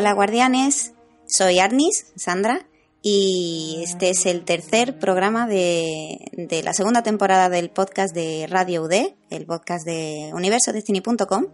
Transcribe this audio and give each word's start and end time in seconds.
Hola 0.00 0.14
guardianes, 0.14 0.94
soy 1.26 1.58
Arnis, 1.58 2.06
Sandra, 2.16 2.66
y 3.02 3.82
este 3.84 4.08
es 4.08 4.24
el 4.24 4.46
tercer 4.46 4.98
programa 4.98 5.46
de, 5.46 6.30
de, 6.32 6.62
la 6.62 6.72
segunda 6.72 7.02
temporada 7.02 7.50
del 7.50 7.68
podcast 7.68 8.14
de 8.14 8.46
Radio 8.48 8.84
UD, 8.84 9.12
el 9.28 9.44
podcast 9.44 9.84
de 9.84 10.30
universodestiny.com. 10.32 11.48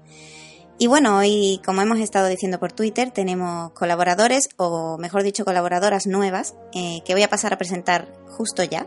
Y 0.78 0.86
bueno, 0.86 1.18
hoy, 1.18 1.60
como 1.66 1.82
hemos 1.82 1.98
estado 1.98 2.28
diciendo 2.28 2.60
por 2.60 2.70
Twitter, 2.70 3.10
tenemos 3.10 3.72
colaboradores, 3.72 4.48
o 4.58 4.96
mejor 4.96 5.24
dicho, 5.24 5.44
colaboradoras 5.44 6.06
nuevas, 6.06 6.54
eh, 6.72 7.00
que 7.04 7.14
voy 7.14 7.24
a 7.24 7.28
pasar 7.28 7.52
a 7.52 7.58
presentar 7.58 8.14
justo 8.28 8.62
ya. 8.62 8.86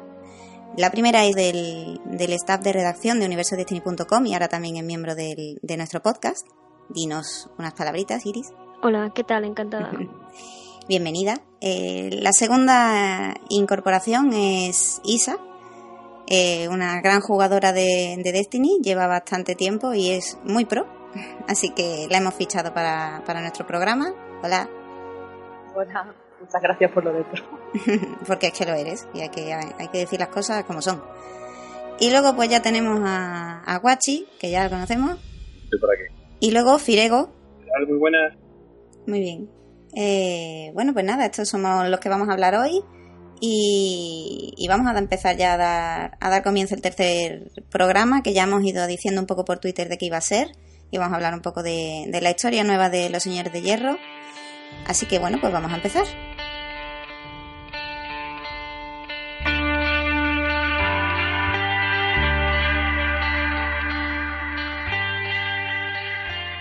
La 0.77 0.89
primera 0.89 1.25
es 1.25 1.35
del, 1.35 1.99
del 2.05 2.31
staff 2.31 2.61
de 2.61 2.71
redacción 2.71 3.19
de 3.19 3.25
universodestiny.com 3.25 4.25
y 4.25 4.33
ahora 4.35 4.47
también 4.47 4.77
es 4.77 4.85
miembro 4.85 5.15
del, 5.15 5.59
de 5.61 5.75
nuestro 5.75 6.01
podcast. 6.01 6.47
Dinos 6.87 7.49
unas 7.57 7.73
palabritas, 7.73 8.25
Iris. 8.25 8.53
Hola, 8.81 9.11
¿qué 9.13 9.25
tal? 9.25 9.43
Encantada. 9.43 9.91
Bienvenida. 10.87 11.41
Eh, 11.59 12.11
la 12.13 12.31
segunda 12.31 13.33
incorporación 13.49 14.31
es 14.31 15.01
Isa, 15.03 15.37
eh, 16.27 16.69
una 16.69 17.01
gran 17.01 17.19
jugadora 17.19 17.73
de, 17.73 18.15
de, 18.23 18.31
Destiny, 18.31 18.79
lleva 18.81 19.05
bastante 19.05 19.55
tiempo 19.55 19.93
y 19.93 20.11
es 20.11 20.37
muy 20.45 20.63
pro, 20.63 20.87
así 21.49 21.71
que 21.71 22.07
la 22.09 22.19
hemos 22.19 22.35
fichado 22.35 22.73
para, 22.73 23.21
para 23.25 23.41
nuestro 23.41 23.67
programa. 23.67 24.13
Hola. 24.41 24.69
Hola, 25.75 26.13
muchas 26.39 26.61
gracias 26.61 26.89
por 26.93 27.03
lo 27.03 27.11
de 27.11 27.25
pro. 27.25 27.43
Porque 28.27 28.47
es 28.47 28.53
que 28.53 28.65
lo 28.65 28.73
eres 28.73 29.09
y 29.13 29.19
hay 29.19 29.29
que, 29.29 29.53
hay 29.53 29.87
que 29.89 29.97
decir 29.97 30.19
las 30.19 30.29
cosas 30.29 30.63
como 30.63 30.81
son. 30.81 31.03
Y 31.99 32.11
luego 32.11 32.33
pues 32.33 32.49
ya 32.49 32.61
tenemos 32.61 33.01
a, 33.03 33.61
a 33.61 33.77
Guachi, 33.79 34.25
que 34.39 34.49
ya 34.49 34.63
lo 34.63 34.69
conocemos. 34.69 35.17
Estoy 35.65 35.79
por 35.81 35.93
aquí. 35.93 36.03
Y 36.39 36.51
luego 36.51 36.79
Firego. 36.79 37.29
Muy 37.85 37.97
buenas. 37.97 38.48
Muy 39.07 39.19
bien. 39.19 39.49
Eh, 39.95 40.71
bueno, 40.73 40.93
pues 40.93 41.05
nada, 41.05 41.25
estos 41.25 41.49
somos 41.49 41.87
los 41.87 41.99
que 41.99 42.09
vamos 42.09 42.29
a 42.29 42.33
hablar 42.33 42.55
hoy 42.55 42.83
y, 43.41 44.65
vamos 44.67 44.87
a 44.87 44.97
empezar 44.97 45.35
ya 45.37 45.53
a 45.53 45.57
dar, 45.57 46.17
a 46.19 46.29
dar, 46.29 46.43
comienzo 46.43 46.75
el 46.75 46.81
tercer 46.81 47.51
programa 47.71 48.21
que 48.21 48.33
ya 48.33 48.43
hemos 48.43 48.63
ido 48.63 48.85
diciendo 48.85 49.21
un 49.21 49.27
poco 49.27 49.45
por 49.45 49.59
Twitter 49.59 49.89
de 49.89 49.97
qué 49.97 50.05
iba 50.05 50.17
a 50.17 50.21
ser 50.21 50.51
y 50.91 50.97
vamos 50.97 51.13
a 51.13 51.15
hablar 51.15 51.33
un 51.33 51.41
poco 51.41 51.63
de 51.63 52.19
la 52.21 52.29
historia 52.29 52.63
nueva 52.63 52.89
de 52.89 53.09
los 53.09 53.23
señores 53.23 53.51
de 53.51 53.61
hierro. 53.61 53.97
Así 54.87 55.05
que 55.05 55.19
bueno, 55.19 55.39
pues 55.41 55.51
vamos 55.51 55.71
a 55.71 55.75
empezar. 55.75 56.05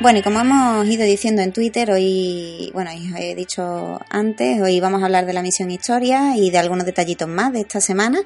Bueno, 0.01 0.21
y 0.21 0.23
como 0.23 0.39
hemos 0.39 0.87
ido 0.87 1.05
diciendo 1.05 1.43
en 1.43 1.53
Twitter, 1.53 1.91
hoy, 1.91 2.71
bueno, 2.73 2.89
he 3.19 3.35
dicho 3.35 3.99
antes, 4.09 4.63
hoy 4.63 4.79
vamos 4.79 5.03
a 5.03 5.07
hablar 5.07 5.27
de 5.27 5.33
la 5.33 5.43
misión 5.43 5.73
historia 5.73 6.37
y 6.37 6.51
de 6.51 6.59
algunos 6.59 6.87
detallitos 6.87 7.27
más 7.27 7.53
de 7.53 7.63
esta 7.63 7.81
semana. 7.81 8.21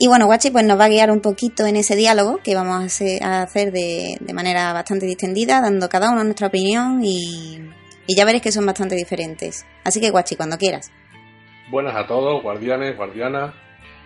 Y 0.00 0.08
bueno, 0.08 0.26
Guachi 0.26 0.50
pues 0.50 0.64
nos 0.64 0.76
va 0.76 0.86
a 0.86 0.88
guiar 0.88 1.12
un 1.12 1.20
poquito 1.20 1.64
en 1.66 1.76
ese 1.76 1.94
diálogo 1.94 2.38
que 2.42 2.56
vamos 2.56 3.00
a 3.22 3.42
hacer 3.42 3.70
de, 3.70 4.18
manera 4.34 4.72
bastante 4.72 5.06
distendida, 5.06 5.60
dando 5.60 5.88
cada 5.88 6.10
uno 6.10 6.24
nuestra 6.24 6.48
opinión 6.48 7.00
y, 7.04 7.60
ya 8.08 8.24
veréis 8.24 8.42
que 8.42 8.50
son 8.50 8.66
bastante 8.66 8.96
diferentes. 8.96 9.64
Así 9.84 10.00
que 10.00 10.10
Guachi, 10.10 10.34
cuando 10.34 10.58
quieras. 10.58 10.90
Buenas 11.70 11.94
a 11.94 12.08
todos, 12.08 12.42
guardianes, 12.42 12.96
guardianas. 12.96 13.54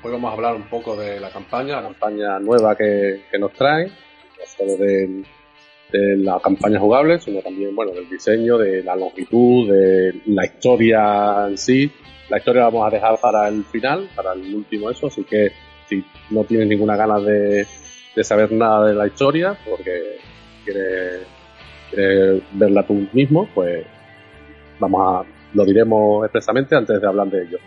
Hoy 0.02 0.12
vamos 0.12 0.30
a 0.30 0.34
hablar 0.34 0.56
un 0.56 0.68
poco 0.68 0.94
de 0.94 1.18
la 1.20 1.30
campaña, 1.30 1.76
la 1.76 1.84
campaña 1.84 2.38
nueva 2.38 2.76
que, 2.76 3.22
que 3.30 3.38
nos 3.38 3.54
trae, 3.54 3.86
no 3.86 4.46
solo 4.58 4.76
del 4.76 5.24
de 5.92 6.16
la 6.16 6.40
campaña 6.40 6.80
jugable, 6.80 7.20
sino 7.20 7.40
también, 7.40 7.74
bueno, 7.76 7.92
del 7.92 8.08
diseño, 8.08 8.58
de 8.58 8.82
la 8.82 8.96
longitud, 8.96 9.70
de 9.70 10.20
la 10.26 10.46
historia 10.46 11.46
en 11.48 11.58
sí. 11.58 11.90
La 12.30 12.38
historia 12.38 12.62
la 12.62 12.70
vamos 12.70 12.86
a 12.86 12.94
dejar 12.94 13.20
para 13.20 13.48
el 13.48 13.64
final, 13.64 14.08
para 14.16 14.32
el 14.32 14.54
último 14.54 14.90
eso, 14.90 15.08
así 15.08 15.22
que 15.24 15.52
si 15.88 16.02
no 16.30 16.44
tienes 16.44 16.66
ninguna 16.66 16.96
ganas 16.96 17.22
de, 17.24 17.66
de 18.16 18.24
saber 18.24 18.52
nada 18.52 18.88
de 18.88 18.94
la 18.94 19.06
historia, 19.06 19.56
porque 19.68 20.16
quieres, 20.64 21.26
quieres 21.90 22.42
verla 22.52 22.86
tú 22.86 23.06
mismo, 23.12 23.48
pues 23.54 23.84
vamos 24.78 25.00
a, 25.24 25.28
lo 25.54 25.64
diremos 25.64 26.24
expresamente 26.24 26.74
antes 26.74 27.00
de 27.00 27.06
hablar 27.06 27.28
de 27.28 27.42
ello. 27.42 27.58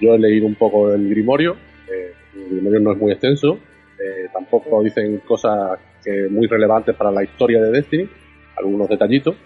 Yo 0.00 0.14
he 0.14 0.18
leído 0.18 0.46
un 0.46 0.54
poco 0.54 0.90
del 0.90 1.08
Grimorio, 1.08 1.56
eh, 1.90 2.12
el 2.34 2.48
Grimorio 2.50 2.80
no 2.80 2.92
es 2.92 2.98
muy 2.98 3.12
extenso, 3.12 3.58
eh, 3.98 4.28
tampoco 4.32 4.82
dicen 4.82 5.18
cosas 5.26 5.78
que 6.04 6.28
muy 6.28 6.46
relevantes 6.46 6.94
para 6.94 7.10
la 7.10 7.22
historia 7.22 7.60
de 7.60 7.70
Destiny, 7.70 8.08
algunos 8.56 8.88
detallitos, 8.88 9.36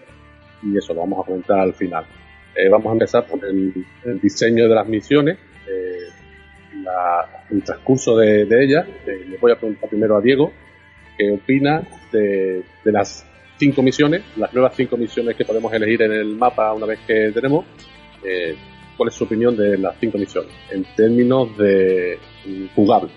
y 0.61 0.77
eso 0.77 0.93
lo 0.93 1.01
vamos 1.01 1.21
a 1.21 1.25
comentar 1.25 1.59
al 1.59 1.73
final. 1.73 2.05
Eh, 2.55 2.69
vamos 2.69 2.87
a 2.87 2.93
empezar 2.93 3.25
por 3.25 3.43
el, 3.43 3.73
el, 4.05 4.19
diseño 4.19 4.67
de 4.67 4.75
las 4.75 4.87
misiones, 4.87 5.37
eh, 5.67 6.09
la, 6.83 7.45
el 7.49 7.63
transcurso 7.63 8.15
de, 8.17 8.45
de 8.45 8.63
ellas. 8.63 8.87
Eh, 9.07 9.25
le 9.27 9.37
voy 9.37 9.51
a 9.51 9.55
preguntar 9.55 9.89
primero 9.89 10.17
a 10.17 10.21
Diego 10.21 10.51
qué 11.17 11.31
opina 11.31 11.81
de, 12.11 12.63
de, 12.83 12.91
las 12.91 13.25
cinco 13.57 13.81
misiones, 13.81 14.23
las 14.37 14.53
nuevas 14.53 14.75
cinco 14.75 14.97
misiones 14.97 15.35
que 15.35 15.45
podemos 15.45 15.71
elegir 15.73 16.01
en 16.03 16.11
el 16.11 16.35
mapa 16.35 16.73
una 16.73 16.85
vez 16.85 16.99
que 17.07 17.31
tenemos. 17.33 17.65
Eh, 18.23 18.55
¿Cuál 18.95 19.09
es 19.09 19.15
su 19.15 19.23
opinión 19.23 19.57
de 19.57 19.77
las 19.77 19.95
cinco 19.99 20.17
misiones 20.19 20.51
en 20.69 20.85
términos 20.95 21.57
de 21.57 22.19
jugable? 22.75 23.09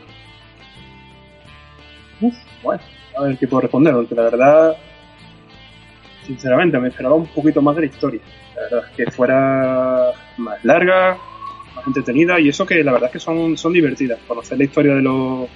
Uf, 2.20 2.34
bueno, 2.62 2.82
a 3.16 3.22
ver 3.22 3.38
qué 3.38 3.49
puedo 3.49 3.62
responder, 3.62 3.94
porque 3.94 4.15
la 4.15 4.22
verdad, 4.22 4.77
sinceramente, 6.27 6.78
me 6.78 6.88
esperaba 6.88 7.15
un 7.15 7.27
poquito 7.27 7.62
más 7.62 7.75
de 7.77 7.82
la 7.82 7.87
historia. 7.87 8.21
La 8.54 8.62
verdad, 8.62 8.93
que 8.97 9.10
fuera 9.10 10.12
más 10.37 10.65
larga, 10.65 11.19
más 11.75 11.87
entretenida, 11.87 12.38
y 12.41 12.49
eso 12.49 12.66
que 12.66 12.82
la 12.84 12.93
verdad 12.93 13.09
es 13.09 13.12
que 13.15 13.19
son, 13.21 13.56
son 13.56 13.72
divertidas. 13.72 14.19
Conocer 14.26 14.59
la 14.59 14.65
historia 14.65 14.94
de 14.94 15.03
los, 15.03 15.49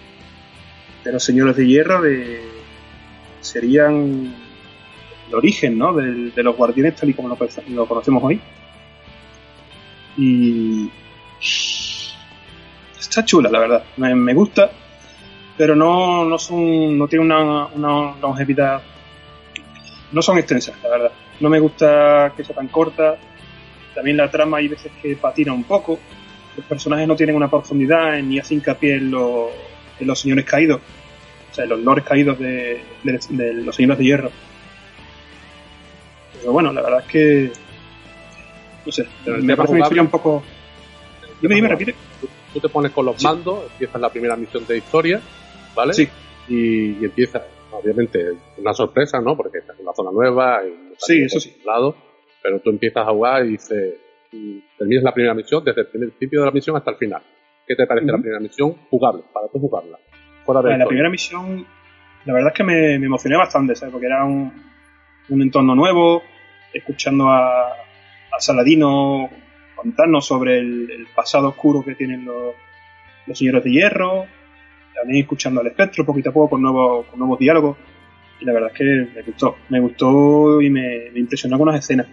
de 1.04 1.12
los 1.12 1.22
señores 1.22 1.56
de 1.56 1.66
hierro, 1.66 2.02
de 2.02 2.40
serían 3.40 4.34
el 5.28 5.34
origen, 5.34 5.78
¿no? 5.78 5.92
De, 5.94 6.30
de 6.30 6.42
los 6.42 6.56
guardianes 6.56 6.96
tal 6.96 7.10
y 7.10 7.14
como 7.14 7.28
lo, 7.28 7.86
conocemos 7.86 8.22
hoy. 8.22 8.40
Y 10.16 10.90
está 12.98 13.24
chula, 13.24 13.50
la 13.50 13.60
verdad. 13.60 13.84
Me, 13.96 14.14
me 14.14 14.34
gusta 14.34 14.70
pero 15.60 15.76
no, 15.76 16.24
no 16.24 16.38
son 16.38 16.96
no 16.96 17.06
tienen 17.06 17.30
una, 17.30 17.66
una 17.66 18.14
longevidad 18.18 18.80
no 20.10 20.22
son 20.22 20.38
extensas 20.38 20.74
la 20.82 20.88
verdad. 20.88 21.12
No 21.38 21.50
me 21.50 21.60
gusta 21.60 22.32
que 22.34 22.44
sea 22.44 22.56
tan 22.56 22.68
corta. 22.68 23.18
También 23.94 24.16
la 24.16 24.30
trama 24.30 24.56
hay 24.56 24.68
veces 24.68 24.90
que 25.02 25.16
patina 25.16 25.52
un 25.52 25.64
poco. 25.64 25.98
Los 26.56 26.64
personajes 26.64 27.06
no 27.06 27.14
tienen 27.14 27.36
una 27.36 27.50
profundidad 27.50 28.18
ni 28.22 28.38
hacen 28.38 28.56
hincapié 28.56 28.94
en, 28.94 29.10
lo, 29.10 29.50
en 29.98 30.06
los 30.06 30.18
señores 30.18 30.46
caídos. 30.46 30.80
O 31.50 31.54
sea 31.54 31.64
en 31.64 31.70
los 31.70 31.80
lores 31.80 32.06
caídos 32.06 32.38
de, 32.38 32.82
de, 33.02 33.20
de, 33.28 33.52
los 33.52 33.76
señores 33.76 33.98
de 33.98 34.04
hierro. 34.04 34.30
Pero 36.38 36.52
bueno 36.52 36.72
la 36.72 36.80
verdad 36.80 37.00
es 37.00 37.06
que 37.06 37.52
no 38.86 38.92
sé 38.92 39.06
me 39.26 39.54
parece 39.54 39.74
una 39.74 39.82
historia 39.82 40.02
un 40.02 40.08
poco 40.08 40.42
dime 41.42 41.54
dime 41.56 41.68
repite. 41.68 41.94
tú 42.54 42.60
te 42.60 42.68
pones 42.70 42.92
con 42.92 43.04
los 43.04 43.22
mandos 43.22 43.64
empiezas 43.72 44.00
la 44.00 44.08
primera 44.08 44.36
misión 44.36 44.66
de 44.66 44.78
historia 44.78 45.20
¿vale? 45.74 45.92
Sí. 45.92 46.08
Y, 46.48 47.00
y 47.00 47.04
empieza, 47.04 47.42
obviamente, 47.70 48.32
una 48.58 48.72
sorpresa, 48.72 49.20
¿no? 49.20 49.36
Porque 49.36 49.58
estás 49.58 49.78
en 49.78 49.84
una 49.84 49.94
zona 49.94 50.10
nueva, 50.12 50.62
y 50.66 50.94
sí, 50.98 51.22
eso 51.22 51.40
sí. 51.40 51.56
Lado, 51.64 51.94
pero 52.42 52.60
tú 52.60 52.70
empiezas 52.70 53.06
a 53.06 53.10
jugar 53.10 53.44
y 53.46 53.50
dices, 53.50 53.94
terminas 54.78 55.04
la 55.04 55.14
primera 55.14 55.34
misión 55.34 55.64
desde 55.64 55.82
el 55.82 55.86
principio 55.88 56.40
de 56.40 56.46
la 56.46 56.52
misión 56.52 56.76
hasta 56.76 56.90
el 56.90 56.96
final. 56.96 57.22
¿Qué 57.66 57.76
te 57.76 57.86
parece 57.86 58.06
uh 58.06 58.08
-huh. 58.08 58.12
la 58.12 58.18
primera 58.18 58.40
misión? 58.40 58.74
Jugable, 58.90 59.22
para 59.32 59.48
tú 59.48 59.58
jugarla. 59.60 59.98
Fuera 60.44 60.62
de 60.62 60.78
la 60.78 60.86
primera 60.86 61.10
misión, 61.10 61.66
la 62.24 62.32
verdad 62.32 62.48
es 62.52 62.56
que 62.56 62.64
me, 62.64 62.98
me 62.98 63.06
emocioné 63.06 63.36
bastante, 63.36 63.74
¿sabes? 63.76 63.92
Porque 63.92 64.06
era 64.06 64.24
un, 64.24 64.52
un 65.28 65.42
entorno 65.42 65.74
nuevo, 65.74 66.22
escuchando 66.72 67.28
a, 67.28 67.72
a 67.72 68.40
Saladino 68.40 69.30
contarnos 69.76 70.26
sobre 70.26 70.58
el, 70.58 71.06
pasado 71.14 71.48
oscuro 71.48 71.82
que 71.82 71.94
tienen 71.94 72.24
los, 72.24 72.54
los, 73.26 73.38
señores 73.38 73.64
de 73.64 73.70
hierro, 73.70 74.26
también 75.00 75.22
escuchando 75.22 75.60
al 75.60 75.66
espectro 75.66 76.04
poquito 76.04 76.30
a 76.30 76.32
poco 76.32 76.50
con 76.50 76.62
nuevos, 76.62 77.06
con 77.06 77.18
nuevos 77.18 77.38
diálogos. 77.38 77.76
Y 78.40 78.44
la 78.44 78.52
verdad 78.52 78.70
es 78.72 78.78
que 78.78 78.84
me 79.14 79.22
gustó, 79.22 79.56
me 79.68 79.80
gustó 79.80 80.62
y 80.62 80.70
me, 80.70 81.08
impresionó 81.14 81.56
algunas 81.56 81.78
escenas. 81.78 82.06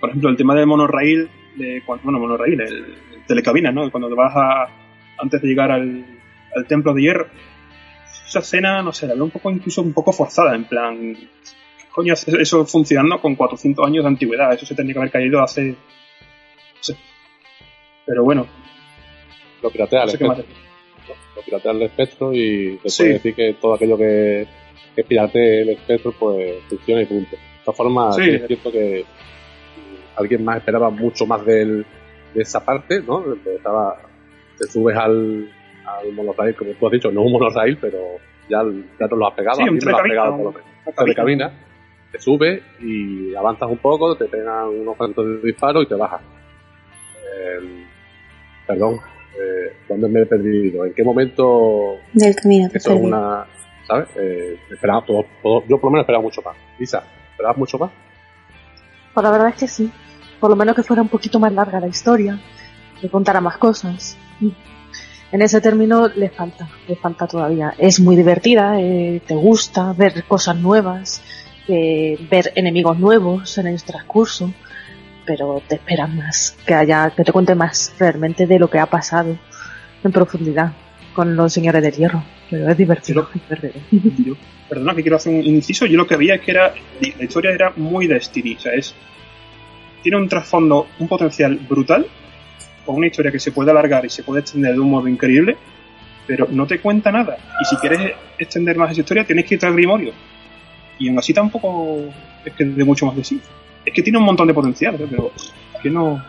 Por 0.00 0.10
ejemplo, 0.10 0.30
el 0.30 0.36
tema 0.36 0.54
del 0.54 0.66
monorail, 0.66 1.28
de, 1.56 1.82
bueno, 1.86 2.18
monorail, 2.18 2.60
el, 2.60 2.74
el 3.14 3.26
telecabina, 3.26 3.72
¿no? 3.72 3.90
Cuando 3.90 4.08
te 4.08 4.14
vas 4.14 4.32
a, 4.36 4.68
antes 5.18 5.40
de 5.40 5.48
llegar 5.48 5.70
al, 5.72 6.04
al 6.54 6.66
templo 6.66 6.92
de 6.94 7.02
hierro. 7.02 7.26
Esa 8.26 8.40
escena, 8.40 8.82
no 8.82 8.92
sé, 8.92 9.06
la 9.06 9.14
veo 9.14 9.24
un 9.24 9.30
poco, 9.30 9.50
incluso 9.50 9.82
un 9.82 9.92
poco 9.92 10.12
forzada, 10.12 10.54
en 10.54 10.64
plan, 10.64 11.16
coño 11.92 12.12
eso 12.12 12.66
funcionando 12.66 13.20
con 13.20 13.36
400 13.36 13.86
años 13.86 14.04
de 14.04 14.08
antigüedad? 14.08 14.52
Eso 14.52 14.66
se 14.66 14.74
tendría 14.74 14.94
que 14.94 14.98
haber 14.98 15.12
caído 15.12 15.42
hace... 15.42 15.70
No 15.70 16.82
sé. 16.82 16.96
Pero 18.04 18.24
bueno. 18.24 18.46
Lo 19.62 19.70
piratea 19.70 20.02
el 20.02 20.10
espectro. 20.10 20.44
Lo 21.34 21.42
piratea 21.42 21.72
el 21.72 21.82
espectro 21.82 22.32
y 22.32 22.78
te 22.82 22.88
puede 22.96 23.12
decir 23.14 23.34
que 23.34 23.54
todo 23.60 23.74
aquello 23.74 23.96
que, 23.96 24.46
que 24.94 25.04
pirate 25.04 25.62
el 25.62 25.68
espectro 25.70 26.12
pues 26.12 26.62
funciona 26.68 27.02
y 27.02 27.06
punto. 27.06 27.36
De 27.36 27.64
todas 27.64 27.76
formas, 27.76 28.18
es 28.18 28.46
cierto 28.46 28.70
que 28.70 29.04
alguien 30.16 30.44
más 30.44 30.58
esperaba 30.58 30.90
mucho 30.90 31.26
más 31.26 31.44
de 31.44 31.84
esa 32.34 32.64
parte, 32.64 33.02
¿no? 33.02 33.24
Estaba, 33.34 33.96
te 34.58 34.66
subes 34.66 34.96
al, 34.96 35.50
al 35.86 36.12
monorail, 36.12 36.54
como 36.54 36.72
tú 36.72 36.86
has 36.86 36.92
dicho, 36.92 37.10
no 37.10 37.22
un 37.22 37.32
monorail, 37.32 37.76
pero 37.78 37.98
ya, 38.48 38.62
ya 38.98 39.08
te 39.08 39.16
lo 39.16 39.26
has 39.26 39.34
pegado, 39.34 39.56
sí, 39.56 39.62
a 39.62 39.70
mí 39.70 39.78
me 39.82 39.90
lo 39.90 39.96
has 39.96 40.02
pegado 40.02 40.36
por 40.36 41.08
lo 41.08 41.14
cabina, 41.14 41.52
te 42.12 42.18
subes 42.20 42.62
y 42.80 43.34
avanzas 43.34 43.68
un 43.68 43.78
poco, 43.78 44.14
te 44.16 44.26
pegan 44.26 44.68
unos 44.68 44.96
cuantos 44.96 45.26
de 45.26 45.38
disparos 45.48 45.84
y 45.84 45.88
te 45.88 45.94
bajas. 45.94 46.20
Eh, 47.34 47.84
perdón, 48.66 49.00
eh, 49.40 49.76
¿dónde 49.88 50.08
me 50.08 50.22
he 50.22 50.26
perdido? 50.26 50.84
¿En 50.84 50.94
qué 50.94 51.04
momento? 51.04 51.96
Del 52.12 52.34
camino. 52.34 52.68
Eso 52.72 52.92
es 52.92 53.00
una, 53.00 53.46
¿sabes? 53.86 54.08
Eh, 54.16 54.58
esperaba 54.70 55.04
todo, 55.04 55.24
todo, 55.42 55.62
yo 55.68 55.78
por 55.78 55.84
lo 55.84 55.92
menos 55.92 56.04
esperaba 56.04 56.22
mucho 56.22 56.42
más. 56.42 56.56
Lisa, 56.78 57.02
¿esperabas 57.30 57.56
mucho 57.56 57.78
más? 57.78 57.90
Pues 59.14 59.24
la 59.24 59.30
verdad 59.30 59.48
es 59.48 59.56
que 59.56 59.68
sí. 59.68 59.90
Por 60.40 60.50
lo 60.50 60.56
menos 60.56 60.74
que 60.74 60.82
fuera 60.82 61.02
un 61.02 61.08
poquito 61.08 61.38
más 61.38 61.52
larga 61.52 61.80
la 61.80 61.86
historia, 61.86 62.38
que 63.00 63.08
contara 63.08 63.40
más 63.40 63.56
cosas. 63.56 64.18
En 65.32 65.42
ese 65.42 65.60
término 65.60 66.08
le 66.08 66.30
falta, 66.30 66.68
le 66.86 66.96
falta 66.96 67.26
todavía. 67.26 67.74
Es 67.78 67.98
muy 68.00 68.14
divertida, 68.14 68.80
eh, 68.80 69.20
te 69.26 69.34
gusta 69.34 69.92
ver 69.92 70.24
cosas 70.24 70.56
nuevas, 70.56 71.22
eh, 71.68 72.18
ver 72.30 72.52
enemigos 72.54 72.98
nuevos 72.98 73.58
en 73.58 73.66
el 73.66 73.82
transcurso, 73.82 74.52
pero 75.26 75.62
te 75.66 75.76
esperas 75.76 76.12
más, 76.12 76.56
que 76.66 76.74
haya, 76.74 77.10
que 77.10 77.24
te 77.24 77.32
cuente 77.32 77.54
más 77.54 77.94
realmente 77.98 78.46
de 78.46 78.58
lo 78.58 78.70
que 78.70 78.78
ha 78.78 78.86
pasado 78.86 79.36
en 80.02 80.12
profundidad 80.12 80.72
con 81.14 81.34
los 81.34 81.52
señores 81.52 81.82
del 81.82 81.92
hierro. 81.92 82.22
Pero 82.48 82.70
es 82.70 82.76
divertido. 82.76 83.28
Yo, 84.24 84.34
perdona 84.68 84.94
que 84.94 85.02
quiero 85.02 85.16
hacer 85.16 85.34
un 85.34 85.44
inciso, 85.44 85.86
yo 85.86 85.96
lo 85.96 86.06
que 86.06 86.16
veía 86.16 86.34
es 86.34 86.40
que 86.40 86.50
era, 86.50 86.74
la 87.00 87.24
historia 87.24 87.50
era 87.52 87.72
muy 87.76 88.06
Destiny, 88.06 88.56
o 88.56 88.60
sea, 88.60 88.72
es, 88.72 88.94
tiene 90.02 90.18
un 90.18 90.28
trasfondo, 90.28 90.88
un 90.98 91.08
potencial 91.08 91.56
brutal, 91.56 92.06
con 92.84 92.96
una 92.96 93.06
historia 93.06 93.30
que 93.30 93.38
se 93.38 93.52
puede 93.52 93.70
alargar 93.70 94.04
y 94.04 94.10
se 94.10 94.22
puede 94.22 94.40
extender 94.40 94.74
de 94.74 94.80
un 94.80 94.90
modo 94.90 95.08
increíble, 95.08 95.56
pero 96.26 96.48
no 96.50 96.66
te 96.66 96.80
cuenta 96.80 97.12
nada. 97.12 97.36
Y 97.60 97.64
si 97.64 97.76
quieres 97.76 98.12
extender 98.38 98.76
más 98.76 98.92
esa 98.92 99.00
historia, 99.00 99.24
tienes 99.24 99.44
que 99.44 99.54
ir 99.54 99.64
al 99.64 99.74
Grimorio. 99.74 100.12
Y 100.98 101.08
aún 101.08 101.18
así 101.18 101.32
tampoco 101.32 102.04
es 102.44 102.52
que 102.52 102.64
de 102.64 102.84
mucho 102.84 103.06
más 103.06 103.16
de 103.16 103.24
sí. 103.24 103.40
Es 103.86 103.94
que 103.94 104.02
tiene 104.02 104.18
un 104.18 104.24
montón 104.24 104.48
de 104.48 104.54
potencial, 104.54 104.96
¿eh? 104.96 105.06
pero 105.08 105.30
es 105.36 105.80
que 105.80 105.88
no. 105.88 106.20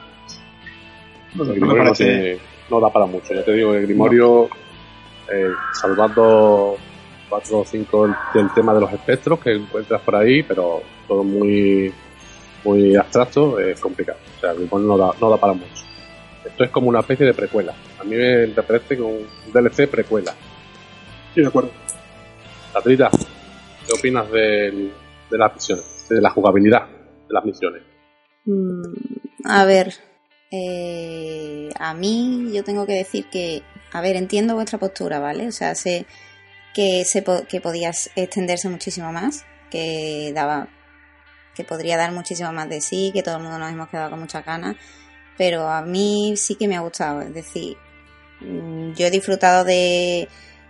No, 1.33 1.43
no, 1.43 1.75
parece... 1.75 2.39
no, 2.69 2.79
da 2.79 2.93
para 2.93 3.07
mucho. 3.07 3.33
Ya 3.33 3.43
te 3.43 3.53
digo, 3.53 3.73
el 3.73 3.81
Grimorio, 3.87 4.45
eh, 5.31 5.49
salvando 5.73 6.77
cuatro 7.27 7.59
o 7.59 7.65
cinco 7.65 8.07
del 8.33 8.53
tema 8.53 8.75
de 8.75 8.81
los 8.81 8.93
espectros 8.93 9.39
que 9.39 9.53
encuentras 9.53 10.01
por 10.01 10.15
ahí, 10.15 10.43
pero 10.43 10.83
todo 11.07 11.23
muy 11.23 11.91
muy 12.63 12.95
abstracto, 12.95 13.59
es 13.59 13.79
complicado. 13.79 14.19
O 14.37 14.39
sea, 14.39 14.51
el 14.51 14.59
Grimorio 14.59 14.87
no 14.87 14.97
da, 14.97 15.11
no 15.19 15.29
da 15.31 15.37
para 15.37 15.53
mucho. 15.53 15.83
Esto 16.45 16.63
es 16.63 16.69
como 16.69 16.89
una 16.89 16.99
especie 16.99 17.25
de 17.25 17.33
precuela. 17.33 17.73
A 17.99 18.03
mí 18.03 18.15
me 18.15 18.47
parece 18.49 18.97
como 18.97 19.09
un 19.09 19.27
DLC 19.51 19.89
precuela. 19.89 20.31
Sí, 21.33 21.41
de 21.41 21.47
acuerdo. 21.47 21.71
Catrita, 22.71 23.09
¿qué 23.87 23.93
opinas 23.97 24.29
de, 24.31 24.91
de 25.29 25.37
las 25.37 25.55
misiones? 25.55 26.07
De 26.07 26.21
la 26.21 26.29
jugabilidad 26.29 26.96
las 27.29 27.45
misiones. 27.45 27.83
Mm, 28.45 28.81
a 29.45 29.65
ver, 29.65 29.93
eh, 30.51 31.69
a 31.77 31.93
mí 31.93 32.49
yo 32.53 32.63
tengo 32.63 32.85
que 32.85 32.93
decir 32.93 33.29
que, 33.29 33.63
a 33.91 34.01
ver, 34.01 34.15
entiendo 34.15 34.55
vuestra 34.55 34.79
postura, 34.79 35.19
¿vale? 35.19 35.47
O 35.47 35.51
sea, 35.51 35.75
sé 35.75 36.05
que, 36.73 37.03
se 37.05 37.23
que 37.49 37.61
podía 37.61 37.91
extenderse 38.15 38.69
muchísimo 38.69 39.11
más, 39.11 39.45
que 39.69 40.31
daba 40.33 40.69
que 41.55 41.63
podría 41.63 41.97
dar 41.97 42.11
muchísimo 42.11 42.53
más 42.53 42.69
de 42.69 42.81
sí, 42.81 43.11
que 43.13 43.23
todo 43.23 43.37
el 43.37 43.43
mundo 43.43 43.57
nos 43.57 43.71
hemos 43.71 43.89
quedado 43.89 44.11
con 44.11 44.19
muchas 44.19 44.45
ganas, 44.45 44.75
pero 45.37 45.67
a 45.67 45.81
mí 45.81 46.35
sí 46.37 46.55
que 46.55 46.67
me 46.67 46.77
ha 46.77 46.81
gustado, 46.81 47.21
es 47.21 47.33
decir, 47.33 47.75
mm, 48.41 48.93
yo 48.93 49.07
he 49.07 49.11
disfrutado 49.11 49.63
de 49.63 50.27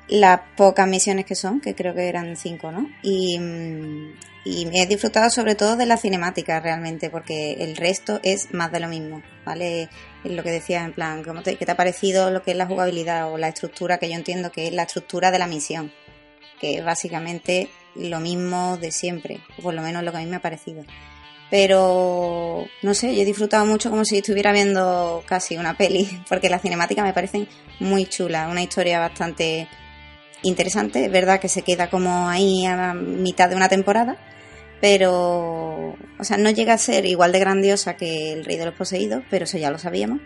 las 0.07 0.39
pocas 0.55 0.87
misiones 0.87 1.25
que 1.25 1.35
son, 1.35 1.59
que 1.59 1.75
creo 1.75 1.93
que 1.93 2.07
eran 2.07 2.37
cinco, 2.37 2.71
¿no? 2.71 2.89
Y, 3.03 3.37
mm, 3.37 4.13
y 4.49 4.69
he 4.73 4.85
disfrutado 4.85 5.29
sobre 5.29 5.55
todo 5.55 5.75
de 5.75 5.85
la 5.85 5.97
cinemática 5.97 6.59
realmente, 6.59 7.09
porque 7.09 7.53
el 7.59 7.75
resto 7.75 8.21
es 8.23 8.53
más 8.53 8.71
de 8.71 8.79
lo 8.79 8.87
mismo, 8.87 9.21
¿vale? 9.45 9.89
Lo 10.23 10.41
que 10.41 10.51
decía 10.51 10.83
en 10.83 10.93
plan, 10.93 11.21
¿cómo 11.23 11.41
te, 11.41 11.57
¿qué 11.57 11.65
te 11.65 11.71
ha 11.73 11.77
parecido 11.77 12.31
lo 12.31 12.41
que 12.43 12.51
es 12.51 12.57
la 12.57 12.65
jugabilidad 12.65 13.31
o 13.31 13.37
la 13.37 13.49
estructura 13.49 13.97
que 13.97 14.09
yo 14.09 14.15
entiendo 14.15 14.51
que 14.51 14.67
es 14.67 14.73
la 14.73 14.83
estructura 14.83 15.31
de 15.31 15.39
la 15.39 15.47
misión? 15.47 15.91
Que 16.61 16.77
es 16.77 16.85
básicamente 16.85 17.69
lo 17.95 18.21
mismo 18.21 18.77
de 18.77 18.91
siempre, 18.91 19.41
o 19.59 19.63
por 19.63 19.73
lo 19.73 19.81
menos 19.81 20.03
lo 20.03 20.11
que 20.11 20.17
a 20.17 20.21
mí 20.21 20.27
me 20.27 20.37
ha 20.37 20.41
parecido. 20.41 20.85
Pero, 21.49 22.65
no 22.81 22.93
sé, 22.93 23.15
yo 23.15 23.21
he 23.21 23.25
disfrutado 23.25 23.65
mucho 23.65 23.89
como 23.89 24.05
si 24.05 24.17
estuviera 24.17 24.53
viendo 24.53 25.23
casi 25.25 25.57
una 25.57 25.77
peli, 25.77 26.07
porque 26.29 26.49
las 26.49 26.61
cinemáticas 26.61 27.03
me 27.03 27.13
parecen 27.13 27.49
muy 27.79 28.05
chulas, 28.05 28.49
una 28.49 28.63
historia 28.63 28.99
bastante 28.99 29.67
interesante, 30.43 31.05
es 31.05 31.11
verdad 31.11 31.39
que 31.39 31.49
se 31.49 31.63
queda 31.63 31.89
como 31.89 32.29
ahí 32.29 32.65
a 32.65 32.93
mitad 32.93 33.49
de 33.49 33.55
una 33.55 33.69
temporada, 33.69 34.17
pero, 34.79 35.95
o 36.19 36.23
sea, 36.23 36.37
no 36.37 36.49
llega 36.51 36.73
a 36.73 36.77
ser 36.77 37.05
igual 37.05 37.31
de 37.31 37.39
grandiosa 37.39 37.97
que 37.97 38.33
El 38.33 38.45
Rey 38.45 38.57
de 38.57 38.65
los 38.65 38.75
Poseídos, 38.75 39.23
pero 39.29 39.45
eso 39.45 39.57
ya 39.57 39.71
lo 39.71 39.77
sabíamos. 39.77 40.19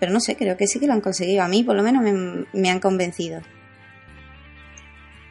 Pero 0.00 0.12
no 0.12 0.20
sé, 0.20 0.36
creo 0.36 0.56
que 0.56 0.66
sí 0.66 0.78
que 0.78 0.86
lo 0.86 0.92
han 0.92 1.00
conseguido. 1.00 1.42
A 1.42 1.48
mí, 1.48 1.64
por 1.64 1.76
lo 1.76 1.82
menos, 1.82 2.02
me, 2.52 2.70
han 2.70 2.80
convencido. 2.80 3.40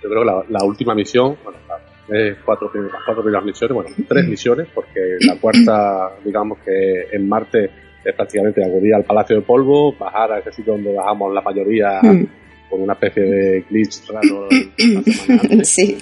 Yo 0.01 0.09
creo 0.09 0.21
que 0.21 0.25
la, 0.25 0.59
la 0.59 0.65
última 0.65 0.95
misión, 0.95 1.37
bueno, 1.43 1.59
las 1.67 2.37
cuatro, 2.43 2.71
las 2.73 3.03
cuatro 3.05 3.23
primeras 3.23 3.45
misiones, 3.45 3.73
bueno, 3.73 3.89
tres 4.07 4.27
misiones, 4.27 4.67
porque 4.73 5.17
la 5.21 5.35
cuarta, 5.37 6.13
digamos 6.25 6.59
que 6.59 7.07
en 7.11 7.27
Marte 7.27 7.69
es 8.03 8.15
prácticamente 8.15 8.63
acudir 8.63 8.93
al 8.93 9.03
Palacio 9.03 9.37
de 9.37 9.41
Polvo, 9.41 9.93
bajar 9.93 10.31
a 10.31 10.39
ese 10.39 10.51
sitio 10.51 10.73
donde 10.73 10.93
bajamos 10.93 11.33
la 11.33 11.41
mayoría 11.41 11.99
mm. 12.01 12.27
con 12.69 12.81
una 12.81 12.93
especie 12.93 13.23
de 13.23 13.61
glitch 13.69 14.07
raro. 14.09 14.47
sí. 15.63 15.97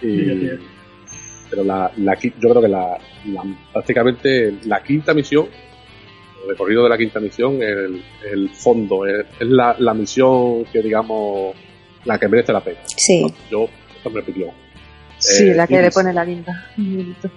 Y, 0.00 0.50
pero 1.48 1.64
la, 1.64 1.90
la, 1.96 2.14
yo 2.18 2.50
creo 2.50 2.62
que 2.62 2.68
la, 2.68 2.98
prácticamente 3.72 4.54
la 4.64 4.82
quinta 4.82 5.14
misión, 5.14 5.46
el 6.42 6.48
recorrido 6.50 6.84
de 6.84 6.88
la 6.88 6.98
quinta 6.98 7.20
misión 7.20 7.62
es 7.62 7.68
el, 7.70 8.02
el 8.30 8.50
fondo, 8.50 9.06
es, 9.06 9.26
la, 9.40 9.74
la, 9.78 9.94
misión 9.94 10.64
que 10.66 10.82
digamos 10.82 11.54
la 12.04 12.18
que 12.18 12.28
merece 12.28 12.52
la 12.52 12.60
pena. 12.60 12.78
Sí. 12.84 13.26
Yo, 13.50 13.68
esto 13.96 14.10
me 14.10 14.20
repitió. 14.20 14.46
Sí, 15.18 15.48
eh, 15.48 15.54
la 15.54 15.66
que 15.66 15.74
Iris, 15.74 15.86
le 15.86 15.90
pone 15.90 16.12
la 16.12 16.24
linda. 16.24 16.70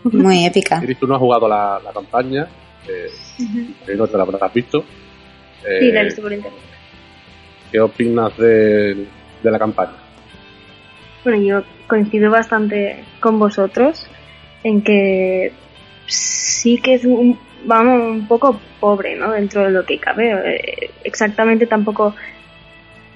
Muy 0.03 0.46
épica. 0.46 0.82
Iris, 0.84 1.00
tú 1.00 1.08
no 1.08 1.15
has 1.15 1.20
jugado 1.20 1.48
la, 1.48 1.80
la 1.84 1.91
campaña, 1.91 2.48
eh, 2.88 3.08
uh 3.39 3.44
-huh. 3.44 3.98
no 3.98 4.08
te 4.08 4.18
la 4.18 4.24
habrás 4.24 4.53
visto. 4.53 4.84
Eh, 5.65 5.80
sí, 5.80 5.91
la 5.91 6.01
he 6.01 6.06
visto 6.06 6.22
por 6.22 6.32
internet. 6.32 6.62
¿Qué 7.72 7.80
opinas 7.80 8.38
de, 8.38 9.08
de 9.41 9.51
la 9.51 9.58
campaña? 9.58 10.00
Bueno, 11.24 11.42
yo 11.42 11.63
coincido 11.88 12.32
bastante 12.32 13.04
con 13.20 13.38
vosotros 13.38 14.08
en 14.63 14.82
que 14.82 15.51
sí 16.08 16.80
que 16.80 16.96
es 16.96 17.06
un, 17.06 17.38
vamos, 17.66 18.01
un 18.01 18.28
poco 18.28 18.60
pobre, 18.80 19.16
¿no? 19.16 19.32
Dentro 19.32 19.63
de 19.63 19.72
lo 19.72 19.86
que 19.86 20.00
cabe. 20.00 20.92
Exactamente 21.04 21.68
tampoco... 21.68 22.16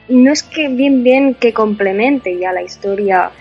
No 0.07 0.31
es 0.31 0.43
que 0.43 0.67
bien 0.67 1.03
bien 1.03 1.33
que 1.33 1.51
complemente 1.51 2.37
ya 2.37 2.53
la 2.53 2.61
historia, 2.61 3.31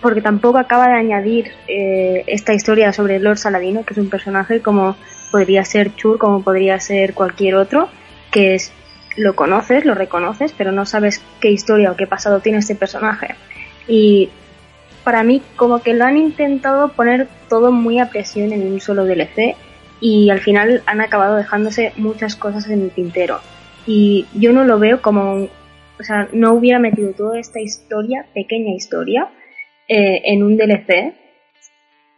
porque 0.00 0.20
tampoco 0.20 0.58
acaba 0.58 0.86
de 0.86 0.94
añadir 0.94 1.50
eh, 1.66 2.22
esta 2.28 2.54
historia 2.54 2.92
sobre 2.92 3.18
Lord 3.18 3.38
Saladino, 3.38 3.84
que 3.84 3.94
es 3.94 3.98
un 3.98 4.08
personaje 4.08 4.60
como 4.60 4.96
podría 5.32 5.64
ser 5.64 5.96
Chur, 5.96 6.18
como 6.18 6.42
podría 6.44 6.78
ser 6.78 7.12
cualquier 7.14 7.56
otro, 7.56 7.88
que 8.30 8.54
es 8.54 8.72
lo 9.16 9.34
conoces, 9.34 9.84
lo 9.84 9.94
reconoces, 9.94 10.52
pero 10.52 10.72
no 10.72 10.86
sabes 10.86 11.22
qué 11.40 11.50
historia 11.50 11.90
o 11.90 11.96
qué 11.96 12.06
pasado 12.06 12.40
tiene 12.40 12.58
este 12.58 12.74
personaje. 12.74 13.34
Y 13.86 14.30
para 15.04 15.22
mí 15.22 15.42
como 15.56 15.82
que 15.82 15.94
lo 15.94 16.04
han 16.04 16.16
intentado 16.16 16.88
poner 16.92 17.28
todo 17.48 17.72
muy 17.72 17.98
a 17.98 18.08
presión 18.08 18.52
en 18.52 18.66
un 18.66 18.80
solo 18.80 19.04
DLC 19.04 19.56
y 20.00 20.30
al 20.30 20.40
final 20.40 20.82
han 20.86 21.00
acabado 21.00 21.36
dejándose 21.36 21.92
muchas 21.96 22.36
cosas 22.36 22.68
en 22.68 22.82
el 22.82 22.90
tintero. 22.90 23.40
Y 23.86 24.26
yo 24.34 24.52
no 24.52 24.64
lo 24.64 24.78
veo 24.78 25.02
como, 25.02 25.44
o 25.44 26.02
sea, 26.02 26.28
no 26.32 26.54
hubiera 26.54 26.78
metido 26.78 27.12
toda 27.12 27.38
esta 27.38 27.60
historia, 27.60 28.26
pequeña 28.34 28.74
historia, 28.74 29.28
eh, 29.88 30.22
en 30.24 30.42
un 30.42 30.56
DLC 30.56 31.14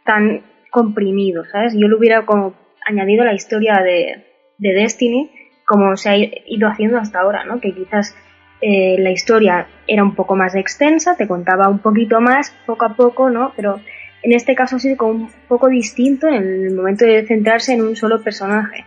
tan 0.05 0.43
comprimido, 0.71 1.43
¿sabes? 1.45 1.73
Yo 1.77 1.87
le 1.87 1.95
hubiera 1.95 2.25
como 2.25 2.55
añadido 2.85 3.25
la 3.25 3.33
historia 3.33 3.81
de, 3.83 4.25
de 4.57 4.73
Destiny 4.73 5.31
como 5.65 5.97
se 5.97 6.09
ha 6.09 6.15
ido 6.17 6.69
haciendo 6.69 6.97
hasta 6.97 7.19
ahora, 7.19 7.43
¿no? 7.43 7.59
Que 7.59 7.73
quizás 7.73 8.15
eh, 8.61 8.95
la 8.99 9.11
historia 9.11 9.67
era 9.87 10.03
un 10.03 10.15
poco 10.15 10.35
más 10.35 10.55
extensa, 10.55 11.15
te 11.15 11.27
contaba 11.27 11.69
un 11.69 11.79
poquito 11.79 12.19
más 12.21 12.53
poco 12.65 12.85
a 12.85 12.95
poco, 12.95 13.29
¿no? 13.29 13.53
Pero 13.55 13.79
en 14.23 14.33
este 14.33 14.55
caso 14.55 14.77
ha 14.77 14.79
sido 14.79 14.97
como 14.97 15.11
un 15.11 15.31
poco 15.47 15.69
distinto 15.69 16.27
en 16.27 16.65
el 16.65 16.75
momento 16.75 17.05
de 17.05 17.25
centrarse 17.25 17.73
en 17.73 17.81
un 17.81 17.95
solo 17.95 18.21
personaje. 18.21 18.85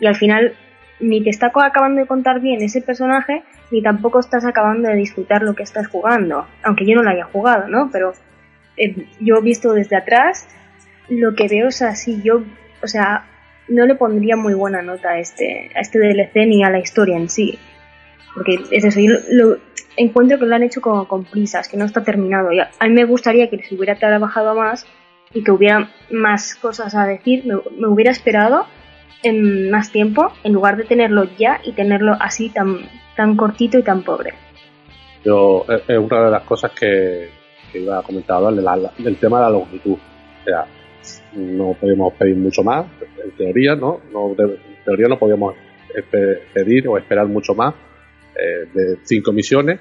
Y 0.00 0.06
al 0.06 0.16
final 0.16 0.54
ni 1.00 1.22
te 1.22 1.30
está 1.30 1.52
acabando 1.54 2.00
de 2.00 2.06
contar 2.06 2.40
bien 2.40 2.62
ese 2.62 2.80
personaje, 2.80 3.42
ni 3.70 3.82
tampoco 3.82 4.20
estás 4.20 4.44
acabando 4.44 4.88
de 4.88 4.96
disfrutar 4.96 5.42
lo 5.42 5.54
que 5.54 5.62
estás 5.62 5.88
jugando. 5.88 6.46
Aunque 6.62 6.86
yo 6.86 6.94
no 6.96 7.02
lo 7.02 7.10
haya 7.10 7.24
jugado, 7.24 7.68
¿no? 7.68 7.90
Pero 7.92 8.12
eh, 8.76 9.06
yo 9.20 9.40
visto 9.42 9.72
desde 9.72 9.96
atrás, 9.96 10.48
lo 11.08 11.34
que 11.34 11.48
veo 11.48 11.68
es 11.68 11.82
así. 11.82 12.20
Yo, 12.22 12.42
o 12.82 12.86
sea, 12.86 13.24
no 13.68 13.86
le 13.86 13.94
pondría 13.94 14.36
muy 14.36 14.54
buena 14.54 14.82
nota 14.82 15.10
a 15.10 15.18
este, 15.18 15.70
a 15.74 15.80
este 15.80 15.98
DLC 15.98 16.46
ni 16.46 16.64
a 16.64 16.70
la 16.70 16.78
historia 16.78 17.16
en 17.16 17.28
sí. 17.28 17.58
Porque 18.34 18.58
es 18.70 18.84
eso, 18.84 19.00
yo 19.00 19.14
lo, 19.30 19.58
encuentro 19.96 20.38
que 20.38 20.46
lo 20.46 20.54
han 20.54 20.62
hecho 20.62 20.80
con, 20.80 21.04
con, 21.06 21.24
prisas, 21.24 21.68
que 21.68 21.76
no 21.76 21.84
está 21.84 22.02
terminado. 22.02 22.52
Y 22.52 22.60
a, 22.60 22.70
mí 22.82 22.90
me 22.90 23.04
gustaría 23.04 23.50
que 23.50 23.62
se 23.62 23.74
hubiera 23.74 23.96
trabajado 23.96 24.54
más 24.54 24.86
y 25.34 25.42
que 25.42 25.50
hubiera 25.50 25.90
más 26.10 26.54
cosas 26.56 26.94
a 26.94 27.06
decir. 27.06 27.44
Me, 27.46 27.86
hubiera 27.86 28.10
esperado 28.10 28.66
en 29.22 29.70
más 29.70 29.92
tiempo 29.92 30.32
en 30.44 30.52
lugar 30.52 30.76
de 30.76 30.84
tenerlo 30.84 31.24
ya 31.38 31.60
y 31.64 31.72
tenerlo 31.72 32.16
así 32.20 32.48
tan, 32.48 32.78
tan 33.16 33.36
cortito 33.36 33.78
y 33.78 33.82
tan 33.82 34.02
pobre. 34.02 34.34
Yo, 35.24 35.64
es 35.68 35.98
una 35.98 36.24
de 36.24 36.30
las 36.30 36.42
cosas 36.42 36.72
que, 36.72 37.28
que 37.70 37.80
iba 37.80 37.98
a 37.98 38.02
comentar, 38.02 38.42
el 38.42 39.16
tema 39.16 39.38
de 39.38 39.44
la 39.44 39.50
longitud. 39.50 39.92
O 39.92 40.44
sea, 40.44 40.66
no 41.34 41.74
podemos 41.80 42.12
pedir 42.14 42.36
mucho 42.36 42.62
más, 42.62 42.86
en 43.24 43.30
teoría, 43.32 43.76
¿no? 43.76 44.00
no 44.12 44.34
en 44.36 44.58
teoría 44.84 45.06
no 45.08 45.18
podíamos 45.18 45.54
pedir 46.52 46.88
o 46.88 46.98
esperar 46.98 47.26
mucho 47.26 47.54
más 47.54 47.74
eh, 48.34 48.68
de 48.72 48.98
cinco 49.04 49.32
misiones, 49.32 49.80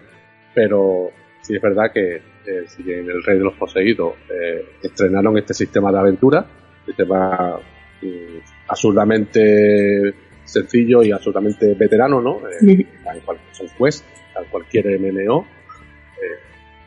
pero 0.53 1.11
sí 1.41 1.55
es 1.55 1.61
verdad 1.61 1.91
que 1.93 2.15
eh, 2.15 2.63
si 2.67 2.81
en 2.91 3.09
el 3.09 3.23
Rey 3.23 3.37
de 3.37 3.43
los 3.43 3.53
Poseídos 3.55 4.15
eh, 4.29 4.65
estrenaron 4.81 5.37
este 5.37 5.53
sistema 5.53 5.91
de 5.91 5.99
aventura, 5.99 6.45
sistema 6.85 7.59
mm, 8.01 8.37
absurdamente 8.67 10.13
sencillo 10.43 11.03
y 11.03 11.11
absolutamente 11.11 11.75
veterano, 11.75 12.19
¿no? 12.19 12.41
Eh, 12.47 12.85
tal 13.03 13.21
cual 13.21 13.37
son 13.51 13.67
quest, 13.77 14.05
tal 14.33 14.45
cualquier 14.47 14.99
MMO. 14.99 15.45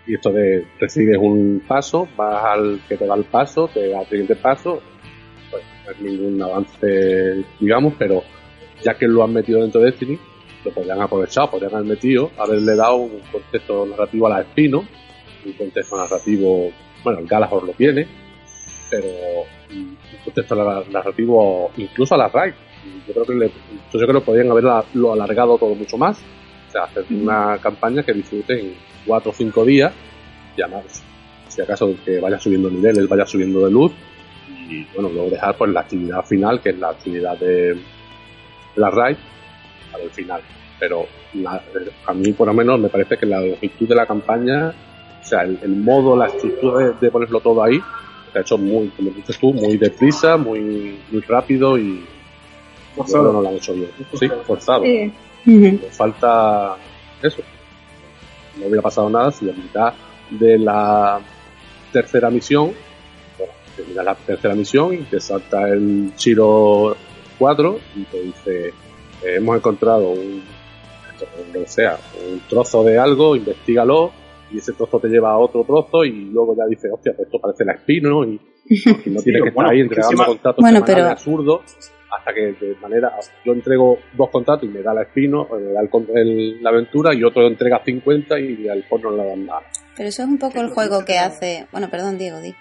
y 0.06 0.14
esto 0.14 0.33
de 0.33 0.66
recibes 0.78 1.16
un 1.18 1.62
paso, 1.66 2.09
vas 2.16 2.44
al 2.44 2.80
que 2.88 2.97
te 2.97 3.06
da 3.06 3.14
el 3.14 3.25
paso, 3.25 3.68
te 3.73 3.88
da 3.88 4.02
el 4.02 4.06
siguiente 4.09 4.37
paso, 4.37 4.83
pues 5.50 5.62
no 5.85 5.92
es 5.92 6.00
ningún 6.00 6.42
avance, 6.42 7.44
digamos, 7.61 7.94
pero 7.99 8.23
ya 8.83 8.94
que 8.99 9.06
lo 9.06 9.23
han 9.25 9.33
metido 9.33 9.62
dentro 9.62 9.80
de 9.80 9.92
Destiny, 9.92 10.18
lo 10.64 10.71
podrían 10.71 11.00
aprovechar, 11.00 11.50
podrían 11.50 11.75
haber 11.75 11.87
metido, 11.87 12.30
haberle 12.38 12.75
dado 12.76 12.97
un 12.97 13.21
contexto 13.30 13.87
narrativo 13.87 14.26
a 14.26 14.30
la 14.30 14.40
Espino, 14.40 14.85
un 15.44 15.52
contexto 15.52 15.97
narrativo, 15.97 16.71
bueno, 17.02 17.18
el 17.18 17.26
Galahor 17.26 17.64
lo 17.64 17.73
tiene, 17.73 18.06
pero 18.90 19.06
un 19.71 19.97
contexto 20.25 20.85
narrativo 20.90 21.71
incluso 21.76 22.14
a 22.14 22.18
la 22.18 22.28
Raid. 22.28 22.54
Yo 23.06 23.12
creo 23.14 23.25
que 23.25 23.35
le, 23.35 23.47
yo 23.49 23.99
creo 23.99 24.14
que 24.14 24.21
podrían 24.21 24.50
haberlo 24.50 25.12
alargado 25.12 25.59
todo 25.59 25.75
mucho 25.75 25.97
más, 25.97 26.18
o 26.68 26.71
sea, 26.71 26.85
hacer 26.85 27.04
una 27.11 27.59
campaña 27.59 28.02
que 28.02 28.12
disfrute 28.12 28.61
en 28.61 28.75
cuatro 29.06 29.30
o 29.30 29.35
cinco 29.35 29.64
días, 29.64 29.92
ya 30.56 30.66
más, 30.68 31.02
si 31.49 31.62
acaso 31.62 31.94
que 32.04 32.21
vaya 32.21 32.38
subiendo 32.38 32.71
niveles, 32.71 33.09
vaya 33.09 33.26
subiendo 33.26 33.64
de 33.64 33.71
luz, 33.71 33.92
y 34.68 34.85
bueno, 34.94 35.11
luego 35.11 35.30
dejar 35.30 35.56
pues 35.56 35.71
la 35.71 35.80
actividad 35.80 36.25
final, 36.25 36.61
que 36.61 36.71
es 36.71 36.78
la 36.78 36.90
actividad 36.90 37.38
de, 37.38 37.75
de 37.75 37.80
la 38.76 38.90
Raid, 38.90 39.16
para 39.94 40.04
el 40.04 40.10
final. 40.10 40.42
Pero 40.78 41.06
la, 41.34 41.62
a 42.06 42.12
mí, 42.12 42.32
por 42.32 42.48
lo 42.48 42.54
menos, 42.54 42.78
me 42.80 42.88
parece 42.88 43.16
que 43.16 43.26
la 43.26 43.40
longitud 43.40 43.88
de 43.88 43.94
la 43.94 44.06
campaña, 44.06 44.74
o 45.22 45.24
sea, 45.24 45.42
el, 45.42 45.58
el 45.62 45.76
modo, 45.76 46.16
la 46.16 46.26
estructura 46.26 46.86
de, 46.86 46.92
de, 47.00 47.10
ponerlo 47.10 47.40
todo 47.40 47.62
ahí, 47.62 47.80
se 48.32 48.38
ha 48.38 48.42
hecho 48.42 48.58
muy, 48.58 48.88
como 48.88 49.10
dices 49.10 49.38
tú, 49.38 49.52
muy 49.52 49.76
deprisa, 49.76 50.36
muy, 50.36 50.98
muy 51.10 51.20
rápido 51.22 51.78
y 51.78 52.04
forzado. 52.96 53.32
no 53.32 53.40
lo 53.40 53.48
han 53.48 53.54
hecho 53.54 53.72
bien. 53.72 53.90
Sí, 54.14 54.28
forzado. 54.44 54.82
Sí. 54.82 55.12
Falta 55.90 56.76
eso. 57.22 57.42
No 58.58 58.66
hubiera 58.66 58.82
pasado 58.82 59.10
nada 59.10 59.30
si 59.30 59.48
a 59.48 59.52
mitad 59.52 59.92
de 60.30 60.58
la 60.58 61.20
tercera 61.92 62.30
misión, 62.30 62.72
bueno, 63.38 63.52
termina 63.76 64.02
la 64.02 64.14
tercera 64.14 64.54
misión 64.54 64.94
y 64.94 64.98
te 64.98 65.20
salta 65.20 65.68
el 65.68 66.12
Chiro 66.16 66.96
4 67.38 67.78
y 67.96 68.02
te 68.04 68.20
dice 68.20 68.74
hemos 69.25 69.57
encontrado 69.57 70.11
un, 70.11 70.43
lo 71.52 71.61
que 71.61 71.69
sea, 71.69 71.99
un 72.31 72.40
trozo 72.49 72.85
de 72.85 72.99
algo, 72.99 73.37
investigalo, 73.37 74.12
y 74.50 74.59
ese 74.59 74.73
trozo 74.73 75.00
te 75.00 75.09
lleva 75.09 75.33
a 75.33 75.38
otro 75.38 75.64
trozo, 75.64 76.04
y 76.04 76.31
luego 76.31 76.57
ya 76.57 76.64
dices, 76.66 76.90
hostia, 76.93 77.12
pues 77.16 77.26
esto 77.26 77.38
parece 77.40 77.64
la 77.64 77.73
espino, 77.73 78.25
y, 78.25 78.40
y 78.69 79.11
no 79.11 79.23
tienes 79.23 79.43
que 79.43 79.49
estar 79.49 79.71
ahí 79.71 79.81
entregando 79.81 80.25
contratos 80.25 80.62
bueno, 80.62 80.83
pero... 80.85 81.04
absurdos, 81.04 81.62
hasta 82.16 82.33
que 82.33 82.52
de 82.52 82.76
manera, 82.81 83.12
yo 83.45 83.52
entrego 83.52 83.99
dos 84.16 84.31
contratos 84.31 84.69
y 84.69 84.73
me 84.73 84.83
da 84.83 84.95
la 84.95 85.02
espino, 85.02 85.49
me 85.50 85.73
da 85.73 85.81
el, 85.81 85.90
el, 86.16 86.62
la 86.62 86.71
aventura, 86.71 87.14
y 87.14 87.25
otro 87.25 87.47
entrega 87.47 87.83
50 87.85 88.38
y 88.38 88.69
al 88.69 88.85
porno 88.88 89.11
no 89.11 89.23
le 89.23 89.28
dan 89.28 89.47
nada. 89.47 89.62
Pero 89.97 90.09
eso 90.09 90.23
es 90.23 90.28
un 90.28 90.38
poco 90.38 90.61
el 90.61 90.71
juego 90.71 91.04
que 91.04 91.19
hace, 91.19 91.66
bueno, 91.73 91.88
perdón, 91.90 92.19
Diego, 92.19 92.40
di. 92.40 92.54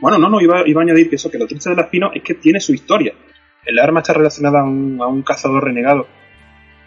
Bueno, 0.00 0.18
no, 0.18 0.28
no, 0.28 0.40
iba, 0.40 0.62
iba 0.66 0.80
a 0.80 0.84
añadir 0.84 1.10
que 1.10 1.16
eso, 1.16 1.30
que 1.30 1.38
lo 1.38 1.46
triste 1.46 1.70
de 1.70 1.76
la 1.76 1.82
espino 1.82 2.10
es 2.14 2.22
que 2.22 2.34
tiene 2.34 2.60
su 2.60 2.72
historia 2.72 3.12
el 3.64 3.78
arma 3.78 4.00
está 4.00 4.12
relacionada 4.12 4.60
a 4.60 4.64
un, 4.64 4.98
a 5.00 5.06
un 5.06 5.22
cazador 5.22 5.64
renegado 5.64 6.06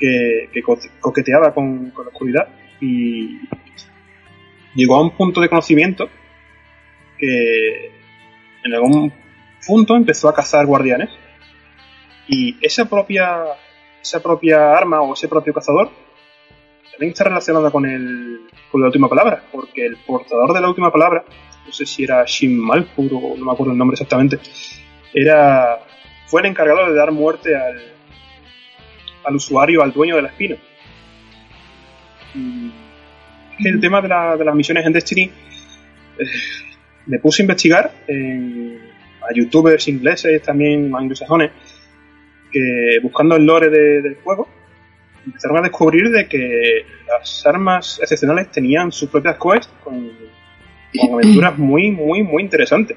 que, 0.01 0.61
co 0.63 0.77
coqueteaba 0.99 1.53
con, 1.53 1.93
la 1.95 2.09
oscuridad 2.09 2.47
y 2.79 3.39
llegó 4.73 4.95
a 4.95 5.01
un 5.01 5.11
punto 5.11 5.41
de 5.41 5.49
conocimiento 5.49 6.09
que 7.17 7.91
en 8.63 8.73
algún 8.73 9.13
punto 9.65 9.95
empezó 9.95 10.27
a 10.27 10.33
cazar 10.33 10.65
guardianes 10.65 11.09
y 12.27 12.57
esa 12.65 12.85
propia 12.85 13.43
esa 14.01 14.21
propia 14.21 14.73
arma 14.73 15.01
o 15.01 15.13
ese 15.13 15.27
propio 15.27 15.53
cazador 15.53 15.91
también 16.91 17.11
está 17.11 17.25
relacionada 17.25 17.69
con 17.69 17.85
el 17.85 18.47
con 18.71 18.81
la 18.81 18.87
última 18.87 19.07
palabra 19.07 19.43
porque 19.51 19.85
el 19.85 19.97
portador 19.97 20.53
de 20.53 20.61
la 20.61 20.69
última 20.69 20.91
palabra 20.91 21.23
no 21.65 21.71
sé 21.71 21.85
si 21.85 22.03
era 22.03 22.23
Shin 22.25 22.57
Malpur 22.59 23.11
o 23.13 23.37
no 23.37 23.45
me 23.45 23.51
acuerdo 23.51 23.73
el 23.73 23.77
nombre 23.77 23.93
exactamente 23.93 24.39
era 25.13 25.79
fue 26.31 26.39
el 26.39 26.47
encargado 26.47 26.87
de 26.87 26.95
dar 26.95 27.11
muerte 27.11 27.53
al, 27.53 27.81
al 29.25 29.35
usuario, 29.35 29.83
al 29.83 29.91
dueño 29.91 30.15
de 30.15 30.21
la 30.21 30.29
espina. 30.29 30.55
Y 32.33 33.67
el 33.67 33.81
tema 33.81 34.01
de, 34.01 34.07
la, 34.07 34.37
de, 34.37 34.45
las 34.45 34.55
misiones 34.55 34.85
en 34.85 34.93
Destiny, 34.93 35.23
eh, 35.23 36.23
me 37.05 37.19
puse 37.19 37.41
a 37.41 37.43
investigar 37.43 37.91
a 38.07 39.33
youtubers 39.35 39.89
ingleses, 39.89 40.41
también 40.41 40.95
anglosajones, 40.95 41.51
que 42.49 42.99
buscando 43.03 43.35
el 43.35 43.45
lore 43.45 43.69
de, 43.69 44.01
del 44.01 44.15
juego, 44.23 44.47
empezaron 45.25 45.57
a 45.57 45.61
descubrir 45.63 46.11
de 46.11 46.29
que 46.29 46.85
las 47.09 47.45
armas 47.45 47.99
excepcionales 48.01 48.49
tenían 48.51 48.93
sus 48.93 49.09
propias 49.09 49.35
quests 49.35 49.69
con, 49.83 50.09
con 50.97 51.13
aventuras 51.13 51.57
muy, 51.57 51.91
muy, 51.91 52.23
muy 52.23 52.41
interesantes. 52.41 52.95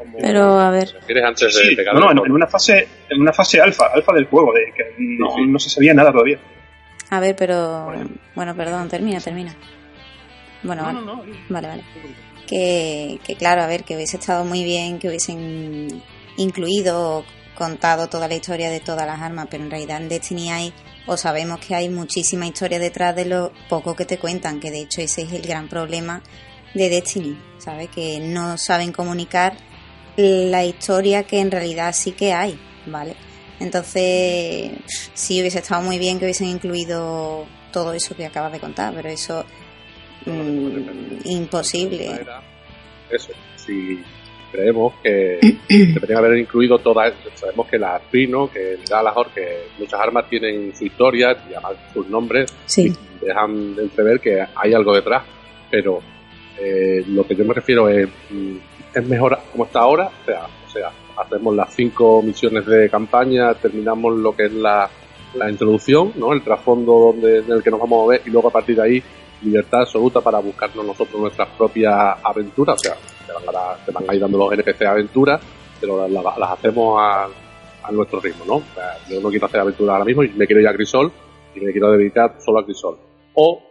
Como, 0.00 0.16
Pero 0.16 0.58
a 0.58 0.70
ver. 0.70 0.88
Antes 1.22 1.54
de 1.54 1.62
sí, 1.62 1.76
no, 1.92 2.00
no, 2.00 2.10
en, 2.10 2.18
en, 2.18 2.32
una 2.32 2.46
fase, 2.46 2.88
en 3.06 3.20
una 3.20 3.34
fase 3.34 3.60
alfa, 3.60 3.90
alfa 3.92 4.14
del 4.14 4.24
juego, 4.24 4.50
de 4.54 4.72
que 4.74 4.94
no, 4.98 5.28
no 5.46 5.58
se 5.58 5.68
sabía 5.68 5.92
nada 5.92 6.10
todavía. 6.10 6.38
A 7.10 7.20
ver, 7.20 7.36
pero 7.36 7.84
bueno, 7.84 8.08
bueno 8.34 8.56
perdón, 8.56 8.88
termina, 8.88 9.20
termina. 9.20 9.54
Bueno, 10.62 10.84
vale. 10.84 11.00
vale, 11.50 11.68
vale. 11.68 11.84
Que, 12.46 13.18
que 13.22 13.34
claro, 13.34 13.60
a 13.60 13.66
ver, 13.66 13.84
que 13.84 13.94
hubiese 13.94 14.16
estado 14.16 14.46
muy 14.46 14.64
bien 14.64 14.98
que 14.98 15.08
hubiesen 15.08 16.02
incluido 16.38 17.26
contado 17.58 18.08
toda 18.08 18.26
la 18.26 18.36
historia 18.36 18.70
de 18.70 18.80
todas 18.80 19.06
las 19.06 19.20
armas, 19.20 19.48
pero 19.50 19.64
en 19.64 19.70
realidad 19.70 20.00
en 20.00 20.08
Destiny 20.08 20.50
hay, 20.50 20.72
o 21.06 21.18
sabemos 21.18 21.60
que 21.60 21.74
hay 21.74 21.90
muchísima 21.90 22.46
historia 22.46 22.78
detrás 22.78 23.14
de 23.14 23.26
lo 23.26 23.52
poco 23.68 23.94
que 23.94 24.06
te 24.06 24.18
cuentan, 24.18 24.60
que 24.60 24.70
de 24.70 24.80
hecho 24.80 25.02
ese 25.02 25.22
es 25.22 25.32
el 25.34 25.42
gran 25.42 25.68
problema 25.68 26.22
de 26.72 26.88
Destiny, 26.88 27.38
¿sabes? 27.58 27.90
Que 27.90 28.18
no 28.18 28.56
saben 28.56 28.92
comunicar 28.92 29.58
la 30.16 30.64
historia 30.64 31.22
que 31.24 31.38
en 31.40 31.50
realidad 31.50 31.92
sí 31.94 32.12
que 32.12 32.32
hay, 32.32 32.58
¿vale? 32.86 33.14
Entonces, 33.60 34.70
sí 35.14 35.40
hubiese 35.40 35.58
estado 35.58 35.82
muy 35.82 35.98
bien 35.98 36.18
que 36.18 36.24
hubiesen 36.24 36.48
incluido 36.48 37.44
todo 37.72 37.92
eso 37.92 38.16
que 38.16 38.26
acabas 38.26 38.52
de 38.52 38.58
contar, 38.60 38.92
pero 38.94 39.08
eso 39.08 39.44
mmm, 40.26 41.18
imposible. 41.24 42.10
eso, 43.10 43.32
si 43.56 44.02
creemos 44.50 44.94
que 45.02 45.38
deberían 45.68 46.18
haber 46.24 46.38
incluido 46.38 46.78
todas, 46.78 47.12
sabemos 47.34 47.68
que 47.68 47.78
la 47.78 47.98
Spino, 48.08 48.50
que 48.50 48.74
el 48.74 48.84
Galahor, 48.88 49.28
que 49.34 49.66
muchas 49.78 50.00
armas 50.00 50.28
tienen 50.28 50.74
su 50.76 50.84
historia 50.86 51.32
y 51.48 51.54
además 51.54 51.72
sus 51.92 52.08
nombres 52.08 52.52
Sí. 52.66 52.92
y 53.22 53.24
dejan 53.26 53.76
de 53.76 53.82
entrever 53.82 54.20
que 54.20 54.40
hay 54.54 54.72
algo 54.74 54.94
detrás, 54.94 55.22
pero 55.70 56.00
eh, 56.58 57.04
lo 57.06 57.26
que 57.26 57.36
yo 57.36 57.44
me 57.44 57.54
refiero 57.54 57.88
es, 57.88 58.08
mm, 58.30 58.56
es 58.94 59.08
mejor 59.08 59.38
como 59.52 59.64
está 59.64 59.80
ahora, 59.80 60.10
o 60.22 60.24
sea, 60.24 60.46
o 60.66 60.70
sea, 60.70 60.90
hacemos 61.16 61.54
las 61.54 61.74
cinco 61.74 62.22
misiones 62.22 62.66
de 62.66 62.88
campaña, 62.88 63.54
terminamos 63.54 64.16
lo 64.16 64.34
que 64.34 64.46
es 64.46 64.52
la, 64.52 64.88
la 65.34 65.50
introducción, 65.50 66.12
¿no? 66.16 66.32
El 66.32 66.42
trasfondo 66.42 67.12
donde, 67.12 67.38
en 67.38 67.50
el 67.50 67.62
que 67.62 67.70
nos 67.70 67.80
vamos 67.80 67.98
a 67.98 68.02
mover 68.02 68.22
y 68.26 68.30
luego 68.30 68.48
a 68.48 68.52
partir 68.52 68.76
de 68.76 68.82
ahí 68.82 69.02
libertad 69.42 69.80
absoluta 69.80 70.20
para 70.20 70.38
buscarnos 70.38 70.84
nosotros 70.84 71.20
nuestras 71.20 71.48
propias 71.50 72.18
aventuras, 72.22 72.76
o 72.76 72.78
sea, 72.78 72.94
te 73.26 73.32
van 73.32 73.56
a, 73.56 73.84
te 73.84 73.90
van 73.90 74.04
a 74.08 74.14
ir 74.14 74.20
dando 74.20 74.38
los 74.38 74.52
NPC 74.52 74.82
aventuras, 74.82 75.40
pero 75.80 76.06
las 76.08 76.50
hacemos 76.50 77.00
a, 77.00 77.24
a 77.82 77.92
nuestro 77.92 78.20
ritmo, 78.20 78.44
¿no? 78.46 78.54
O 78.56 78.74
sea, 78.74 78.96
yo 79.08 79.20
no 79.20 79.30
quiero 79.30 79.46
hacer 79.46 79.60
aventuras 79.60 79.94
ahora 79.94 80.04
mismo 80.04 80.22
y 80.24 80.28
me 80.30 80.46
quiero 80.46 80.60
ir 80.60 80.68
a 80.68 80.74
Crisol 80.74 81.10
y 81.54 81.60
me 81.60 81.72
quiero 81.72 81.90
dedicar 81.92 82.36
solo 82.38 82.58
a 82.58 82.64
Crisol. 82.64 82.98
O 83.34 83.62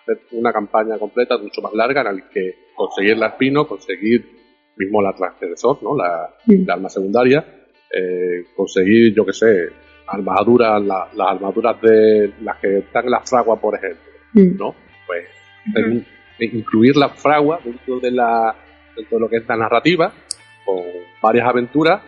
hacer 0.00 0.22
una 0.32 0.52
campaña 0.52 0.98
completa 0.98 1.36
mucho 1.36 1.60
más 1.60 1.72
larga 1.74 2.00
en 2.00 2.16
la 2.16 2.30
que 2.30 2.70
conseguir 2.74 3.18
la 3.18 3.28
espino, 3.28 3.66
conseguir 3.66 4.41
mismo 4.76 5.02
la 5.02 5.12
transgresor, 5.12 5.82
¿no? 5.82 5.96
La, 5.96 6.28
Mm. 6.46 6.64
la 6.66 6.74
arma 6.74 6.88
secundaria, 6.88 7.44
eh, 7.90 8.44
conseguir, 8.56 9.14
yo 9.14 9.24
que 9.26 9.32
sé, 9.32 9.68
armaduras, 10.06 10.82
la- 10.82 11.08
las 11.14 11.28
armaduras 11.32 11.80
de 11.80 12.32
las 12.42 12.56
que 12.58 12.78
están 12.78 13.04
en 13.04 13.10
las 13.12 13.28
fraguas, 13.28 13.58
por 13.60 13.74
ejemplo. 13.74 14.02
¿no? 14.34 14.74
Pues 15.06 15.26
en 15.76 16.06
incluir 16.40 16.96
la 16.96 17.10
fragua 17.10 17.60
dentro 17.62 18.00
de 18.00 18.10
la 18.10 18.54
dentro 18.96 19.18
de 19.18 19.20
lo 19.20 19.28
que 19.28 19.36
es 19.36 19.46
la 19.48 19.56
narrativa 19.58 20.10
con 20.64 20.82
varias 21.22 21.46
aventuras 21.46 22.00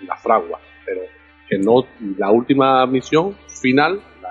en 0.00 0.06
la 0.08 0.16
fragua 0.16 0.60
pero 0.84 1.02
que 1.48 1.56
no 1.58 1.86
la 2.18 2.30
última 2.32 2.84
misión 2.86 3.36
final 3.48 4.00
la 4.20 4.30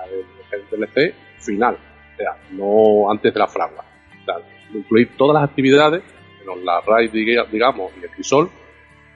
del 0.50 0.62
DLC 0.70 1.14
final 1.40 1.74
o 1.74 2.16
sea 2.18 2.36
no 2.52 3.10
antes 3.10 3.32
de 3.32 3.40
la 3.40 3.46
fragua 3.48 3.84
o 4.22 4.24
sea, 4.26 4.34
incluir 4.74 5.16
todas 5.16 5.34
las 5.40 5.50
actividades 5.50 6.02
menos 6.46 6.64
la 6.64 6.80
diga- 7.12 7.46
digamos 7.50 7.92
y 8.00 8.04
el 8.04 8.10
crisol 8.10 8.50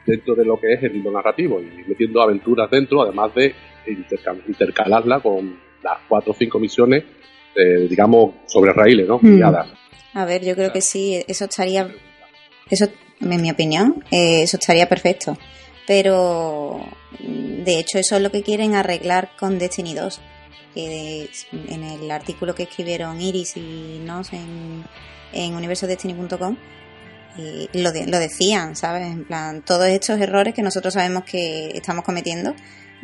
dentro 0.07 0.35
de 0.35 0.45
lo 0.45 0.59
que 0.59 0.73
es 0.73 0.83
el 0.83 0.97
hilo 0.97 1.11
narrativo 1.13 1.61
y 1.61 1.85
metiendo 1.87 2.21
aventuras 2.23 2.71
dentro 2.71 3.03
además 3.03 3.35
de 3.35 3.55
interca- 3.87 4.37
intercalarla 4.47 5.21
con 5.21 5.59
las 5.83 5.99
cuatro 6.09 6.33
o 6.33 6.35
cinco 6.35 6.59
misiones 6.59 7.05
eh, 7.55 7.87
digamos 7.89 8.35
sobre 8.47 8.73
raíles 8.73 9.07
no 9.07 9.19
Mm. 9.21 9.43
A 10.13 10.25
ver, 10.25 10.45
yo 10.45 10.55
creo 10.57 10.73
que 10.73 10.81
sí, 10.81 11.23
eso 11.29 11.45
estaría, 11.45 11.89
eso, 12.69 12.87
en 13.21 13.41
mi 13.43 13.49
opinión, 13.49 14.03
eh, 14.11 14.43
eso 14.43 14.57
estaría 14.57 14.89
perfecto. 14.89 15.39
Pero, 15.87 16.81
mm, 17.21 17.63
de 17.63 17.79
hecho, 17.79 17.99
eso 17.99 18.17
es 18.17 18.23
lo 18.23 18.31
que 18.33 18.43
quieren 18.43 18.75
arreglar 18.75 19.31
con 19.39 19.61
Destiny 19.61 19.95
2. 19.95 20.21
Que 20.75 20.81
de- 21.53 21.75
en 21.75 21.85
el 21.85 22.11
artículo 22.11 22.57
que 22.57 22.65
escribieron 22.65 23.21
Iris 23.21 23.57
y 23.57 24.01
Nos 24.05 24.33
en, 24.33 24.83
en 25.33 25.55
universodestiny.com, 25.55 26.57
eh, 27.39 27.69
lo, 27.73 27.93
de- 27.93 28.07
lo 28.07 28.19
decían, 28.19 28.77
¿sabes? 28.77 29.07
En 29.07 29.25
plan, 29.25 29.63
todos 29.63 29.87
estos 29.87 30.21
errores 30.21 30.55
que 30.55 30.63
nosotros 30.63 30.95
sabemos 30.95 31.25
que 31.25 31.69
estamos 31.75 32.05
cometiendo, 32.05 32.55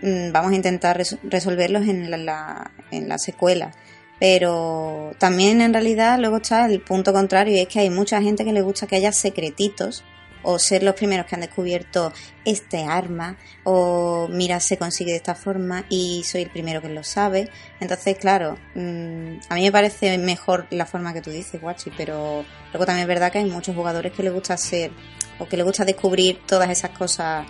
mm, 0.02 0.32
vamos 0.32 0.52
a 0.52 0.56
intentar 0.56 0.96
res- 0.96 1.18
resolverlos 1.22 1.86
en 1.88 2.10
la, 2.10 2.16
la- 2.16 2.70
en 2.90 3.08
la 3.08 3.18
secuela. 3.18 3.72
Pero 4.18 5.12
también 5.18 5.60
en 5.60 5.72
realidad 5.72 6.18
luego 6.18 6.38
está 6.38 6.66
el 6.66 6.80
punto 6.80 7.12
contrario 7.12 7.54
y 7.54 7.60
es 7.60 7.68
que 7.68 7.80
hay 7.80 7.90
mucha 7.90 8.20
gente 8.22 8.44
que 8.44 8.52
le 8.52 8.62
gusta 8.62 8.86
que 8.86 8.96
haya 8.96 9.12
secretitos 9.12 10.04
o 10.48 10.60
ser 10.60 10.84
los 10.84 10.94
primeros 10.94 11.26
que 11.26 11.34
han 11.34 11.40
descubierto 11.40 12.12
este 12.44 12.84
arma 12.84 13.36
o 13.64 14.28
mira 14.30 14.60
se 14.60 14.78
consigue 14.78 15.10
de 15.10 15.16
esta 15.16 15.34
forma 15.34 15.84
y 15.88 16.22
soy 16.22 16.42
el 16.42 16.50
primero 16.50 16.80
que 16.80 16.88
lo 16.88 17.02
sabe. 17.02 17.48
Entonces, 17.80 18.16
claro, 18.16 18.56
mm, 18.76 19.38
a 19.48 19.54
mí 19.56 19.62
me 19.62 19.72
parece 19.72 20.16
mejor 20.18 20.68
la 20.70 20.86
forma 20.86 21.12
que 21.12 21.20
tú 21.20 21.30
dices, 21.30 21.60
Guachi, 21.60 21.90
pero 21.96 22.44
luego 22.72 22.86
también 22.86 23.02
es 23.02 23.08
verdad 23.08 23.32
que 23.32 23.38
hay 23.38 23.44
muchos 23.44 23.74
jugadores 23.74 24.12
que 24.12 24.22
les 24.22 24.32
gusta 24.32 24.56
ser 24.56 24.92
o 25.40 25.46
que 25.46 25.56
les 25.56 25.66
gusta 25.66 25.84
descubrir 25.84 26.38
todas 26.46 26.70
esas 26.70 26.90
cosas 26.90 27.44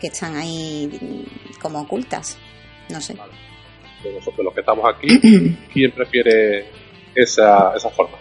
que 0.00 0.06
están 0.06 0.34
ahí 0.34 0.88
mm, 1.02 1.60
como 1.60 1.82
ocultas. 1.82 2.38
No 2.88 3.02
sé. 3.02 3.12
de 3.12 4.12
nosotros 4.14 4.42
los 4.42 4.54
que 4.54 4.60
estamos 4.60 4.86
aquí, 4.88 5.20
¿quién 5.72 5.92
prefiere 5.92 6.66
esa, 7.14 7.74
esa 7.76 7.90
forma? 7.90 8.16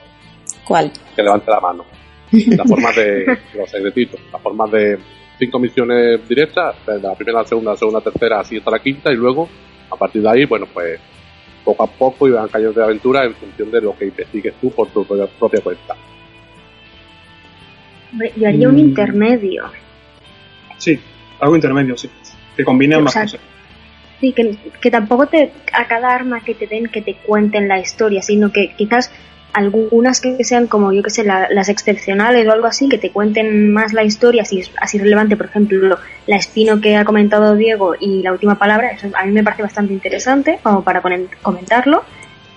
¿Cuál? 0.65 0.91
Que 1.15 1.23
levante 1.23 1.49
la 1.49 1.61
mano. 1.61 2.00
La 2.57 2.63
forma 2.65 2.91
de 2.93 3.25
los 3.55 3.69
secretitos, 3.69 4.19
la 4.31 4.39
forma 4.39 4.65
de 4.67 4.97
cinco 5.37 5.59
misiones 5.59 6.27
directas, 6.29 6.75
de 6.85 6.99
la 6.99 7.13
primera, 7.15 7.39
la 7.39 7.45
segunda, 7.47 7.71
la 7.71 7.77
segunda, 7.77 7.99
la 7.99 8.11
tercera, 8.11 8.39
así 8.39 8.57
hasta 8.57 8.71
la 8.71 8.79
quinta, 8.79 9.11
y 9.11 9.15
luego, 9.15 9.49
a 9.89 9.95
partir 9.97 10.21
de 10.21 10.29
ahí, 10.29 10.45
bueno, 10.45 10.65
pues 10.73 10.99
poco 11.65 11.83
a 11.83 11.87
poco 11.87 12.27
iban 12.27 12.47
cayendo 12.47 12.73
de 12.73 12.83
aventura 12.83 13.25
en 13.25 13.33
función 13.35 13.69
de 13.71 13.81
lo 13.81 13.95
que 13.97 14.05
investigues 14.05 14.53
tú 14.61 14.71
por 14.71 14.87
tu 14.89 15.03
propia- 15.05 15.27
propia 15.27 15.61
cuenta. 15.61 15.95
Hombre, 18.11 18.31
Yo 18.35 18.47
haría 18.47 18.67
un 18.69 18.75
Mm. 18.75 18.79
intermedio. 18.79 19.63
Sí, 20.77 20.99
algo 21.39 21.55
intermedio, 21.55 21.95
sí. 21.97 22.09
Que 22.57 22.63
combine 22.63 22.95
O 22.95 22.99
ambas 22.99 23.13
sea, 23.13 23.23
cosas. 23.23 23.39
Sí, 24.19 24.33
que, 24.33 24.55
que 24.79 24.91
tampoco 24.91 25.27
te, 25.27 25.51
a 25.73 25.87
cada 25.87 26.13
arma 26.13 26.41
que 26.43 26.53
te 26.53 26.67
den 26.67 26.87
que 26.87 27.01
te 27.01 27.15
cuenten 27.15 27.67
la 27.67 27.79
historia, 27.79 28.21
sino 28.21 28.51
que 28.51 28.73
quizás 28.77 29.11
algunas 29.53 30.21
que 30.21 30.43
sean 30.43 30.67
como, 30.67 30.93
yo 30.93 31.03
que 31.03 31.09
sé, 31.09 31.23
la- 31.23 31.47
las 31.49 31.67
excepcionales 31.69 32.47
o 32.47 32.51
algo 32.51 32.67
así, 32.67 32.87
que 32.89 32.97
te 32.97 33.11
cuenten 33.11 33.73
más 33.73 33.91
la 33.93 34.03
historia, 34.03 34.43
así, 34.43 34.63
así 34.79 34.97
relevante, 34.97 35.35
por 35.35 35.47
ejemplo, 35.47 35.97
la 36.27 36.35
espino 36.37 36.79
que 36.79 36.95
ha 36.95 37.03
comentado 37.05 37.55
Diego 37.55 37.95
y 37.99 38.21
la 38.21 38.31
última 38.31 38.57
palabra, 38.57 38.91
eso 38.91 39.07
a 39.13 39.25
mí 39.25 39.31
me 39.33 39.43
parece 39.43 39.63
bastante 39.63 39.93
interesante, 39.93 40.59
como 40.63 40.83
para 40.83 41.01
comentarlo, 41.41 42.03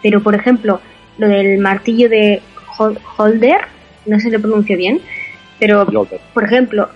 pero 0.02 0.22
por 0.22 0.34
ejemplo, 0.34 0.80
lo 1.18 1.28
del 1.28 1.58
martillo 1.58 2.08
de 2.08 2.42
Hol- 2.78 2.98
Holder, 3.16 3.62
no 4.06 4.16
sé 4.18 4.24
si 4.26 4.30
lo 4.30 4.40
pronuncio 4.40 4.76
bien, 4.76 5.00
pero 5.58 5.84
por 6.32 6.44
ejemplo, 6.44 6.88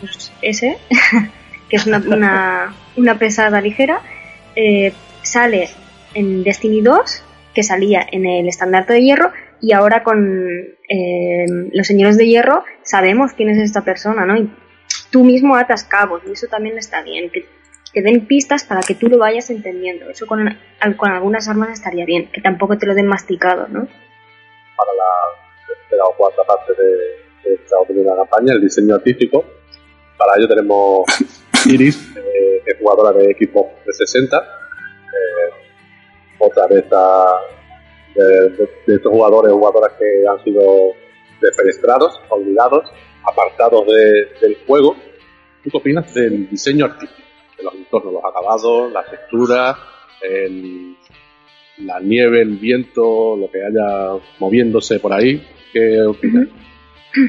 pues 0.00 0.32
ese, 0.42 0.78
que 1.68 1.76
es 1.76 1.86
una, 1.86 1.98
una, 1.98 2.74
una 2.96 3.18
pesada 3.18 3.60
ligera, 3.60 4.00
eh, 4.56 4.92
sale 5.22 5.68
en 6.14 6.42
Destiny 6.42 6.80
2, 6.80 7.22
que 7.54 7.62
salía 7.62 8.06
en 8.10 8.26
el 8.26 8.48
estandarte 8.48 8.92
de 8.94 9.02
hierro, 9.02 9.32
y 9.60 9.72
ahora 9.72 10.02
con 10.02 10.18
eh, 10.88 11.46
los 11.72 11.86
señores 11.86 12.16
de 12.16 12.26
hierro 12.26 12.64
sabemos 12.82 13.32
quién 13.34 13.50
es 13.50 13.58
esta 13.58 13.82
persona, 13.84 14.24
¿no? 14.24 14.36
Y 14.36 14.50
tú 15.10 15.24
mismo 15.24 15.56
atas 15.56 15.84
cabos, 15.84 16.22
y 16.28 16.32
eso 16.32 16.46
también 16.46 16.78
está 16.78 17.02
bien, 17.02 17.30
que, 17.30 17.44
den 18.02 18.26
pistas 18.26 18.62
para 18.64 18.80
que 18.82 18.94
tú 18.94 19.08
lo 19.08 19.18
vayas 19.18 19.50
entendiendo. 19.50 20.08
Eso 20.08 20.24
con, 20.26 20.48
al- 20.80 20.96
con 20.96 21.10
algunas 21.10 21.48
armas 21.48 21.70
estaría 21.70 22.04
bien, 22.06 22.30
que 22.32 22.40
tampoco 22.40 22.78
te 22.78 22.86
lo 22.86 22.94
den 22.94 23.06
masticado, 23.06 23.66
¿no? 23.68 23.86
para 24.76 24.92
la 24.94 25.66
tercera 25.66 26.04
o 26.04 26.16
cuarta 26.16 26.42
parte 26.44 26.72
de, 26.80 26.88
de 27.50 27.54
esta 27.56 27.76
primera 27.86 28.16
campaña, 28.16 28.54
el 28.54 28.60
diseño 28.62 28.94
artístico. 28.94 29.44
Para 30.16 30.38
ello 30.38 30.48
tenemos 30.48 31.04
Iris, 31.66 32.16
eh, 32.16 32.62
que 32.64 32.70
es 32.72 32.78
jugadora 32.78 33.12
de 33.18 33.30
equipo 33.30 33.70
de 33.84 33.92
60, 33.92 34.36
eh, 34.38 34.40
otra 36.40 36.66
de, 36.66 36.82
de, 38.14 38.48
de- 38.50 38.70
de 38.86 38.94
estos 38.96 39.12
jugadores 39.12 39.52
jugadoras 39.52 39.92
que 39.98 40.04
han 40.28 40.42
sido 40.44 40.92
defenestrados, 41.40 42.20
olvidados, 42.28 42.84
apartados 43.24 43.86
de- 43.86 44.26
del 44.40 44.56
juego. 44.66 44.96
¿Tú 45.62 45.70
qué 45.70 45.76
opinas 45.76 46.12
del 46.14 46.48
diseño 46.50 46.86
artístico? 46.86 47.22
De 47.56 47.62
los 47.64 47.74
entornos, 47.74 48.12
los 48.14 48.24
acabados, 48.24 48.92
las 48.92 49.10
texturas, 49.10 49.76
el, 50.22 50.96
la 51.78 52.00
nieve, 52.00 52.40
el 52.42 52.56
viento, 52.56 53.36
lo 53.36 53.50
que 53.50 53.58
haya 53.62 54.18
moviéndose 54.38 54.98
por 55.00 55.12
ahí. 55.12 55.46
¿Qué 55.72 56.00
opinas? 56.02 56.48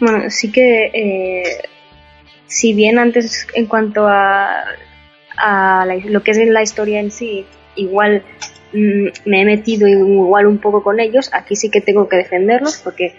Bueno, 0.00 0.30
sí 0.30 0.50
que 0.50 0.86
eh, 0.92 1.42
si 2.46 2.74
bien 2.74 2.98
antes 2.98 3.46
en 3.54 3.66
cuanto 3.66 4.06
a, 4.08 4.64
a 5.36 5.86
la- 5.86 5.94
lo 6.06 6.22
que 6.24 6.32
es 6.32 6.38
la 6.48 6.62
historia 6.62 6.98
en 6.98 7.12
sí, 7.12 7.46
igual 7.76 8.22
mm, 8.72 9.06
me 9.26 9.42
he 9.42 9.44
metido 9.44 9.88
igual 9.88 10.46
un 10.46 10.58
poco 10.58 10.82
con 10.82 11.00
ellos, 11.00 11.30
aquí 11.32 11.56
sí 11.56 11.70
que 11.70 11.80
tengo 11.80 12.08
que 12.08 12.16
defenderlos 12.16 12.80
porque 12.82 13.14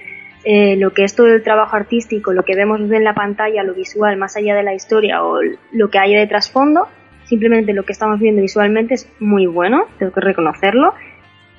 eh, 0.46 0.76
lo 0.76 0.94
que 0.94 1.06
es 1.06 1.16
todo 1.16 1.28
el 1.28 1.42
trabajo 1.42 1.76
artístico, 1.76 2.34
lo 2.34 2.44
que 2.44 2.56
vemos 2.56 2.80
en 2.80 3.04
la 3.04 3.14
pantalla, 3.14 3.64
lo 3.64 3.74
visual, 3.74 4.18
más 4.18 4.36
allá 4.36 4.56
de 4.56 4.64
la 4.64 4.74
historia 4.74 5.24
o 5.24 5.40
lo 5.72 5.90
que 5.90 6.00
haya 6.00 6.20
de 6.20 6.28
trasfondo, 6.28 6.88
simplemente 7.26 7.74
lo 7.74 7.84
que 7.84 7.94
estamos 7.94 8.20
viendo 8.20 8.42
visualmente 8.42 8.96
es 8.96 9.10
muy 9.20 9.46
bueno, 9.46 9.86
tengo 9.98 10.12
que 10.12 10.20
reconocerlo. 10.20 10.94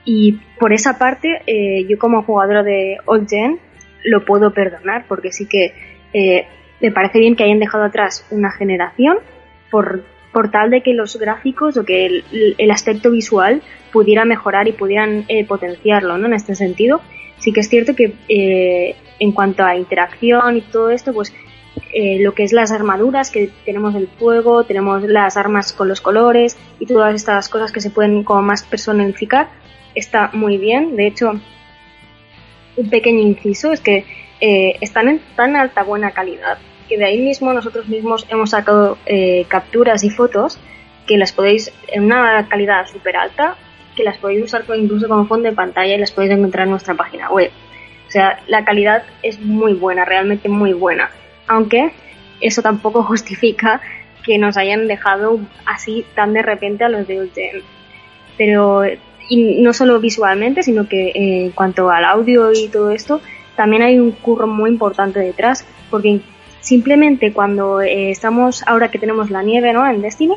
Y 0.04 0.38
por 0.58 0.74
esa 0.74 0.98
parte, 0.98 1.40
eh, 1.46 1.86
yo 1.88 1.98
como 1.98 2.22
jugadora 2.24 2.62
de 2.62 2.98
Old 3.06 3.26
Gen 3.26 3.58
lo 4.04 4.24
puedo 4.26 4.52
perdonar, 4.52 5.06
porque 5.08 5.32
sí 5.32 5.46
que 5.46 5.72
eh, 6.12 6.46
me 6.80 6.90
parece 6.90 7.18
bien 7.18 7.36
que 7.36 7.44
hayan 7.44 7.60
dejado 7.60 7.84
atrás 7.84 8.26
una 8.30 8.50
generación 8.50 9.16
por, 9.70 10.04
por 10.34 10.50
tal 10.50 10.68
de 10.68 10.82
que 10.82 10.92
los 10.92 11.16
gráficos 11.18 11.78
o 11.78 11.84
que 11.84 12.22
el, 12.58 12.70
aspecto 12.70 13.10
visual 13.10 13.62
pudiera 13.92 14.26
mejorar 14.26 14.68
y 14.68 14.72
pudieran 14.72 15.24
eh, 15.28 15.46
potenciarlo, 15.46 16.18
¿no? 16.18 16.26
En 16.26 16.34
este 16.34 16.54
sentido. 16.54 17.00
sí 17.38 17.52
que 17.52 17.60
es 17.60 17.68
cierto 17.70 17.94
que 17.94 18.12
eh, 18.28 18.96
en 19.18 19.32
cuanto 19.32 19.64
a 19.64 19.76
interacción 19.76 20.56
y 20.56 20.60
todo 20.60 20.90
esto, 20.90 21.14
pues 21.14 21.32
eh, 21.92 22.18
lo 22.20 22.34
que 22.34 22.42
es 22.42 22.52
las 22.52 22.72
armaduras, 22.72 23.30
que 23.30 23.50
tenemos 23.64 23.94
el 23.94 24.08
fuego, 24.08 24.64
tenemos 24.64 25.02
las 25.04 25.36
armas 25.36 25.72
con 25.72 25.88
los 25.88 26.00
colores 26.00 26.58
y 26.80 26.86
todas 26.86 27.14
estas 27.14 27.48
cosas 27.48 27.72
que 27.72 27.80
se 27.80 27.90
pueden 27.90 28.24
como 28.24 28.42
más 28.42 28.64
personificar, 28.64 29.48
está 29.94 30.30
muy 30.32 30.58
bien. 30.58 30.96
De 30.96 31.06
hecho, 31.06 31.32
un 32.76 32.90
pequeño 32.90 33.20
inciso 33.20 33.72
es 33.72 33.80
que 33.80 34.04
eh, 34.40 34.76
están 34.80 35.08
en 35.08 35.20
tan 35.36 35.54
alta 35.56 35.84
buena 35.84 36.10
calidad 36.10 36.58
que 36.88 36.98
de 36.98 37.04
ahí 37.04 37.18
mismo 37.20 37.52
nosotros 37.52 37.88
mismos 37.88 38.26
hemos 38.28 38.50
sacado 38.50 38.98
eh, 39.06 39.44
capturas 39.48 40.04
y 40.04 40.10
fotos 40.10 40.58
que 41.06 41.18
las 41.18 41.32
podéis 41.32 41.72
en 41.88 42.04
una 42.04 42.48
calidad 42.48 42.86
súper 42.86 43.16
alta 43.16 43.56
que 43.94 44.04
las 44.04 44.18
podéis 44.18 44.44
usar 44.44 44.64
incluso 44.76 45.08
como 45.08 45.26
fondo 45.26 45.48
de 45.48 45.54
pantalla 45.54 45.94
y 45.94 45.98
las 45.98 46.10
podéis 46.10 46.32
encontrar 46.32 46.64
en 46.64 46.72
nuestra 46.72 46.94
página 46.94 47.30
web. 47.30 47.50
O 48.06 48.10
sea, 48.10 48.40
la 48.46 48.64
calidad 48.64 49.04
es 49.22 49.40
muy 49.40 49.74
buena, 49.74 50.04
realmente 50.04 50.48
muy 50.48 50.72
buena. 50.72 51.10
Aunque 51.46 51.92
eso 52.40 52.62
tampoco 52.62 53.02
justifica 53.04 53.80
que 54.24 54.38
nos 54.38 54.56
hayan 54.56 54.88
dejado 54.88 55.38
así 55.66 56.04
tan 56.14 56.32
de 56.32 56.42
repente 56.42 56.84
a 56.84 56.88
los 56.88 57.06
de 57.06 57.20
Ulten. 57.20 57.62
Pero 58.36 58.82
y 59.28 59.62
no 59.62 59.72
solo 59.72 60.00
visualmente, 60.00 60.62
sino 60.62 60.88
que 60.88 61.12
en 61.14 61.50
cuanto 61.52 61.90
al 61.90 62.04
audio 62.04 62.52
y 62.52 62.68
todo 62.68 62.90
esto, 62.90 63.20
también 63.56 63.82
hay 63.82 63.98
un 63.98 64.10
curro 64.12 64.46
muy 64.46 64.70
importante 64.70 65.20
detrás, 65.20 65.66
porque 65.90 66.20
simplemente 66.64 67.32
cuando 67.32 67.80
eh, 67.82 68.10
estamos, 68.10 68.64
ahora 68.66 68.90
que 68.90 68.98
tenemos 68.98 69.30
la 69.30 69.42
nieve, 69.42 69.72
¿no? 69.72 69.86
En 69.86 70.00
Destiny, 70.00 70.34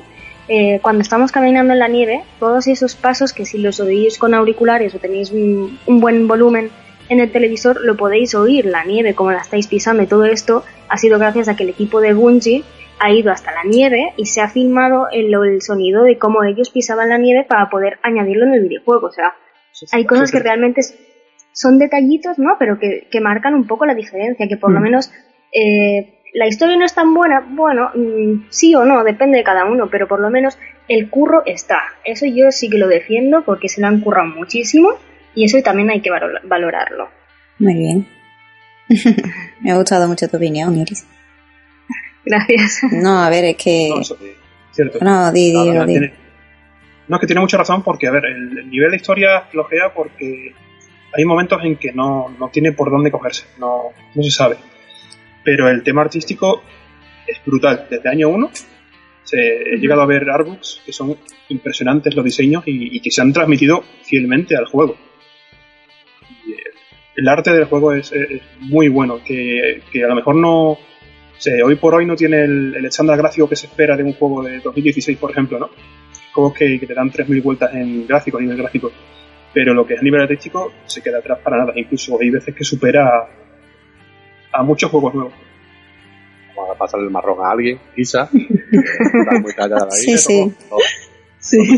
eh, 0.50 0.80
cuando 0.82 1.02
estamos 1.02 1.32
caminando 1.32 1.74
en 1.74 1.80
la 1.80 1.88
nieve, 1.88 2.24
todos 2.40 2.68
esos 2.68 2.96
pasos 2.96 3.34
que 3.34 3.46
si 3.46 3.58
los 3.58 3.80
oís 3.80 4.18
con 4.18 4.34
auriculares 4.34 4.94
o 4.94 5.00
tenéis 5.00 5.32
un, 5.32 5.80
buen 5.88 6.28
volumen 6.28 6.70
en 7.10 7.22
el 7.22 7.32
televisor, 7.32 7.80
lo 7.82 7.96
podéis 7.96 8.36
oír, 8.36 8.66
la 8.66 8.84
nieve, 8.84 9.16
como 9.16 9.32
la 9.32 9.40
estáis 9.40 9.68
pisando 9.68 10.04
y 10.04 10.08
todo 10.08 10.26
esto 10.26 10.64
ha 10.90 10.98
sido 10.98 11.18
gracias 11.18 11.48
a 11.48 11.56
que 11.56 11.64
el 11.64 11.70
equipo 11.70 12.02
de 12.02 12.14
Bungie 12.14 12.64
ha 13.00 13.12
ido 13.12 13.32
hasta 13.32 13.54
la 13.54 13.64
nieve 13.64 14.14
y 14.18 14.26
se 14.26 14.42
ha 14.42 14.50
filmado 14.50 15.08
el, 15.12 15.34
el 15.34 15.62
sonido 15.62 16.04
de 16.04 16.18
cómo 16.18 16.44
ellos 16.44 16.70
pisaban 16.70 17.10
la 17.10 17.18
nieve 17.18 17.46
para 17.48 17.70
poder 17.70 18.00
añadirlo 18.04 18.46
en 18.46 18.54
el 18.54 18.62
videojuego. 18.64 19.08
O 19.08 19.12
sea, 19.12 19.34
hay 19.94 20.06
cosas 20.06 20.32
que 20.32 20.40
realmente 20.40 20.82
son 21.54 21.78
detallitos, 21.78 22.38
¿no? 22.40 22.56
Pero 22.60 22.80
que, 22.80 23.08
que 23.10 23.22
marcan 23.22 23.54
un 23.54 23.68
poco 23.68 23.86
la 23.86 23.94
diferencia, 23.94 24.48
que 24.48 24.58
por 24.58 24.72
lo 24.72 24.80
mm. 24.80 24.84
menos 24.84 25.12
eh, 25.54 26.17
la 26.34 26.48
historia 26.48 26.78
no 26.78 26.86
es 26.86 26.94
tan 26.94 27.14
buena, 27.14 27.46
bueno, 27.50 27.90
mm, 27.96 28.48
sí 28.50 28.76
o 28.76 28.86
no, 28.86 29.04
depende 29.04 29.38
de 29.38 29.44
cada 29.44 29.66
uno, 29.66 29.90
pero 29.90 30.08
por 30.08 30.20
lo 30.20 30.30
menos 30.30 30.58
el 30.88 31.10
curro 31.10 31.44
está. 31.46 31.80
Eso 32.04 32.26
yo 32.26 32.52
sí 32.52 32.70
que 32.70 32.78
lo 32.78 32.88
defiendo 32.88 33.44
porque 33.44 33.70
se 33.70 33.82
lo 33.82 33.88
han 33.88 34.02
currado 34.02 34.28
muchísimo 34.28 34.90
y 35.36 35.46
eso 35.46 35.62
también 35.62 35.90
hay 35.90 36.02
que 36.02 36.10
valorarlo. 36.10 37.10
Muy 37.60 37.74
bien. 37.74 38.08
Me 39.62 39.72
ha 39.72 39.78
gustado 39.78 40.08
mucho 40.08 40.28
tu 40.28 40.38
opinión, 40.38 40.76
Iris. 40.78 41.06
Gracias. 42.26 42.82
No, 42.92 43.24
a 43.24 43.30
ver, 43.30 43.46
es 43.46 43.58
que... 43.58 43.90
No, 43.90 44.04
cierto. 44.72 45.00
No, 45.02 45.32
di, 45.32 45.52
di, 45.52 45.72
no, 45.72 45.86
no, 47.08 47.16
es 47.16 47.22
que 47.22 47.28
tiene 47.28 47.40
mucha 47.40 47.58
razón 47.58 47.84
porque, 47.84 48.08
a 48.08 48.12
ver, 48.12 48.26
el, 48.26 48.70
nivel 48.70 48.92
de 48.92 48.98
historia 48.98 49.42
flojea 49.50 49.94
porque 49.94 50.54
hay 51.18 51.26
momentos 51.26 51.64
en 51.64 51.78
que 51.78 51.94
no, 51.94 52.36
no 52.38 52.50
tiene 52.50 52.74
por 52.74 52.92
dónde 52.92 53.12
cogerse, 53.12 53.46
no, 53.58 53.94
no 54.14 54.24
se 54.24 54.30
sabe 54.30 54.58
pero 55.48 55.70
el 55.70 55.82
tema 55.82 56.02
artístico 56.02 56.62
es 57.26 57.38
brutal. 57.46 57.88
Desde 57.90 58.10
año 58.10 58.28
1 58.28 58.52
he 59.32 59.78
llegado 59.78 60.02
a 60.02 60.06
ver 60.06 60.30
artbooks 60.30 60.82
que 60.86 60.92
son 60.92 61.16
impresionantes 61.48 62.14
los 62.16 62.26
diseños 62.26 62.64
y, 62.66 63.00
que 63.00 63.10
se 63.10 63.22
han 63.22 63.32
transmitido 63.32 63.82
fielmente 64.04 64.58
al 64.58 64.66
juego. 64.66 64.98
el 67.16 67.28
arte 67.30 67.54
del 67.54 67.64
juego 67.64 67.94
es, 67.94 68.12
muy 68.60 68.90
bueno, 68.90 69.22
que, 69.24 69.82
a 70.04 70.08
lo 70.10 70.16
mejor 70.16 70.36
no... 70.36 70.78
hoy 71.64 71.76
por 71.76 71.96
hoy 71.96 72.06
no 72.06 72.18
tiene 72.18 72.44
el, 72.44 72.76
el 72.76 72.86
estándar 72.86 73.18
gráfico 73.18 73.48
que 73.48 73.56
se 73.56 73.68
espera 73.68 73.96
de 73.96 74.04
un 74.04 74.16
juego 74.16 74.44
de 74.44 74.60
2016, 74.60 75.18
por 75.18 75.32
ejemplo, 75.32 75.60
¿no? 75.60 75.70
Juegos 76.34 76.56
que, 76.56 76.78
te 76.78 76.94
dan 76.94 77.10
3.000 77.10 77.42
vueltas 77.42 77.74
en 77.74 78.06
gráfico, 78.06 78.38
a 78.38 78.42
nivel 78.42 78.58
gráfico. 78.58 78.92
Pero 79.54 79.74
lo 79.74 79.88
que 79.88 79.94
es 79.94 80.02
a 80.02 80.04
nivel 80.04 80.20
artístico 80.24 80.74
se 80.86 81.02
queda 81.02 81.20
atrás 81.20 81.40
para 81.42 81.56
nada. 81.58 81.72
Incluso 81.74 82.20
hay 82.20 82.32
veces 82.32 82.54
que 82.54 82.66
supera 82.66 83.47
a 84.58 84.64
muchos 84.64 84.90
juegos 84.90 85.14
nuevos. 85.14 85.34
Vamos 86.56 86.76
a 86.76 86.80
pasar 86.80 87.00
el 87.00 87.12
marrón 87.12 87.46
a 87.46 87.52
alguien, 87.52 87.80
quizá. 87.96 88.24
está 88.34 89.40
muy 89.40 89.54
callada 89.54 89.86
ahí. 89.86 90.18
Sí, 90.18 90.18
sí. 90.18 90.54
sí. 91.40 91.78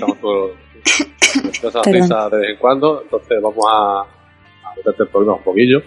Nos 1.62 1.86
risa 1.86 2.30
de 2.30 2.38
vez 2.38 2.50
en 2.52 2.58
cuando, 2.58 3.02
entonces 3.04 3.42
vamos 3.42 3.66
a, 3.70 4.02
a 4.02 4.76
meterte 4.76 5.04
el 5.04 5.10
problema 5.10 5.36
un 5.36 5.44
poquillo. 5.44 5.80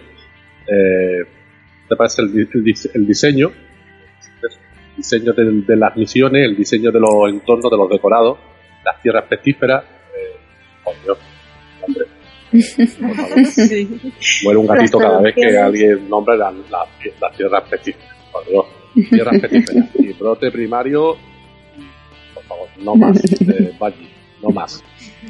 Eh, 0.67 1.23
¿Te 1.89 1.95
parece 1.95 2.21
el, 2.21 2.47
el, 2.93 3.07
diseño? 3.07 3.51
El 4.43 4.95
diseño 4.95 5.33
de, 5.33 5.75
las 5.75 5.97
misiones, 5.97 6.45
el 6.45 6.55
diseño 6.55 6.91
de 6.91 6.99
los 6.99 7.29
entornos, 7.29 7.71
de 7.71 7.77
los 7.77 7.89
decorados, 7.89 8.37
las 8.85 9.01
tierras 9.01 9.25
pestíferas. 9.25 9.83
Eh, 9.83 10.37
oh 10.85 10.93
Dios, 11.03 11.17
Muere 14.43 14.57
un 14.59 14.67
gatito 14.67 14.99
cada 14.99 15.21
vez 15.21 15.35
que 15.35 15.57
alguien 15.57 16.07
nombra 16.09 16.35
las 16.35 16.53
la, 16.69 16.85
la 17.19 17.31
tierras 17.31 17.63
pestíferas. 17.69 18.15
Por 18.31 18.45
Dios, 18.47 18.65
tierras 19.09 19.39
pestíferas. 19.39 19.89
Y 19.95 20.13
brote 20.13 20.51
primario, 20.51 21.17
por 22.33 22.43
favor, 22.43 22.67
no 22.77 22.95
más. 22.95 23.23
Eh, 23.41 23.75
no 24.41 24.49
más. 24.49 24.83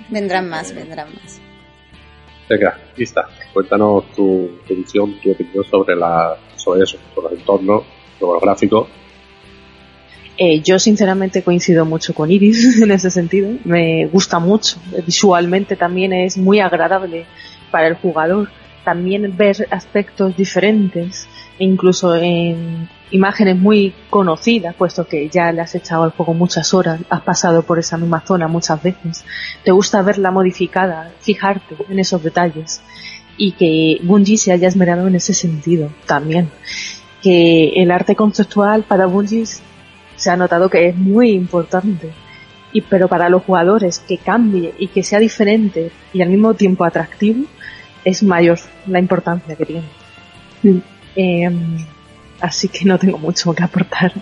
Vendrán 0.09 0.49
más, 0.49 0.73
vendrán 0.73 1.07
más. 1.13 1.41
Venga, 2.49 2.77
lista. 2.97 3.27
Cuéntanos 3.53 4.11
tu, 4.15 4.49
visión, 4.69 5.13
tu 5.21 5.31
opinión 5.31 5.63
sobre, 5.69 5.95
la, 5.95 6.35
sobre 6.55 6.83
eso, 6.83 6.97
sobre 7.15 7.35
el 7.35 7.39
entorno, 7.39 7.83
sobre 8.19 8.33
los 8.33 8.41
gráficos 8.41 8.87
eh, 10.45 10.61
yo 10.61 10.77
sinceramente 10.77 11.41
coincido 11.41 11.85
mucho 11.85 12.13
con 12.13 12.29
Iris 12.29 12.81
en 12.81 12.91
ese 12.91 13.09
sentido. 13.09 13.49
Me 13.63 14.07
gusta 14.07 14.39
mucho. 14.39 14.77
Visualmente 15.05 15.77
también 15.77 16.11
es 16.11 16.37
muy 16.37 16.59
agradable 16.59 17.25
para 17.71 17.87
el 17.87 17.95
jugador. 17.95 18.49
También 18.83 19.37
ver 19.37 19.65
aspectos 19.71 20.35
diferentes, 20.35 21.29
e 21.57 21.63
incluso 21.63 22.13
en 22.15 22.89
imágenes 23.11 23.55
muy 23.55 23.93
conocidas, 24.09 24.75
puesto 24.75 25.07
que 25.07 25.29
ya 25.29 25.53
le 25.53 25.61
has 25.61 25.73
echado 25.75 26.03
al 26.03 26.11
juego 26.11 26.33
muchas 26.33 26.73
horas, 26.73 26.99
has 27.09 27.21
pasado 27.21 27.63
por 27.63 27.79
esa 27.79 27.97
misma 27.97 28.25
zona 28.27 28.49
muchas 28.49 28.83
veces. 28.83 29.23
Te 29.63 29.71
gusta 29.71 30.01
verla 30.01 30.31
modificada, 30.31 31.13
fijarte 31.21 31.77
en 31.87 31.99
esos 31.99 32.21
detalles. 32.21 32.81
Y 33.37 33.53
que 33.53 33.99
Bungie 34.03 34.37
se 34.37 34.51
haya 34.51 34.67
esmerado 34.67 35.07
en 35.07 35.15
ese 35.15 35.33
sentido 35.33 35.89
también. 36.05 36.49
Que 37.21 37.69
el 37.77 37.91
arte 37.91 38.17
conceptual 38.17 38.83
para 38.83 39.05
Bungie 39.05 39.45
se 40.15 40.29
ha 40.29 40.37
notado 40.37 40.69
que 40.69 40.89
es 40.89 40.95
muy 40.95 41.31
importante. 41.31 42.11
Y, 42.71 42.81
pero 42.81 43.07
para 43.07 43.29
los 43.29 43.43
jugadores 43.43 43.99
que 43.99 44.17
cambie 44.17 44.73
y 44.79 44.87
que 44.87 45.03
sea 45.03 45.19
diferente 45.19 45.91
y 46.11 46.21
al 46.21 46.29
mismo 46.29 46.55
tiempo 46.55 46.85
atractivo, 46.85 47.45
es 48.03 48.23
mayor 48.23 48.57
la 48.87 48.99
importancia 48.99 49.55
que 49.55 49.65
tiene. 49.65 49.87
Mm. 50.63 50.77
Em, 51.15 51.77
así 52.41 52.67
que 52.67 52.85
no 52.85 52.97
tengo 52.97 53.17
mucho 53.17 53.53
que 53.53 53.63
aportar. 53.63 54.13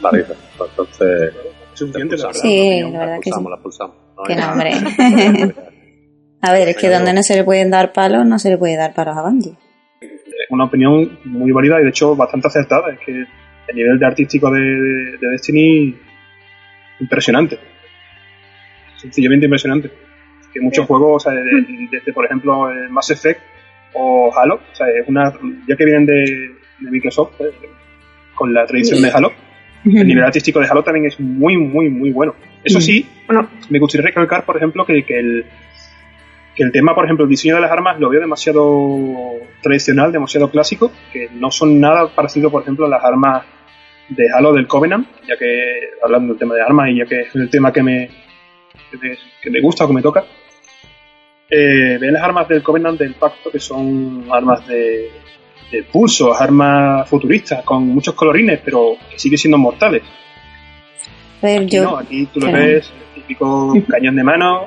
Vale, 0.00 0.24
entonces. 0.58 1.34
Sí, 1.74 2.80
la 2.82 2.98
verdad 2.98 3.20
que 3.20 3.30
sí. 3.30 3.40
Qué 4.26 4.36
nombre. 4.36 4.72
a 6.42 6.52
ver, 6.52 6.68
es 6.68 6.76
que 6.76 6.90
donde 6.90 7.12
no 7.12 7.22
se 7.22 7.36
le 7.36 7.44
pueden 7.44 7.70
dar 7.70 7.92
palos, 7.92 8.26
no 8.26 8.38
se 8.38 8.50
le 8.50 8.58
puede 8.58 8.76
dar 8.76 8.94
palos 8.94 9.16
a 9.16 9.22
Bungie. 9.22 9.56
Una 10.50 10.64
opinión 10.64 11.18
muy 11.24 11.52
válida 11.52 11.80
y 11.80 11.84
de 11.84 11.90
hecho 11.90 12.16
bastante 12.16 12.48
acertada. 12.48 12.92
Es 12.92 12.98
que 13.04 13.24
el 13.70 13.76
nivel 13.76 13.98
de 13.98 14.06
artístico 14.06 14.50
de, 14.50 15.16
Destiny 15.20 15.94
impresionante. 16.98 17.58
Sencillamente 18.96 19.46
impresionante. 19.46 19.90
Que 20.52 20.60
muchos 20.60 20.86
juegos, 20.86 21.24
desde 21.90 22.12
por 22.12 22.26
ejemplo 22.26 22.68
Mass 22.90 23.10
Effect 23.10 23.40
o 23.94 24.32
Halo, 24.36 24.56
o 24.56 24.74
sea, 24.74 24.86
una, 25.06 25.32
ya 25.68 25.76
que 25.76 25.84
vienen 25.84 26.06
de, 26.06 26.56
Microsoft, 26.80 27.40
eh, 27.40 27.52
con 28.34 28.52
la 28.52 28.66
tradición 28.66 29.02
de 29.02 29.10
Halo, 29.10 29.32
el 29.84 30.06
nivel 30.06 30.24
artístico 30.24 30.58
de 30.60 30.66
Halo 30.66 30.82
también 30.82 31.06
es 31.06 31.20
muy, 31.20 31.56
muy, 31.56 31.88
muy 31.88 32.10
bueno. 32.10 32.34
Eso 32.64 32.80
sí, 32.80 33.06
bueno, 33.26 33.48
me 33.68 33.78
gustaría 33.78 34.06
recalcar, 34.06 34.44
por 34.44 34.56
ejemplo, 34.56 34.84
que, 34.84 35.04
que 35.04 35.18
el, 35.18 35.46
que 36.54 36.62
el 36.64 36.72
tema, 36.72 36.94
por 36.94 37.04
ejemplo, 37.04 37.24
el 37.24 37.30
diseño 37.30 37.54
de 37.54 37.60
las 37.60 37.70
armas 37.70 37.98
lo 38.00 38.08
veo 38.10 38.20
demasiado 38.20 39.38
tradicional, 39.62 40.10
demasiado 40.10 40.50
clásico, 40.50 40.90
que 41.12 41.28
no 41.32 41.50
son 41.50 41.80
nada 41.80 42.14
parecido, 42.14 42.50
por 42.50 42.62
ejemplo, 42.62 42.86
a 42.86 42.88
las 42.88 43.04
armas 43.04 43.44
de 44.10 44.28
Halo 44.32 44.52
del 44.52 44.66
Covenant, 44.66 45.06
ya 45.26 45.36
que 45.36 45.90
hablando 46.02 46.32
del 46.32 46.38
tema 46.38 46.54
de 46.54 46.62
armas 46.62 46.90
y 46.90 46.98
ya 46.98 47.06
que 47.06 47.20
es 47.20 47.34
el 47.34 47.48
tema 47.48 47.72
que 47.72 47.82
me, 47.82 48.10
que 49.42 49.50
me, 49.50 49.60
gusta 49.60 49.84
o 49.84 49.88
que 49.88 49.94
me 49.94 50.02
toca. 50.02 50.24
Eh, 51.48 51.98
ven 52.00 52.12
las 52.12 52.22
armas 52.22 52.48
del 52.48 52.62
Covenant 52.62 52.98
del 52.98 53.14
Pacto, 53.14 53.50
que 53.50 53.58
son 53.58 54.26
armas 54.30 54.66
de, 54.66 55.10
de 55.70 55.82
pulso, 55.84 56.34
armas 56.34 57.08
futuristas, 57.08 57.64
con 57.64 57.86
muchos 57.88 58.14
colorines, 58.14 58.60
pero 58.64 58.96
que 59.10 59.18
siguen 59.18 59.38
siendo 59.38 59.58
mortales. 59.58 60.02
aquí, 61.42 61.78
no, 61.78 61.96
aquí 61.96 62.26
tú 62.26 62.40
lo 62.40 62.52
ves, 62.52 62.92
el 63.14 63.22
típico 63.22 63.74
cañón 63.88 64.16
de 64.16 64.24
mano, 64.24 64.66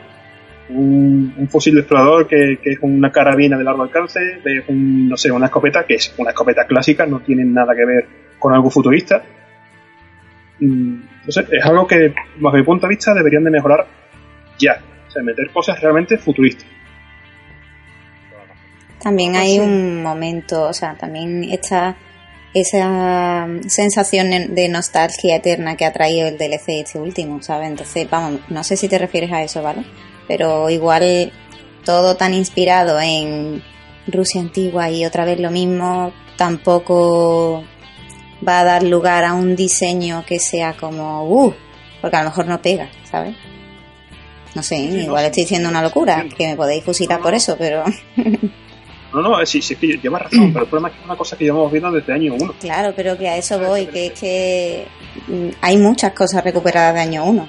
un, 0.69 1.33
un 1.37 1.49
fusil 1.49 1.75
de 1.75 1.81
explorador 1.81 2.27
que, 2.27 2.59
que 2.61 2.71
es 2.71 2.79
una 2.81 3.11
carabina 3.11 3.57
de 3.57 3.63
largo 3.63 3.83
alcance, 3.83 4.19
un, 4.67 5.09
no 5.09 5.17
sé, 5.17 5.31
una 5.31 5.47
escopeta 5.47 5.85
que 5.85 5.95
es 5.95 6.13
una 6.17 6.31
escopeta 6.31 6.65
clásica, 6.65 7.05
no 7.05 7.19
tiene 7.19 7.43
nada 7.45 7.75
que 7.75 7.85
ver 7.85 8.07
con 8.39 8.53
algo 8.53 8.69
futurista. 8.69 9.23
Mm, 10.59 10.95
No 11.25 11.31
sé, 11.31 11.45
es 11.51 11.65
algo 11.65 11.87
que, 11.87 12.13
bajo 12.37 12.57
mi 12.57 12.63
punto 12.63 12.87
de 12.87 12.95
vista, 12.95 13.13
deberían 13.13 13.43
de 13.43 13.51
mejorar 13.51 13.85
ya. 14.57 14.81
O 15.07 15.11
sea, 15.11 15.23
meter 15.23 15.49
cosas 15.51 15.79
realmente 15.79 16.17
futuristas. 16.17 16.65
También 18.99 19.35
hay 19.35 19.59
un 19.59 20.01
momento, 20.01 20.69
o 20.69 20.73
sea, 20.73 20.95
también 20.95 21.43
está 21.43 21.95
esa 22.53 23.47
sensación 23.67 24.55
de 24.55 24.69
nostalgia 24.69 25.35
eterna 25.37 25.75
que 25.75 25.85
ha 25.85 25.91
traído 25.91 26.27
el 26.27 26.37
DLC 26.37 26.81
este 26.83 26.99
último, 26.99 27.41
¿sabes? 27.41 27.69
Entonces, 27.69 28.09
vamos, 28.09 28.41
no 28.49 28.63
sé 28.63 28.77
si 28.77 28.87
te 28.87 28.97
refieres 28.97 29.31
a 29.31 29.43
eso, 29.43 29.61
¿vale? 29.61 29.83
Pero 30.27 30.69
igual 30.69 31.31
todo 31.83 32.15
tan 32.15 32.33
inspirado 32.33 32.99
en 32.99 33.61
Rusia 34.07 34.41
antigua 34.41 34.89
y 34.89 35.05
otra 35.05 35.25
vez 35.25 35.39
lo 35.39 35.51
mismo, 35.51 36.13
tampoco 36.37 37.63
va 38.45 38.59
a 38.59 38.63
dar 38.63 38.83
lugar 38.83 39.23
a 39.23 39.33
un 39.33 39.55
diseño 39.55 40.23
que 40.25 40.39
sea 40.39 40.73
como, 40.73 41.25
uh, 41.27 41.53
porque 42.01 42.17
a 42.17 42.23
lo 42.23 42.29
mejor 42.29 42.47
no 42.47 42.61
pega, 42.61 42.89
¿sabes? 43.03 43.35
No 44.55 44.61
sé, 44.61 44.75
Sí, 44.75 44.89
no, 44.89 45.03
igual 45.03 45.25
estoy 45.25 45.43
diciendo 45.43 45.69
una 45.69 45.81
locura, 45.81 46.25
que 46.37 46.47
me 46.47 46.55
podéis 46.55 46.83
fusilar 46.83 47.19
por 47.21 47.33
eso, 47.33 47.55
pero 47.57 47.83
No, 49.13 49.21
no, 49.21 49.45
sí, 49.45 49.61
sí, 49.61 49.73
es 49.75 49.79
que 49.79 49.87
llevas 50.01 50.23
razón, 50.23 50.51
pero 50.51 50.65
el 50.65 50.69
problema 50.69 50.87
es 50.87 50.95
que 50.95 50.99
es 51.01 51.05
una 51.05 51.15
cosa 51.15 51.37
que 51.37 51.43
llevamos 51.43 51.71
viendo 51.71 51.91
desde 51.91 52.13
año 52.13 52.33
1. 52.33 52.55
claro, 52.59 52.93
pero 52.95 53.15
que 53.15 53.29
a 53.29 53.37
eso 53.37 53.59
voy, 53.59 53.85
que 53.85 54.07
es 54.07 54.19
que 54.19 54.87
mm, 55.27 55.49
hay 55.61 55.77
muchas 55.77 56.13
cosas 56.13 56.43
recuperadas 56.43 56.95
de 56.95 57.01
año 57.01 57.23
1. 57.23 57.47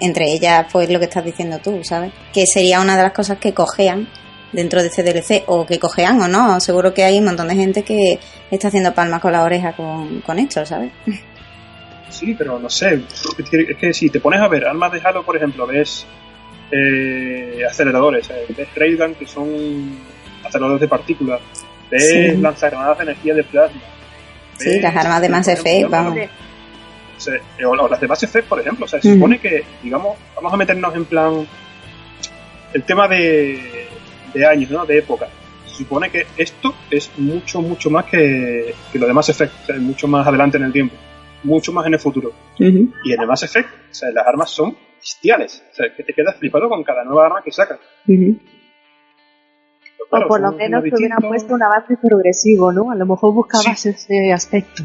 Entre 0.00 0.24
ellas, 0.32 0.66
pues 0.72 0.88
lo 0.90 0.98
que 0.98 1.04
estás 1.04 1.24
diciendo 1.24 1.58
tú, 1.62 1.80
¿sabes? 1.84 2.12
Que 2.32 2.46
sería 2.46 2.80
una 2.80 2.96
de 2.96 3.02
las 3.02 3.12
cosas 3.12 3.38
que 3.38 3.52
cojean 3.54 4.08
dentro 4.52 4.80
de 4.82 4.88
este 4.88 5.02
DLC, 5.04 5.44
o 5.46 5.64
que 5.66 5.78
cojean 5.78 6.20
o 6.22 6.26
no. 6.26 6.58
Seguro 6.58 6.92
que 6.94 7.04
hay 7.04 7.18
un 7.18 7.26
montón 7.26 7.46
de 7.48 7.54
gente 7.54 7.82
que 7.84 8.18
está 8.50 8.68
haciendo 8.68 8.92
palmas 8.94 9.20
con 9.20 9.30
la 9.32 9.44
oreja 9.44 9.72
con, 9.72 10.20
con 10.22 10.38
esto, 10.38 10.64
¿sabes? 10.66 10.90
Sí, 12.10 12.34
pero 12.36 12.58
no 12.58 12.68
sé. 12.68 13.02
Es 13.38 13.48
que, 13.48 13.60
es 13.70 13.76
que 13.78 13.94
si 13.94 14.10
te 14.10 14.18
pones 14.18 14.40
a 14.40 14.48
ver 14.48 14.66
armas 14.66 14.90
de 14.90 15.00
Halo, 15.02 15.24
por 15.24 15.36
ejemplo, 15.36 15.64
ves 15.64 16.04
eh, 16.72 17.62
aceleradores, 17.68 18.28
eh, 18.30 18.46
ves 18.56 18.68
Railgun, 18.74 19.14
que 19.14 19.26
son 19.26 19.48
aceleradores 20.44 20.80
de 20.80 20.88
partículas, 20.88 21.40
ves 21.88 22.08
Sí. 22.10 22.36
lanzagranadas 22.36 22.98
de 22.98 23.04
energía 23.04 23.34
de 23.34 23.44
plasma. 23.44 23.80
Sí, 24.58 24.70
ves- 24.70 24.82
las 24.82 24.96
armas 24.96 25.20
de 25.22 25.28
Mass 25.28 25.48
Effect, 25.48 25.88
vamos. 25.88 26.18
Eh, 27.28 27.64
o 27.64 27.88
las 27.88 28.00
de 28.00 28.08
Mass 28.08 28.22
Effect, 28.22 28.48
por 28.48 28.60
ejemplo. 28.60 28.84
O 28.84 28.88
sea, 28.88 29.00
se 29.00 29.14
supone 29.14 29.38
que, 29.38 29.64
digamos, 29.82 30.16
vamos 30.34 30.52
a 30.52 30.56
meternos 30.56 30.94
en 30.94 31.04
plan. 31.04 31.46
El 32.72 32.84
tema 32.84 33.08
de, 33.08 33.88
de 34.32 34.46
años, 34.46 34.70
¿no? 34.70 34.86
De 34.86 34.98
época. 34.98 35.28
Se 35.66 35.76
supone 35.84 36.10
que 36.10 36.26
esto 36.36 36.74
es 36.90 37.10
mucho, 37.18 37.60
mucho 37.60 37.90
más 37.90 38.04
que, 38.04 38.74
que 38.92 38.98
lo 38.98 39.06
de 39.06 39.12
Mass 39.12 39.30
Effect. 39.30 39.52
O 39.62 39.66
sea, 39.66 39.76
es 39.76 39.82
mucho 39.82 40.06
más 40.06 40.26
adelante 40.26 40.56
en 40.56 40.64
el 40.64 40.72
tiempo. 40.72 40.94
Mucho 41.42 41.72
más 41.72 41.86
en 41.86 41.94
el 41.94 42.00
futuro. 42.00 42.32
Y 42.58 43.12
en 43.12 43.20
el 43.20 43.26
Mass 43.26 43.42
Effect, 43.42 43.68
o 43.90 43.94
sea, 43.94 44.10
las 44.12 44.26
armas 44.26 44.50
son 44.50 44.76
bestiales. 44.98 45.64
O 45.72 45.74
sea, 45.74 45.86
que 45.94 46.04
te 46.04 46.12
quedas 46.12 46.36
flipado 46.36 46.68
con 46.68 46.84
cada 46.84 47.02
nueva 47.04 47.26
arma 47.26 47.42
que. 47.42 47.50
Pero 48.06 48.36
claro, 50.10 50.26
o 50.26 50.28
por 50.28 50.40
lo 50.40 50.52
menos 50.52 50.82
que 50.82 50.90
hubieran 50.94 51.20
puesto 51.20 51.54
un 51.54 51.62
avance 51.62 51.96
progresivo, 51.96 52.72
¿no? 52.72 52.90
A 52.90 52.94
lo 52.94 53.06
mejor 53.06 53.32
buscabas 53.32 53.86
ese 53.86 54.32
aspecto. 54.32 54.82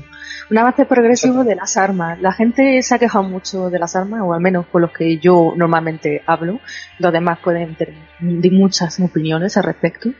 Un 0.50 0.58
avance 0.60 0.86
progresivo 0.86 1.44
de 1.44 1.56
las 1.56 1.76
armas. 1.76 2.22
La 2.22 2.32
gente 2.32 2.82
se 2.84 2.94
ha 2.94 3.00
quejado 3.00 3.24
mucho 3.24 3.72
de 3.72 3.80
las 3.80 3.96
armas, 3.96 4.22
o 4.24 4.34
al 4.34 4.42
menos 4.42 4.68
con 4.68 4.84
los 4.84 4.92
que 4.92 5.18
yo 5.18 5.54
normalmente 5.56 6.22
hablo. 6.28 6.60
Los 7.00 7.12
demás 7.12 7.40
pueden 7.44 7.76
tener 7.76 7.96
muchas 8.52 9.00
opiniones 9.00 9.58
al 9.58 9.64
respecto. 9.64 10.12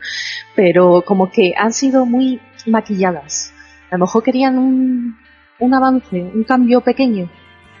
Pero 0.56 1.02
como 1.06 1.30
que 1.30 1.54
han 1.56 1.72
sido 1.72 2.06
muy 2.06 2.40
maquilladas. 2.66 3.52
A 3.90 3.96
lo 3.96 4.06
mejor 4.06 4.24
querían 4.24 4.58
un, 4.58 5.16
un 5.60 5.74
avance, 5.74 6.20
un 6.20 6.42
cambio 6.42 6.80
pequeño. 6.80 7.30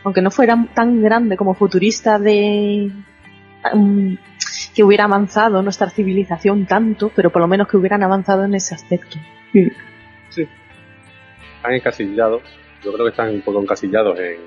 Aunque 0.04 0.22
no 0.22 0.30
fuera 0.30 0.68
tan 0.72 1.02
grande 1.02 1.36
como 1.36 1.54
futurista 1.54 2.20
de... 2.20 2.92
um, 3.74 4.16
que 4.74 4.82
hubiera 4.82 5.04
avanzado 5.04 5.62
nuestra 5.62 5.90
civilización 5.90 6.66
tanto, 6.66 7.10
pero 7.14 7.30
por 7.30 7.42
lo 7.42 7.48
menos 7.48 7.68
que 7.68 7.76
hubieran 7.76 8.02
avanzado 8.02 8.44
en 8.44 8.54
ese 8.54 8.74
aspecto. 8.74 9.16
Están 10.36 11.72
encasillados, 11.72 12.42
yo 12.82 12.92
creo 12.92 13.06
que 13.06 13.10
están 13.10 13.30
un 13.30 13.42
poco 13.42 13.60
encasillados 13.60 14.18
en, 14.18 14.38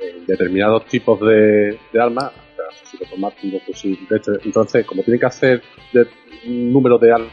en 0.00 0.26
determinados 0.26 0.86
tipos 0.86 1.20
de, 1.20 1.78
de 1.92 2.00
armas, 2.00 2.26
o 2.26 2.56
sea, 2.56 2.64
fusil 2.80 3.00
automático, 3.04 3.58
fusil 3.66 4.06
de 4.08 4.16
este. 4.16 4.32
Entonces, 4.44 4.86
como 4.86 5.02
tienen 5.02 5.20
que 5.20 5.26
hacer 5.26 5.62
de, 5.92 6.06
un 6.46 6.72
número 6.72 6.98
de 6.98 7.12
armas, 7.12 7.32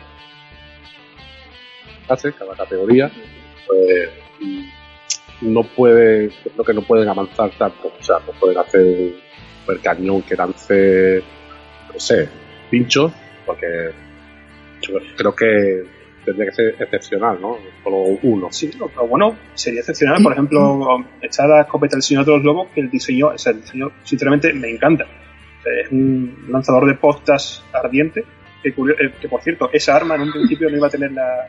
cada 2.38 2.56
categoría, 2.56 3.12
pues 3.68 4.10
no 5.42 5.64
puede, 5.64 6.30
creo 6.30 6.66
que 6.66 6.74
no 6.74 6.82
pueden 6.82 7.10
avanzar 7.10 7.52
tanto, 7.58 7.92
o 8.00 8.04
sea, 8.04 8.18
no 8.26 8.32
pueden 8.40 8.58
hacer 8.58 9.14
super 9.62 9.80
cañón 9.82 10.22
que 10.22 10.36
lance, 10.36 11.24
no 11.96 12.00
sé, 12.00 12.30
pinchos, 12.70 13.12
porque 13.46 13.90
yo 14.82 14.96
creo 15.18 15.36
que 15.36 15.84
tendría 16.26 16.50
que 16.50 16.56
ser 16.56 16.76
excepcional, 16.80 17.40
¿no? 17.42 17.58
Solo 17.84 17.98
uno. 18.24 18.52
Sí, 18.52 18.70
lo 18.78 18.88
bueno 19.08 19.36
sería 19.54 19.80
excepcional. 19.80 20.22
Por 20.22 20.34
ejemplo, 20.34 21.06
está 21.22 21.48
la 21.48 21.62
escopeta 21.62 21.96
del 21.96 22.04
Señor 22.04 22.26
de 22.26 22.32
los 22.34 22.44
Lobos, 22.44 22.68
que 22.74 22.82
el 22.82 22.90
diseño, 22.90 23.28
o 23.28 23.38
sea, 23.38 23.54
el 23.54 23.62
diseño, 23.62 23.92
sinceramente, 24.04 24.52
me 24.54 24.70
encanta. 24.70 25.06
Es 25.84 25.92
un 25.92 26.46
lanzador 26.50 26.86
de 26.88 26.96
postas 26.96 27.64
ardiente, 27.74 28.24
que, 28.62 28.70
eh, 28.70 28.74
que, 29.22 29.30
por 29.30 29.42
cierto, 29.42 29.70
esa 29.72 29.96
arma 29.96 30.16
en 30.16 30.22
un 30.22 30.32
principio 30.32 30.70
no 30.70 30.78
iba 30.78 30.88
a 30.88 30.92
tener 30.92 31.12
la, 31.12 31.48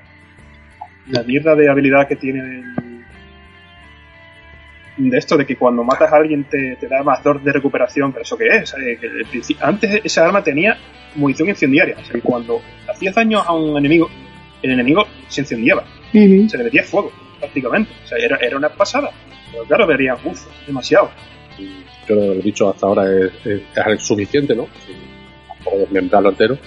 la 1.08 1.22
mierda 1.22 1.54
de 1.54 1.68
habilidad 1.70 2.06
que 2.08 2.16
tiene 2.16 2.40
el- 2.40 2.85
de 4.96 5.18
esto, 5.18 5.36
de 5.36 5.44
que 5.46 5.56
cuando 5.56 5.84
matas 5.84 6.12
a 6.12 6.16
alguien 6.16 6.44
te, 6.44 6.76
te 6.76 6.88
da 6.88 7.02
más 7.02 7.22
dos 7.22 7.42
de 7.44 7.52
recuperación, 7.52 8.12
pero 8.12 8.22
¿eso 8.22 8.36
qué 8.36 8.48
es? 8.48 8.72
Que 8.74 9.06
el 9.06 9.26
princi- 9.26 9.56
antes 9.60 10.00
esa 10.04 10.24
arma 10.26 10.42
tenía 10.42 10.76
munición 11.14 11.48
incendiaria, 11.48 11.96
o 11.98 12.02
sea, 12.04 12.12
que 12.14 12.20
cuando 12.20 12.60
hacías 12.88 13.14
daño 13.14 13.40
a 13.40 13.52
un 13.54 13.76
enemigo, 13.76 14.08
el 14.62 14.70
enemigo 14.72 15.06
se 15.28 15.42
incendiaba 15.42 15.84
se 16.48 16.56
le 16.58 16.64
metía 16.64 16.82
fuego, 16.84 17.12
prácticamente. 17.38 17.92
O 18.04 18.06
sea, 18.06 18.18
era, 18.18 18.36
era 18.38 18.56
una 18.56 18.68
pasada. 18.70 19.10
Pero 19.52 19.64
claro, 19.64 19.86
verían, 19.86 20.16
uff, 20.24 20.46
demasiado. 20.66 21.10
Y 21.58 21.84
Creo 22.06 22.20
que 22.20 22.26
lo 22.36 22.42
dicho 22.42 22.70
hasta 22.70 22.86
ahora 22.86 23.04
es, 23.10 23.32
es, 23.46 23.62
es 23.86 24.02
suficiente, 24.02 24.54
¿no? 24.54 24.66
Tampoco 25.48 25.78
desmembrarlo 25.78 26.30
entero. 26.30 26.58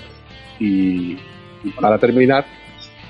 Y, 0.60 1.18
y 1.64 1.70
para 1.80 1.98
terminar, 1.98 2.46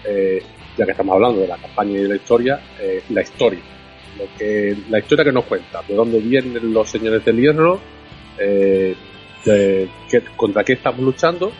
eh, 0.08 0.41
ya 0.77 0.86
que 0.86 0.91
estamos 0.91 1.13
hablando 1.15 1.41
de 1.41 1.47
la 1.47 1.58
campaña 1.58 1.91
y 1.91 2.03
de 2.03 2.08
la 2.08 2.15
historia, 2.15 2.60
eh, 2.79 3.03
la 3.10 3.21
historia. 3.21 3.60
Lo 4.19 4.25
que, 4.38 4.75
la 4.89 4.99
historia 4.99 5.23
que 5.23 5.32
nos 5.32 5.45
cuenta, 5.45 5.82
de 5.88 5.95
dónde 5.95 6.19
vienen 6.19 6.73
los 6.73 6.89
señores 6.89 7.23
del 7.23 7.38
hierro, 7.38 7.79
eh, 8.38 8.95
de 9.45 9.88
qué- 10.10 10.21
contra 10.36 10.63
qué 10.63 10.73
estamos 10.73 10.99
luchando 10.99 11.51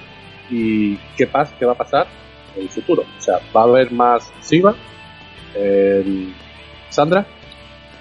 y 0.50 0.96
qué, 1.18 1.26
pasa, 1.28 1.56
qué 1.58 1.66
va 1.66 1.72
a 1.72 1.78
pasar 1.78 2.08
en 2.56 2.64
el 2.64 2.70
futuro. 2.70 3.04
O 3.18 3.22
sea, 3.22 3.40
¿va 3.56 3.62
a 3.62 3.64
haber 3.66 3.92
más 3.92 4.32
Siva? 4.42 4.76
Eh, 5.56 6.28
¿Sandra? 6.90 7.26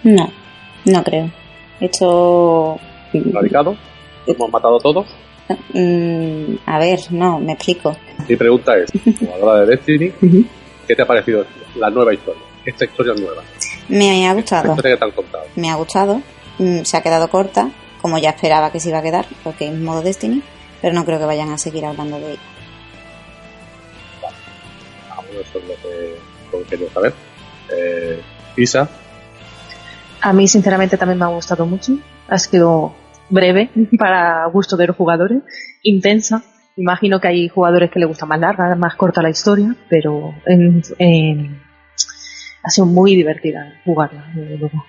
No, 0.03 0.31
no 0.87 1.05
creo. 1.05 1.31
Esto. 1.81 2.79
¿Radicado? 3.33 3.77
¿Lo 4.27 4.35
hemos 4.35 4.51
matado 4.51 4.79
todos? 4.81 5.07
Mm, 5.73 6.57
a 6.67 6.79
ver, 6.79 6.99
no, 7.11 7.39
me 7.39 7.53
explico. 7.53 7.97
Mi 8.29 8.37
pregunta 8.37 8.77
es, 8.77 8.91
jugadora 9.19 9.61
de 9.61 9.67
Destiny, 9.77 10.13
¿qué 10.87 10.95
te 10.97 11.03
ha 11.03 11.07
parecido 11.07 11.45
la 11.77 11.89
nueva 11.91 12.13
historia? 12.13 12.43
Esta 12.65 12.85
historia 12.85 13.15
nueva. 13.15 13.43
Me 13.89 14.27
ha 14.29 14.35
gustado. 14.35 14.71
historia 14.73 14.93
que 14.95 14.99
te 14.99 15.05
han 15.05 15.11
contado. 15.13 15.45
Me 15.57 15.71
ha 15.71 15.75
gustado. 15.77 16.23
Mm, 16.59 16.83
Se 16.83 16.97
ha 16.97 17.03
quedado 17.03 17.29
corta, 17.29 17.71
como 18.03 18.19
ya 18.19 18.31
esperaba 18.31 18.71
que 18.73 18.81
se 18.81 18.89
iba 18.91 18.99
a 18.99 19.03
quedar, 19.03 19.27
porque 19.45 19.69
es 19.69 19.75
modo 19.79 20.03
Destiny. 20.03 20.43
Pero 20.83 20.95
no 20.95 21.05
creo 21.05 21.19
que 21.19 21.25
vayan 21.25 21.51
a 21.51 21.59
seguir 21.59 21.85
hablando 21.85 22.19
de 22.21 22.33
ella. 22.33 22.41
Ah, 25.11 25.21
bueno, 25.27 25.41
eso 25.41 25.59
es 25.59 25.65
lo 25.65 25.75
que, 25.75 26.17
lo 26.53 26.59
que 26.59 26.65
quería 26.71 26.91
saber. 26.93 27.15
Eh, 27.77 28.23
Isa, 28.57 28.89
A 30.21 30.33
mí, 30.33 30.49
sinceramente, 30.49 30.97
también 30.97 31.19
me 31.19 31.25
ha 31.25 31.29
gustado 31.29 31.65
mucho. 31.67 31.93
Ha 32.29 32.39
sido 32.39 32.95
breve 33.31 33.71
para 33.99 34.47
gusto 34.47 34.77
de 34.77 34.87
los 34.89 34.97
jugadores, 34.97 35.43
intensa. 35.83 36.43
Imagino 36.77 37.21
que 37.21 37.29
hay 37.29 37.49
jugadores 37.49 37.91
que 37.91 37.99
les 37.99 38.09
gusta 38.09 38.25
más 38.27 38.39
larga, 38.39 38.73
más 38.77 38.95
corta 38.95 39.21
la 39.23 39.31
historia, 39.31 39.75
pero 39.89 40.33
en- 40.47 40.83
en- 40.99 41.61
ha 42.63 42.71
sido 42.71 42.87
muy 42.87 43.17
divertida 43.17 43.81
jugarla. 43.85 44.27
desde 44.35 44.59
luego. 44.59 44.85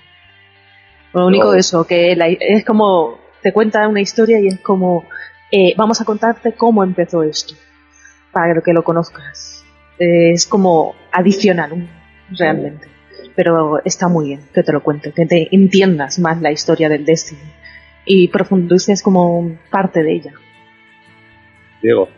Lo 1.13 1.25
único 1.27 1.53
Yo- 1.53 1.59
eso, 1.59 1.85
que 1.85 2.15
la- 2.15 2.27
es 2.27 2.63
como 2.65 3.17
te 3.41 3.51
cuenta 3.53 3.87
una 3.87 4.01
historia 4.01 4.39
y 4.39 4.47
es 4.47 4.59
como 4.59 5.05
eh, 5.51 5.73
vamos 5.75 5.99
a 5.99 6.05
contarte 6.05 6.53
cómo 6.53 6.83
empezó 6.83 7.23
esto, 7.23 7.55
para 8.31 8.61
que 8.61 8.73
lo 8.73 8.83
conozcas. 8.83 9.65
Eh, 9.97 10.31
es 10.31 10.45
como 10.45 10.93
adicional, 11.11 11.89
realmente 12.37 12.87
pero 13.35 13.81
está 13.85 14.09
muy 14.09 14.27
bien 14.27 14.41
que 14.53 14.63
te 14.63 14.73
lo 14.73 14.83
cuente, 14.83 15.13
que 15.13 15.25
te 15.25 15.47
entiendas 15.55 16.19
más 16.19 16.41
la 16.41 16.51
historia 16.51 16.89
del 16.89 17.05
Destiny 17.05 17.39
y 18.03 18.27
profundices 18.27 19.01
como 19.01 19.57
parte 19.69 20.03
de 20.03 20.13
ella. 20.13 20.33
Diego. 21.81 22.09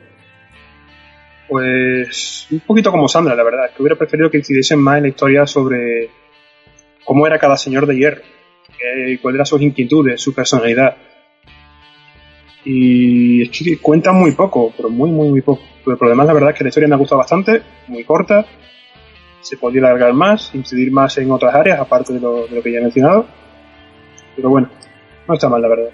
Pues 1.52 2.48
un 2.50 2.62
poquito 2.62 2.92
como 2.92 3.10
Sandra, 3.10 3.36
la 3.36 3.44
verdad. 3.44 3.72
Que 3.76 3.82
hubiera 3.82 3.98
preferido 3.98 4.32
que 4.32 4.38
incidiesen 4.38 4.80
más 4.80 4.96
en 4.96 5.04
la 5.04 5.10
historia 5.10 5.46
sobre 5.46 6.10
cómo 7.04 7.28
era 7.28 7.38
cada 7.38 7.58
señor 7.58 7.86
de 7.86 7.98
hierro, 7.98 8.22
eh, 8.80 9.20
cuáles 9.22 9.36
eran 9.36 9.46
sus 9.46 9.62
inquietudes, 9.62 10.22
su 10.22 10.34
personalidad. 10.34 10.96
Y 12.64 13.42
es 13.42 13.50
que 13.50 13.78
cuentan 13.80 14.16
muy 14.16 14.32
poco, 14.32 14.72
pero 14.78 14.90
muy, 14.90 15.12
muy, 15.12 15.28
muy 15.28 15.42
poco. 15.42 15.62
Pero 15.84 15.98
por 15.98 16.08
lo 16.08 16.12
demás, 16.12 16.28
la 16.28 16.34
verdad 16.34 16.52
es 16.52 16.58
que 16.58 16.64
la 16.64 16.70
historia 16.70 16.88
me 16.88 16.96
ha 16.96 17.00
gustado 17.00 17.20
bastante, 17.20 17.62
muy 17.90 18.06
corta. 18.06 18.46
Se 19.42 19.58
podría 19.58 19.82
alargar 19.82 20.14
más, 20.14 20.56
incidir 20.56 20.90
más 20.90 21.18
en 21.18 21.32
otras 21.32 21.54
áreas, 21.54 21.82
aparte 21.82 22.14
de 22.14 22.22
lo, 22.22 22.48
de 22.48 22.56
lo 22.56 22.64
que 22.64 22.72
ya 22.72 22.78
he 22.78 22.82
mencionado. 22.82 23.26
Pero 24.38 24.52
bueno, 24.52 24.70
no 25.28 25.34
está 25.34 25.50
mal, 25.50 25.62
la 25.62 25.68
verdad. 25.68 25.90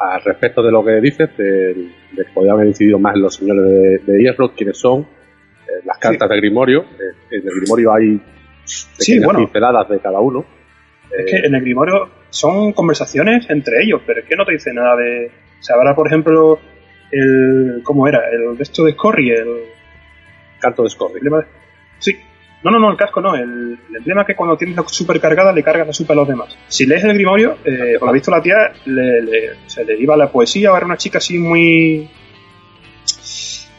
A, 0.00 0.14
a 0.14 0.18
respecto 0.18 0.62
de 0.62 0.70
lo 0.72 0.84
que 0.84 1.00
dices, 1.00 1.36
de, 1.36 1.74
de 1.74 2.24
que 2.24 2.30
podrían 2.34 2.54
haber 2.56 2.68
incidido 2.68 2.98
más 2.98 3.14
en 3.16 3.22
los 3.22 3.34
señores 3.34 3.64
de, 3.64 3.98
de 4.12 4.22
hierro, 4.22 4.52
quiénes 4.54 4.78
son, 4.78 5.00
eh, 5.02 5.82
las 5.84 5.98
cartas 5.98 6.28
de 6.28 6.36
Grimorio. 6.36 6.80
Eh, 6.82 7.14
en 7.36 7.48
el 7.48 7.54
Grimorio 7.60 7.92
hay 7.94 8.20
Sí, 8.64 9.18
bueno. 9.18 9.40
pinceladas 9.40 9.88
de 9.88 9.98
cada 10.00 10.20
uno. 10.20 10.44
Es 11.10 11.20
Eh, 11.20 11.24
que 11.40 11.46
en 11.46 11.54
el 11.54 11.60
Grimorio 11.62 12.08
son 12.30 12.72
conversaciones 12.72 13.48
entre 13.50 13.82
ellos, 13.82 14.00
pero 14.06 14.20
es 14.20 14.26
que 14.26 14.36
no 14.36 14.44
te 14.44 14.52
dice 14.52 14.72
nada 14.72 14.94
de. 14.96 15.26
O 15.58 15.62
sea, 15.62 15.76
ahora, 15.76 15.94
por 15.94 16.06
ejemplo, 16.06 16.58
el. 17.10 17.80
¿Cómo 17.82 18.06
era? 18.06 18.20
El 18.30 18.56
de 18.56 18.62
esto 18.62 18.84
de 18.84 18.92
Scorry, 18.92 19.30
el. 19.30 19.48
Canto 20.60 20.82
de 20.84 20.90
Scorri. 20.90 21.20
Sí. 21.98 22.16
No, 22.62 22.70
no, 22.70 22.78
no, 22.78 22.90
el 22.90 22.96
casco 22.96 23.20
no. 23.22 23.34
El, 23.34 23.78
el 23.88 23.96
emblema 23.96 24.24
que 24.26 24.34
cuando 24.36 24.56
tienes 24.56 24.76
la 24.76 24.84
super 24.86 25.18
cargada 25.20 25.52
le 25.52 25.62
cargas 25.62 25.86
la 25.86 25.92
super 25.94 26.12
a 26.12 26.20
los 26.20 26.28
demás. 26.28 26.56
Si 26.68 26.84
lees 26.86 27.02
el 27.04 27.14
Grimorio, 27.14 27.56
eh, 27.64 27.96
por 27.98 28.08
lo 28.08 28.12
visto 28.12 28.30
la 28.30 28.42
tía 28.42 28.72
le, 28.84 29.22
le- 29.22 29.50
se 29.66 29.84
le 29.84 29.98
iba 29.98 30.16
la 30.16 30.30
poesía, 30.30 30.70
era 30.76 30.84
una 30.84 30.96
chica 30.98 31.18
así 31.18 31.38
muy. 31.38 32.08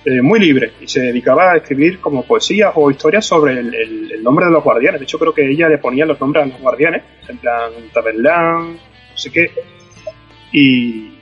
eh, 0.05 0.21
muy 0.21 0.39
libre 0.39 0.73
y 0.81 0.87
se 0.87 0.99
dedicaba 1.01 1.51
a 1.51 1.57
escribir 1.57 1.99
como 1.99 2.23
poesías 2.25 2.71
o 2.73 2.89
historias 2.89 3.23
sobre 3.25 3.59
el, 3.59 3.73
el- 3.75 4.11
el 4.13 4.23
nombre 4.23 4.45
de 4.47 4.51
los 4.51 4.63
guardianes. 4.63 4.99
De 4.99 5.03
hecho, 5.03 5.19
creo 5.19 5.33
que 5.33 5.47
ella 5.47 5.69
le 5.69 5.77
ponía 5.77 6.05
los 6.05 6.19
nombres 6.19 6.43
a 6.43 6.47
los 6.47 6.59
guardianes, 6.59 7.03
en 7.27 7.37
plan 7.37 7.71
Taberlán, 7.93 8.73
no 8.73 9.17
sé 9.17 9.31
qué. 9.31 9.51
Y, 10.53 11.13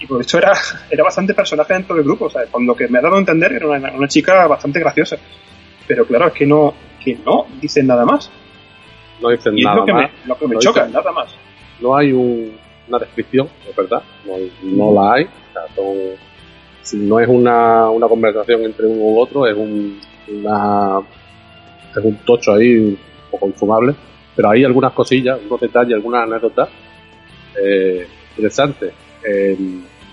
y 0.00 0.06
por 0.08 0.20
esto 0.20 0.38
era, 0.38 0.52
era 0.90 1.04
bastante 1.04 1.32
personaje 1.32 1.74
dentro 1.74 1.94
del 1.94 2.04
grupo. 2.04 2.24
O 2.24 2.30
sea, 2.30 2.42
con 2.46 2.66
lo 2.66 2.74
que 2.74 2.88
me 2.88 2.98
ha 2.98 3.02
dado 3.02 3.14
a 3.16 3.20
entender, 3.20 3.52
era 3.52 3.68
una, 3.68 3.92
una 3.92 4.08
chica 4.08 4.48
bastante 4.48 4.80
graciosa. 4.80 5.16
Pero 5.86 6.06
claro, 6.06 6.28
es 6.28 6.32
que 6.32 6.46
no, 6.46 6.74
que 7.02 7.16
no 7.24 7.46
dicen 7.60 7.86
nada 7.86 8.04
más. 8.04 8.30
No 9.20 9.28
dicen 9.30 9.56
Y 9.56 9.60
es 9.60 9.64
nada 9.64 9.76
lo 9.76 9.84
que 9.86 9.92
más. 9.92 10.02
me, 10.22 10.28
lo 10.28 10.38
que 10.38 10.48
me 10.48 10.54
No 10.54 10.60
choca, 10.60 10.80
dicen- 10.86 10.92
nada 10.94 11.12
más. 11.12 11.34
no 11.80 11.96
hay 11.96 12.12
un- 12.12 12.52
una 12.88 12.98
descripción, 12.98 13.48
es 13.68 13.74
verdad, 13.76 14.02
no, 14.26 14.32
no 14.62 14.94
la 15.00 15.14
hay. 15.14 15.24
O 15.24 15.52
sea, 15.52 15.62
son- 15.74 16.32
si 16.82 16.96
no 16.98 17.20
es 17.20 17.28
una, 17.28 17.88
una 17.90 18.08
conversación 18.08 18.62
entre 18.64 18.86
uno 18.86 19.00
u 19.02 19.18
otro, 19.20 19.46
es 19.46 19.56
un, 19.56 20.00
una, 20.28 20.98
es 21.96 22.04
un 22.04 22.16
tocho 22.24 22.52
ahí 22.54 22.76
un 22.76 22.98
poco 23.30 23.46
infumable. 23.46 23.94
Pero 24.34 24.50
hay 24.50 24.64
algunas 24.64 24.92
cosillas, 24.92 25.38
unos 25.46 25.60
detalles, 25.60 25.94
algunas 25.94 26.22
anécdotas 26.26 26.68
eh, 27.62 28.06
interesantes. 28.30 28.92
Eh, 29.28 29.56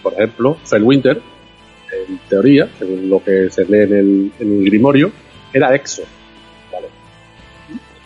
por 0.03 0.13
ejemplo, 0.13 0.57
Fellwinter, 0.65 1.21
en 2.07 2.17
teoría, 2.29 2.69
según 2.77 3.09
lo 3.09 3.23
que 3.23 3.49
se 3.49 3.63
lee 3.65 3.79
en 3.83 3.93
el, 3.93 4.31
en 4.39 4.57
el 4.59 4.65
Grimorio, 4.65 5.11
era 5.53 5.73
Exo. 5.75 6.03
¿vale? 6.71 6.87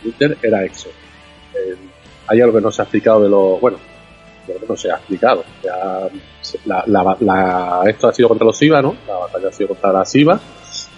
Fellwinter 0.01 0.37
era 0.41 0.63
Exo. 0.65 0.89
Eh, 1.55 1.75
hay 2.27 2.41
algo 2.41 2.55
que 2.55 2.61
no 2.61 2.71
se 2.71 2.81
ha 2.81 2.85
explicado 2.85 3.21
de 3.23 3.29
lo. 3.29 3.57
Bueno, 3.59 3.77
de 4.47 4.53
lo 4.55 4.59
que 4.59 4.65
no 4.67 4.75
se 4.75 4.91
ha 4.91 4.95
explicado. 4.95 5.43
Ya, 5.63 6.09
la, 6.65 6.83
la- 6.87 7.17
la- 7.19 7.83
esto 7.89 8.07
ha 8.07 8.13
sido 8.13 8.27
contra 8.29 8.45
los 8.45 8.57
Siva, 8.57 8.81
¿no? 8.81 8.95
La 9.07 9.15
batalla 9.17 9.49
ha 9.49 9.51
sido 9.51 9.69
contra 9.69 9.91
la 9.93 10.05
Siva. 10.05 10.39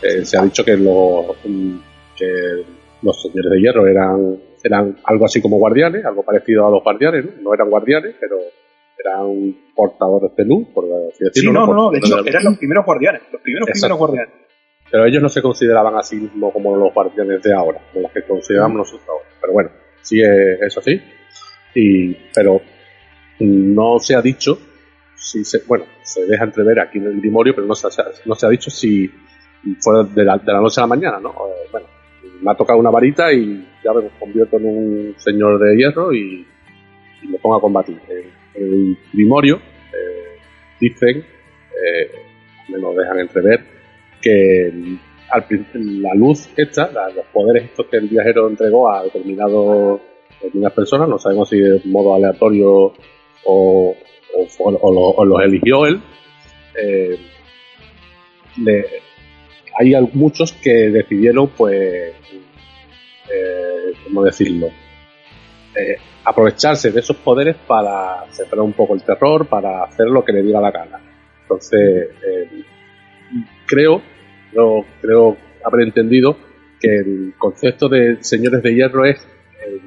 Eh, 0.02 0.26
se 0.26 0.38
ha 0.38 0.44
dicho 0.44 0.64
que 0.64 0.76
los, 0.78 1.36
mm, 1.44 1.78
que 2.16 2.64
los 3.02 3.22
señores 3.22 3.52
de 3.52 3.60
hierro 3.62 3.88
eran, 3.88 4.38
eran 4.64 4.98
algo 5.04 5.26
así 5.26 5.42
como 5.42 5.58
guardianes, 5.58 6.06
algo 6.06 6.24
parecido 6.24 6.66
a 6.68 6.72
los 6.72 6.84
guardianes, 6.84 7.26
¿no? 7.26 7.32
No 7.42 7.54
eran 7.54 7.70
guardianes, 7.70 8.16
pero 8.20 8.38
eran 8.98 9.56
portadores 9.76 10.36
de 10.36 10.46
luz, 10.46 10.68
por 10.74 10.86
así 10.86 11.18
Sí, 11.18 11.24
decirlo. 11.26 11.52
no, 11.54 11.68
no, 11.68 11.74
no, 11.74 11.92
de 11.92 12.00
hecho, 12.00 12.26
eran 12.26 12.44
los 12.46 12.58
primeros 12.58 12.86
guardianes, 12.86 13.22
los 13.32 13.42
primeros 13.42 13.68
Exacto. 13.70 13.96
primeros 13.98 14.00
guardianes. 14.18 14.45
Pero 14.92 15.06
ellos 15.06 15.22
no 15.22 15.30
se 15.30 15.42
consideraban 15.42 15.96
así 15.96 16.16
mismo 16.16 16.52
como 16.54 16.76
los 16.76 16.94
guardianes 16.94 17.42
de 17.42 17.54
ahora, 17.54 17.80
como 17.92 18.04
los 18.04 18.12
que 18.12 18.22
consideramos 18.24 18.78
nosotros 18.78 19.08
ahora. 19.10 19.26
Pero 19.42 19.54
bueno, 19.54 19.70
sí 20.02 20.22
es, 20.22 20.62
es 20.62 20.78
así. 20.78 21.02
Y, 21.74 22.14
pero 22.34 22.62
no 23.40 24.00
se 24.00 24.16
ha 24.16 24.22
dicho 24.22 24.58
si 25.16 25.44
se, 25.44 25.60
bueno, 25.68 25.86
se 26.04 26.26
deja 26.26 26.44
entrever 26.46 26.80
aquí 26.80 27.00
en 27.00 27.06
el 27.08 27.20
Grimorio, 27.20 27.54
pero 27.56 27.66
no 27.68 27.76
se, 27.76 27.88
ha- 27.88 28.06
no 28.26 28.36
se 28.36 28.46
ha 28.46 28.50
dicho 28.50 28.70
si 28.70 29.10
fue 29.82 30.04
de 30.14 30.24
la, 30.24 30.38
de 30.38 30.54
la 30.54 30.62
noche 30.62 30.80
a 30.80 30.84
la 30.84 30.88
mañana, 30.88 31.20
¿no? 31.20 31.32
Eh, 31.32 31.68
bueno, 31.72 31.88
me 32.42 32.52
ha 32.52 32.56
tocado 32.56 32.80
una 32.80 32.92
varita 32.92 33.34
y 33.34 33.68
ya 33.84 33.92
me 33.92 34.08
convierto 34.20 34.58
en 34.58 34.66
un 34.66 35.16
señor 35.18 35.60
de 35.60 35.76
hierro 35.76 36.14
y, 36.14 36.46
y 37.24 37.28
me 37.28 37.40
pongo 37.40 37.56
a 37.58 37.62
combatir. 37.62 38.00
El 38.54 38.98
Grimorio 39.12 39.56
eh, 39.58 40.38
dicen, 40.80 41.18
eh, 41.18 42.12
me 42.70 42.78
lo 42.78 42.94
dejan 42.94 43.20
entrever, 43.20 43.62
que 44.26 44.98
al 45.30 45.46
la 46.02 46.14
luz 46.16 46.50
esta, 46.58 46.90
los 47.16 47.26
poderes 47.32 47.66
estos 47.66 47.86
que 47.88 47.98
el 47.98 48.08
viajero 48.08 48.48
entregó 48.50 48.90
a 48.92 49.04
determinado, 49.04 50.02
determinadas 50.42 50.74
personas, 50.74 51.08
no 51.10 51.20
sabemos 51.20 51.50
si 51.50 51.60
de 51.60 51.80
modo 51.86 52.16
aleatorio 52.16 52.72
o, 52.74 52.94
o, 53.46 53.96
o- 54.60 54.78
o 54.82 54.94
lo- 54.94 55.10
o 55.12 55.26
los 55.26 55.42
eligió 55.44 55.86
él, 55.86 56.02
eh, 56.82 57.18
hay 59.78 59.94
muchos 60.14 60.54
que 60.54 60.90
decidieron, 60.90 61.50
pues, 61.50 62.14
eh, 63.32 63.94
¿cómo 64.06 64.24
decirlo? 64.24 64.68
Eh, 65.76 65.98
aprovecharse 66.24 66.92
de 66.92 67.00
esos 67.02 67.18
poderes 67.18 67.56
para 67.68 68.26
sembrar 68.32 68.62
un 68.62 68.74
poco 68.74 68.96
el 68.96 69.04
terror, 69.04 69.46
para 69.48 69.84
hacer 69.84 70.08
lo 70.08 70.24
que 70.24 70.32
le 70.32 70.42
diera 70.44 70.62
la 70.62 70.72
gana. 70.72 71.00
Entonces, 71.42 72.10
eh, 72.26 72.50
creo, 73.68 74.02
creo, 74.56 74.86
creo 75.02 75.38
haber 75.64 75.82
entendido 75.88 76.38
que 76.80 76.96
el 76.98 77.34
concepto 77.38 77.90
de 77.90 78.18
señores 78.24 78.64
de 78.64 78.74
hierro 78.74 79.06
es 79.06 79.18
eh, 79.66 79.80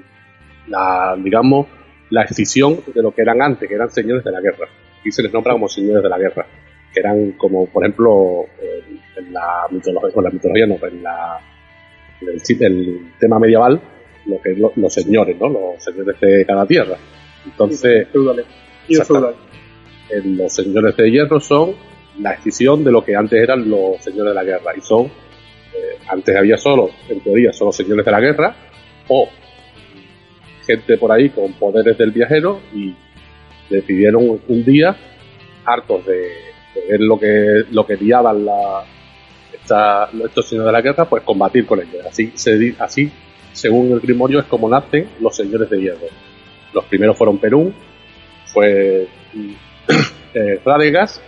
la, 0.69 1.17
digamos, 1.23 1.67
la 2.11 2.23
escisión 2.23 2.81
de 2.95 3.03
lo 3.03 3.13
que 3.15 3.23
eran 3.23 3.41
antes, 3.43 3.69
que 3.69 3.75
eran 3.75 3.91
señores 3.91 4.25
de 4.25 4.33
la 4.33 4.41
guerra. 4.41 4.67
Aquí 5.01 5.11
se 5.13 5.23
les 5.23 5.33
nombra 5.33 5.53
como 5.53 5.69
señores 5.69 6.03
de 6.03 6.09
la 6.09 6.19
guerra, 6.19 6.47
que 6.93 7.01
eran 7.01 7.33
como, 7.33 7.67
por 7.67 7.85
ejemplo, 7.85 8.47
eh, 8.61 8.83
en 9.17 9.33
la 9.33 9.67
mitología, 9.71 10.11
en 10.17 10.25
la 10.25 10.31
mitología 10.31 10.67
no, 10.67 10.87
en 10.87 11.03
la, 11.03 11.39
en 12.21 12.29
el, 12.29 12.63
el 12.65 13.13
tema 13.19 13.39
medieval, 13.39 13.81
lo 14.27 14.41
que 14.41 14.51
lo- 14.55 14.73
los 14.77 14.93
señores, 14.93 15.37
¿no? 15.39 15.49
Los 15.49 15.83
señores 15.85 16.19
de 16.21 16.45
cada 16.47 16.67
tierra. 16.67 16.97
Entonces. 17.45 18.09
Y 18.89 18.97
eh, 20.11 20.23
los 20.25 20.53
señores 20.53 20.97
de 20.97 21.11
hierro 21.11 21.39
son 21.41 21.75
la 22.21 22.33
escisión 22.33 22.85
de 22.85 22.91
lo 22.91 23.05
que 23.05 23.17
antes 23.17 23.41
eran 23.41 23.69
los 23.69 24.03
señores 24.03 24.31
de 24.31 24.35
la 24.35 24.45
guerra. 24.45 24.73
Y 24.77 24.81
son 24.81 25.07
eh, 25.07 25.99
antes 26.09 26.37
había 26.37 26.57
solo 26.57 26.91
en 27.09 27.21
teoría 27.21 27.53
solo 27.53 27.73
señores 27.73 28.05
de 28.05 28.11
la 28.11 28.21
guerra 28.21 28.57
o 29.09 29.29
gente 30.67 30.99
por 30.99 31.13
ahí 31.13 31.31
con 31.31 31.53
poderes 31.55 31.97
del 31.97 32.11
viajero 32.11 32.61
y 32.75 32.95
decidieron 33.71 34.41
un 34.47 34.65
día 34.65 34.97
hartos 35.65 36.05
de, 36.07 36.31
ver 36.89 37.01
lo 37.01 37.19
que 37.19 37.65
lo 37.71 37.87
que 37.87 37.97
liaban 37.97 38.45
la, 38.45 38.85
estos 40.25 40.49
señores 40.49 40.67
de 40.67 40.73
la 40.73 40.81
guerra 40.81 41.05
pues 41.09 41.23
combatir 41.23 41.67
con 41.67 41.81
ellos. 41.81 42.07
Así 42.07 42.33
se 42.35 42.75
así 42.79 43.11
según 43.53 43.93
el 43.93 44.01
grimorio 44.01 44.41
es 44.41 44.47
como 44.47 44.69
nacen 44.69 45.09
los 45.21 45.37
señores 45.37 45.69
de 45.69 45.81
hierro. 45.81 46.07
Los 46.73 46.85
primeros 46.85 47.17
fueron 47.17 47.39
Perún 47.39 47.75
fue 48.47 49.09
eh, 50.35 50.61
Radegas, 50.65 51.21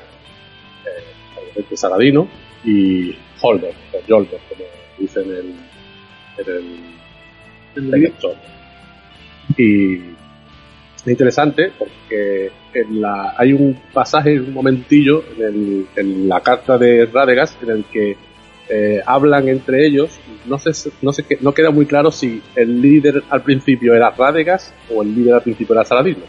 obviamente 1.50 1.76
Saladino, 1.76 2.28
y 2.64 3.14
Holder, 3.40 3.74
o 3.92 3.98
Jolder, 4.08 4.40
como 4.48 4.64
dicen 4.98 5.24
en 5.24 5.36
el, 6.46 6.76
en 7.76 7.94
el, 7.94 8.00
lector. 8.02 8.34
Y 9.56 9.94
es 9.96 11.06
interesante 11.06 11.72
porque 11.78 12.50
en 12.74 13.00
la, 13.00 13.34
hay 13.36 13.52
un 13.52 13.78
pasaje, 13.92 14.38
un 14.38 14.52
momentillo 14.52 15.24
en, 15.36 15.42
el- 15.44 15.86
en 15.96 16.28
la 16.28 16.40
carta 16.40 16.78
de 16.78 17.06
Radegas 17.06 17.56
en 17.62 17.70
el 17.70 17.84
que 17.84 18.16
eh, 18.68 19.00
hablan 19.04 19.48
entre 19.48 19.86
ellos. 19.86 20.20
No 20.46 20.58
sé, 20.58 20.70
no 21.02 21.12
sé 21.12 21.24
no 21.40 21.52
queda 21.52 21.70
muy 21.70 21.86
claro 21.86 22.10
si 22.12 22.42
el 22.54 22.80
líder 22.80 23.22
al 23.30 23.42
principio 23.42 23.94
era 23.94 24.10
Radegas 24.10 24.72
o 24.94 25.02
el 25.02 25.14
líder 25.14 25.34
al 25.34 25.42
principio 25.42 25.74
era 25.74 25.84
Saladino. 25.84 26.24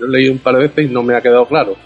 He 0.00 0.06
leído 0.08 0.32
un 0.32 0.38
par 0.40 0.56
de 0.56 0.62
veces 0.62 0.90
y 0.90 0.92
no 0.92 1.02
me 1.02 1.14
ha 1.14 1.22
quedado 1.22 1.46
claro. 1.46 1.76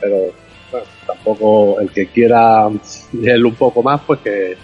Pero 0.00 0.32
bueno, 0.70 0.86
tampoco 1.06 1.80
el 1.80 1.90
que 1.90 2.06
quiera 2.06 2.68
leerlo 3.12 3.48
un 3.48 3.54
poco 3.54 3.82
más, 3.82 4.00
pues 4.06 4.20
que, 4.20 4.56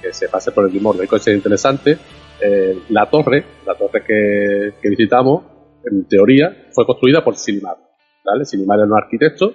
que 0.00 0.12
se 0.12 0.28
pase 0.28 0.52
por 0.52 0.64
el 0.64 0.70
Grimorio. 0.70 1.02
Hay 1.02 1.08
cosas 1.08 1.34
interesantes. 1.34 1.98
Eh, 2.40 2.78
la 2.90 3.06
torre, 3.06 3.44
la 3.66 3.74
torre 3.74 4.02
que, 4.06 4.74
que 4.80 4.88
visitamos, 4.88 5.44
en 5.84 6.06
teoría, 6.06 6.68
fue 6.72 6.86
construida 6.86 7.24
por 7.24 7.36
Silimar. 7.36 7.76
¿vale? 8.24 8.44
Silimar 8.44 8.78
era 8.78 8.86
un 8.86 8.96
arquitecto 8.96 9.54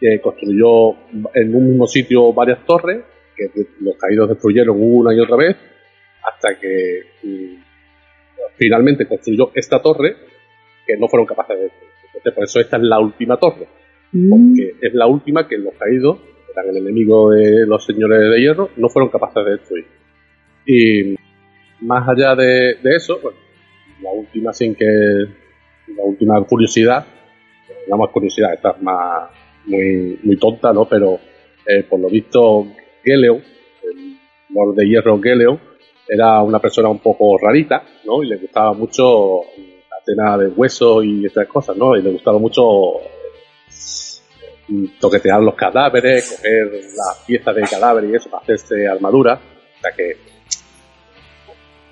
que 0.00 0.20
construyó 0.20 0.96
en 1.34 1.54
un 1.54 1.68
mismo 1.68 1.86
sitio 1.86 2.32
varias 2.32 2.64
torres, 2.66 3.04
que 3.36 3.50
los 3.80 3.96
caídos 3.96 4.30
destruyeron 4.30 4.76
una 4.78 5.14
y 5.14 5.20
otra 5.20 5.36
vez, 5.36 5.56
hasta 6.24 6.58
que 6.58 7.02
mm, 7.22 7.54
finalmente 8.56 9.06
construyó 9.06 9.52
esta 9.54 9.80
torre 9.80 10.16
que 10.84 10.96
no 10.96 11.06
fueron 11.06 11.26
capaces 11.26 11.56
de 11.56 11.62
destruir. 11.64 11.90
Entonces, 12.06 12.34
por 12.34 12.44
eso 12.44 12.60
esta 12.60 12.76
es 12.78 12.82
la 12.82 12.98
última 12.98 13.36
torre, 13.36 13.68
Mm. 14.12 14.30
porque 14.30 14.74
es 14.80 14.94
la 14.94 15.06
última 15.06 15.48
que 15.48 15.56
los 15.58 15.74
caídos, 15.74 16.18
que 16.18 16.52
eran 16.52 16.68
el 16.68 16.76
enemigo 16.78 17.30
de 17.30 17.66
los 17.66 17.84
señores 17.84 18.30
de 18.30 18.40
hierro, 18.40 18.70
no 18.76 18.88
fueron 18.88 19.10
capaces 19.10 19.44
de 19.44 19.50
destruir. 19.52 19.86
Y 20.66 21.16
más 21.80 22.08
allá 22.08 22.36
de, 22.36 22.76
de 22.82 22.96
eso, 22.96 23.18
bueno, 23.22 23.38
la 24.02 24.12
última 24.12 24.52
sin 24.52 24.74
que 24.74 24.84
la 24.84 26.04
última 26.04 26.42
curiosidad, 26.44 27.06
no 27.88 27.96
más 27.96 28.10
curiosidad, 28.10 28.54
esta 28.54 28.70
es 28.70 28.82
más 28.82 29.30
muy, 29.66 30.18
muy 30.22 30.36
tonta, 30.36 30.72
¿no? 30.72 30.86
Pero 30.86 31.18
eh, 31.66 31.84
por 31.88 32.00
lo 32.00 32.08
visto, 32.08 32.66
Geleon, 33.04 33.36
el 33.36 34.16
Lord 34.50 34.76
de 34.76 34.88
Hierro 34.88 35.20
Geleon, 35.20 35.58
era 36.08 36.42
una 36.42 36.58
persona 36.58 36.88
un 36.88 36.98
poco 36.98 37.38
rarita, 37.38 37.82
¿no? 38.04 38.22
Y 38.22 38.28
le 38.28 38.36
gustaba 38.36 38.72
mucho 38.72 39.40
la 39.90 39.96
cena 40.04 40.38
de 40.38 40.48
hueso 40.48 41.02
y 41.02 41.26
estas 41.26 41.46
cosas, 41.46 41.76
¿no? 41.76 41.96
Y 41.96 42.02
le 42.02 42.10
gustaba 42.10 42.38
mucho 42.38 42.62
toquetear 45.00 45.40
los 45.42 45.54
cadáveres, 45.54 46.36
coger 46.36 46.66
las 46.96 47.24
piezas 47.26 47.54
de 47.54 47.62
cadáver 47.62 48.04
y 48.04 48.14
eso 48.14 48.30
para 48.30 48.42
hacerse 48.42 48.86
armadura. 48.88 49.34
O 49.34 49.80
sea 49.80 49.90
que, 49.96 50.16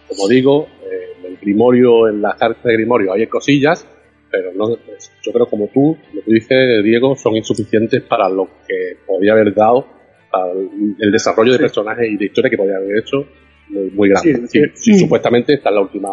como 0.09 0.29
digo, 0.29 0.67
eh, 0.83 1.17
en 1.19 1.27
el 1.33 1.37
Grimorio, 1.39 2.09
en 2.09 2.23
la 2.23 2.37
carta 2.37 2.69
de 2.69 2.75
Grimorio 2.75 3.13
hay 3.13 3.27
cosillas, 3.27 3.87
pero 4.31 4.53
no, 4.55 4.77
pues, 4.77 5.13
yo 5.23 5.33
creo 5.33 5.47
como 5.47 5.69
tú, 5.69 5.97
lo 6.13 6.23
que 6.23 6.33
dices, 6.33 6.83
Diego, 6.85 7.17
son 7.17 7.37
insuficientes 7.37 8.03
para 8.03 8.29
lo 8.29 8.47
que 8.67 8.97
podría 9.07 9.33
haber 9.33 9.55
dado 9.55 9.87
para 10.31 10.53
el, 10.53 11.11
desarrollo 11.11 11.53
de 11.53 11.59
Sí. 11.59 11.63
personajes 11.63 12.07
y 12.09 12.17
de 12.17 12.25
historia 12.27 12.51
que 12.51 12.57
podría 12.57 12.77
haber 12.77 12.99
hecho 12.99 13.27
muy, 13.69 13.91
muy 13.91 14.09
grande. 14.09 14.47
Sí, 14.47 14.61
Sí, 14.75 14.99
supuestamente 14.99 15.55
esta 15.55 15.69
es 15.71 15.75
la 15.75 15.81
última, 15.81 16.09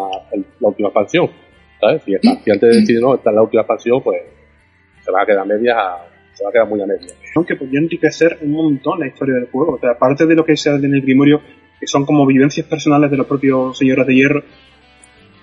la 0.60 0.68
última 0.68 0.88
expansión, 0.88 1.30
¿sabes? 1.80 2.02
Si, 2.02 2.14
esta- 2.14 2.42
si 2.42 2.50
antes 2.50 2.70
de 2.74 2.80
decir, 2.80 3.00
no, 3.00 3.14
esta 3.14 3.30
es 3.30 3.36
la 3.36 3.42
última 3.42 3.62
expansión, 3.62 4.02
pues 4.02 4.20
se 5.08 5.12
va 5.12 5.22
a 5.22 5.26
quedar 5.26 5.46
media, 5.46 5.74
se 6.34 6.44
va 6.44 6.50
a 6.50 6.52
quedar 6.52 6.68
muy 6.68 6.82
a 6.82 6.86
media. 6.86 7.14
Aunque 7.34 7.56
podría 7.56 7.80
enriquecer 7.80 8.38
un 8.42 8.52
montón 8.52 9.00
la 9.00 9.06
historia 9.06 9.36
del 9.36 9.46
juego. 9.50 9.76
O 9.76 9.78
sea, 9.78 9.92
aparte 9.92 10.26
de 10.26 10.34
lo 10.34 10.44
que 10.44 10.54
se 10.54 10.68
hace 10.68 10.84
en 10.84 10.94
el 10.94 11.00
Grimorio, 11.00 11.40
que 11.80 11.86
son 11.86 12.04
como 12.04 12.26
vivencias 12.26 12.66
personales 12.66 13.10
de 13.10 13.16
los 13.16 13.26
propios 13.26 13.78
señores 13.78 14.06
de 14.06 14.14
hierro, 14.14 14.42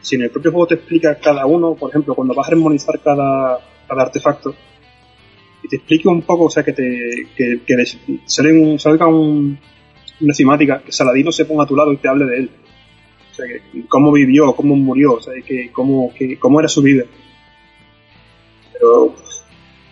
si 0.01 0.18
en 0.18 0.22
el 0.22 0.30
propio 0.30 0.51
juego 0.51 0.68
te 0.68 0.76
explica 0.76 1.16
cada 1.16 1.47
uno, 1.47 1.74
por 1.74 1.89
ejemplo, 1.89 2.13
cuando 2.13 2.36
vas 2.36 2.47
a 2.47 2.51
armonizar 2.51 2.99
cada, 2.99 3.57
cada 3.88 4.03
artefacto, 4.03 4.53
y 5.63 5.68
te 5.68 5.78
explique 5.78 6.07
un 6.07 6.22
poco, 6.22 6.43
o 6.45 6.49
sea, 6.51 6.61
que 6.61 6.74
te 6.74 7.28
que, 7.36 7.61
que 7.66 7.76
les- 7.76 7.97
un- 8.07 8.78
salga 8.78 9.07
un- 9.07 9.57
una 10.22 10.34
cinemática, 10.36 10.80
que 10.86 10.91
Saladino 10.91 11.32
se 11.32 11.45
ponga 11.45 11.63
a 11.63 11.68
tu 11.68 11.76
lado 11.76 11.91
y 11.91 11.97
te 11.97 12.07
hable 12.07 12.26
de 12.26 12.38
él. 12.38 12.49
O 13.32 13.34
sea, 13.34 13.47
que 13.47 13.88
cómo 13.88 14.11
vivió, 14.11 14.53
cómo 14.55 14.76
murió, 14.76 15.13
o 15.13 15.22
sea, 15.22 15.34
que 15.43 15.72
cómo, 15.72 16.13
que, 16.13 16.38
cómo 16.38 16.59
era 16.59 16.70
su 16.70 16.84
vida. 16.84 17.03
Pero 18.74 19.16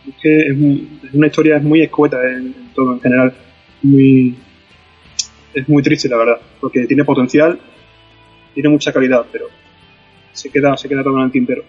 es 0.08 0.16
que 0.22 0.38
es, 0.40 0.52
un- 0.52 1.00
es 1.08 1.14
una 1.14 1.28
historia 1.28 1.58
es 1.58 1.64
muy 1.64 1.82
escueta 1.82 2.18
en, 2.28 2.54
todo 2.76 2.94
en 2.94 3.02
general. 3.02 3.34
Muy, 3.82 4.36
es 5.54 5.68
muy 5.70 5.84
triste, 5.84 6.08
la 6.10 6.18
verdad, 6.18 6.40
porque 6.60 6.86
tiene 6.86 7.04
potencial, 7.04 7.60
tiene 8.54 8.70
mucha 8.70 8.92
calidad, 8.94 9.26
pero 9.32 9.46
se 10.32 10.50
queda, 10.50 10.76
se 10.78 10.88
queda 10.90 11.04
todo 11.04 11.18
en 11.18 11.24
el 11.26 11.32
tintero. 11.32 11.64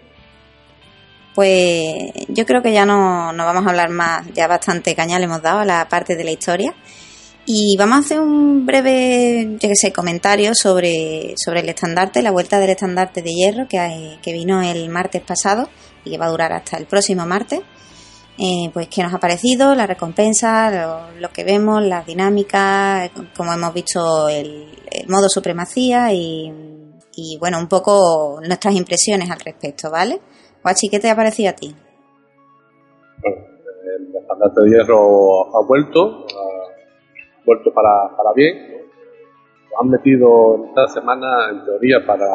Pues 1.35 2.13
yo 2.29 2.47
creo 2.47 2.63
que 2.63 2.73
ya 2.73 2.87
no, 2.87 3.33
no 3.33 3.45
vamos 3.45 3.67
a 3.67 3.71
hablar 3.71 3.91
más, 3.91 4.27
ya 4.35 4.47
bastante 4.47 4.95
caña 4.95 5.19
le 5.19 5.25
hemos 5.25 5.43
dado 5.43 5.59
a 5.61 5.65
la 5.65 5.89
parte 5.89 6.15
de 6.15 6.25
la 6.25 6.31
historia. 6.31 6.73
Y 7.47 7.77
vamos 7.77 7.97
a 7.97 8.01
hacer 8.01 8.21
un 8.21 8.65
breve, 8.65 9.57
yo 9.61 9.69
sé, 9.75 9.93
comentario 9.93 10.53
sobre, 10.55 11.35
sobre 11.37 11.61
el 11.61 11.69
estandarte, 11.69 12.23
la 12.23 12.31
vuelta 12.31 12.59
del 12.59 12.71
estandarte 12.71 13.21
de 13.21 13.33
hierro 13.33 13.67
que, 13.69 14.17
que 14.23 14.33
vino 14.33 14.63
el 14.63 14.89
martes 14.89 15.21
pasado 15.23 15.69
y 16.05 16.11
que 16.13 16.19
va 16.19 16.27
a 16.27 16.31
durar 16.31 16.53
hasta 16.55 16.79
el 16.79 16.87
próximo 16.87 17.27
martes. 17.27 17.61
Eh, 18.37 18.69
pues 18.73 18.89
qué 18.89 19.01
nos 19.03 19.15
ha 19.15 19.21
parecido, 19.21 19.77
la 19.77 19.87
recompensa, 19.87 20.69
lo, 20.69 21.21
lo 21.21 21.29
que 21.29 21.45
vemos, 21.45 21.85
las 21.85 22.05
dinámicas, 22.05 23.11
como 23.37 23.53
hemos 23.53 23.73
visto 23.73 24.29
el, 24.29 24.75
modo 25.09 25.29
supremacía 25.29 26.13
y, 26.13 26.53
bueno, 27.39 27.59
un 27.59 27.69
poco 27.69 28.41
nuestras 28.45 28.75
impresiones 28.75 29.31
al 29.31 29.39
respecto, 29.39 29.91
¿vale? 29.91 30.21
Guachi, 30.63 30.89
¿qué 30.89 30.99
te 30.99 31.11
ha 31.11 31.15
parecido 31.15 31.51
a 31.51 31.53
ti? 31.53 31.75
Bueno, 33.21 33.37
el 33.97 34.17
estandarte 34.17 34.63
de 34.63 34.71
hierro 34.71 35.57
ha 35.57 35.67
vuelto, 35.67 36.27
ha 36.27 37.45
vuelto 37.45 37.73
para, 37.73 38.17
para 38.17 38.33
bien. 38.35 38.89
Lo 39.71 39.81
han 39.81 39.91
metido 39.91 40.65
esta 40.69 40.89
semana, 40.89 41.51
en 41.51 41.65
teoría, 41.65 42.05
para, 42.05 42.27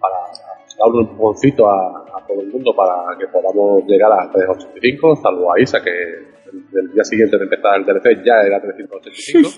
para 0.00 0.16
dar 0.78 0.88
un 0.88 1.00
empujoncito 1.00 1.68
a 1.68 2.04
todo 2.28 2.40
el 2.42 2.48
mundo 2.52 2.72
para 2.76 3.16
que 3.18 3.26
podamos 3.28 3.82
llegar 3.86 4.12
a 4.12 4.30
385, 4.30 5.16
salvo 5.16 5.52
a 5.52 5.60
Isa, 5.60 5.82
que 5.82 5.90
el, 5.90 6.78
el 6.78 6.92
día 6.92 7.02
siguiente 7.04 7.36
de 7.38 7.44
empezar 7.44 7.76
el 7.80 7.84
DLC 7.86 8.22
ya 8.24 8.40
era 8.46 8.60
385. 8.60 9.48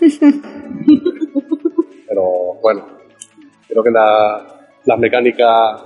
Pero 2.09 2.23
bueno, 2.63 2.87
creo 3.69 3.83
que 3.83 3.91
la- 3.91 4.47
las 4.85 4.99
mecánicas, 4.99 5.83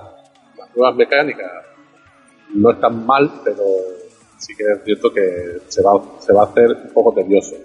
las 0.57 0.75
nuevas 0.75 0.95
mecánicas 0.95 1.51
no 2.53 2.71
están 2.71 3.05
mal, 3.05 3.29
pero 3.43 3.63
sí 4.37 4.55
que 4.55 4.63
es 4.63 4.83
cierto 4.83 5.11
que 5.13 5.57
se 5.67 5.81
va, 5.83 6.01
se 6.19 6.33
va 6.33 6.41
a 6.43 6.45
hacer 6.45 6.67
un 6.71 6.93
poco 6.93 7.13
tedioso. 7.13 7.55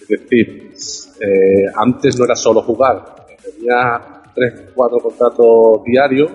Es 0.00 0.08
decir, 0.08 0.72
eh, 1.20 1.64
antes 1.74 2.18
no 2.18 2.24
era 2.26 2.36
solo 2.36 2.60
jugar, 2.62 3.02
tenía 3.42 4.22
tres, 4.34 4.70
cuatro 4.74 4.98
contratos 4.98 5.82
diarios, 5.84 6.30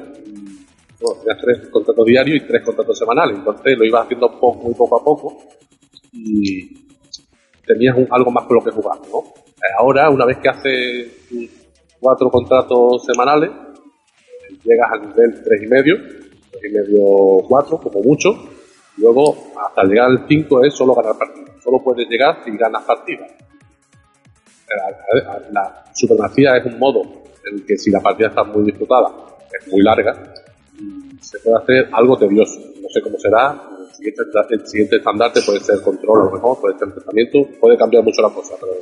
y- 1.02 1.38
tres 1.42 1.68
contratos 1.70 2.06
diarios 2.06 2.38
y 2.44 2.48
tres 2.48 2.64
contratos 2.64 2.98
semanales, 2.98 3.38
entonces 3.38 3.78
lo 3.78 3.86
ibas 3.86 4.04
haciendo 4.06 4.30
muy 4.30 4.74
poco 4.74 5.00
a 5.00 5.04
poco 5.04 5.38
y 6.12 6.70
tenías 7.66 7.96
algo 8.12 8.32
más 8.32 8.46
con 8.46 8.58
lo 8.58 8.64
que 8.64 8.72
jugar, 8.72 8.98
¿no? 9.12 9.20
Eh, 9.20 9.74
Ahora, 9.78 10.10
una 10.10 10.26
vez 10.26 10.38
que 10.38 10.50
haces 10.50 11.08
cuatro 12.00 12.30
contratos 12.30 13.06
semanales, 13.06 13.50
eh, 13.50 14.56
llegas 14.64 14.90
al 14.92 15.08
nivel 15.10 15.44
tres 15.44 15.62
y 15.64 15.68
medio, 15.68 15.96
tres 16.52 16.64
y 16.72 16.74
medio, 16.74 17.00
cuatro, 17.48 17.78
como 17.80 18.02
mucho. 18.02 18.30
Luego, 18.98 19.54
hasta 19.66 19.84
llegar 19.84 20.08
al 20.08 20.26
5 20.28 20.66
es 20.66 20.74
solo 20.74 20.94
ganar 20.94 21.18
partidas. 21.18 21.52
Solo 21.64 21.78
puedes 21.82 22.08
llegar 22.10 22.44
si 22.44 22.52
ganas 22.58 22.84
partidas. 22.84 23.32
La, 24.68 25.22
la- 25.24 25.40
la 25.52 25.86
supremacía 25.94 26.58
es 26.58 26.66
un 26.66 26.78
modo 26.80 27.02
en 27.50 27.60
el 27.60 27.66
que 27.66 27.78
si 27.78 27.90
la 27.92 28.02
partida 28.02 28.28
está 28.28 28.44
muy 28.44 28.64
disputada, 28.64 29.08
es 29.58 29.68
muy 29.72 29.82
larga, 29.82 30.14
y 30.14 30.49
se 31.22 31.40
puede 31.40 31.58
hacer 31.64 31.90
algo 31.94 32.18
tedioso. 32.18 32.60
No 32.82 32.90
sé 32.90 33.02
cómo 33.02 33.18
será. 33.20 33.62
El 33.82 33.94
siguiente, 33.96 34.22
el 34.52 34.68
siguiente 34.68 34.96
estandarte 34.98 35.42
puede 35.46 35.60
ser 35.60 35.82
control 35.82 36.22
a 36.22 36.26
lo 36.26 36.32
mejor, 36.32 36.60
puede 36.62 36.78
ser 36.78 36.88
enfrentamiento, 36.88 37.40
puede 37.60 37.78
cambiar 37.78 38.04
mucho 38.04 38.22
la 38.22 38.30
cosa, 38.30 38.56
pero 38.60 38.74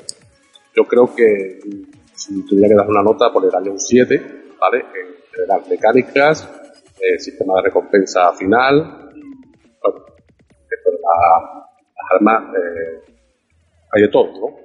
yo 0.76 0.84
creo 0.84 1.16
que 1.16 1.60
mm, 1.66 1.84
si 2.14 2.46
tuviera 2.46 2.70
que 2.70 2.76
dar 2.76 2.88
una 2.88 3.02
nota, 3.02 3.32
daría 3.52 3.72
un 3.72 3.80
7, 3.80 4.22
¿vale? 4.60 4.78
En 4.80 5.34
general, 5.34 5.62
mecánicas, 5.70 6.48
eh, 7.02 7.18
sistema 7.20 7.56
de 7.58 7.62
recompensa 7.64 8.32
final, 8.34 9.10
bueno, 9.82 10.06
la- 10.86 11.68
las 11.96 12.12
armas, 12.16 12.56
eh, 12.56 13.12
hay 13.94 14.02
de 14.04 14.08
todo, 14.10 14.28
¿no? 14.34 14.56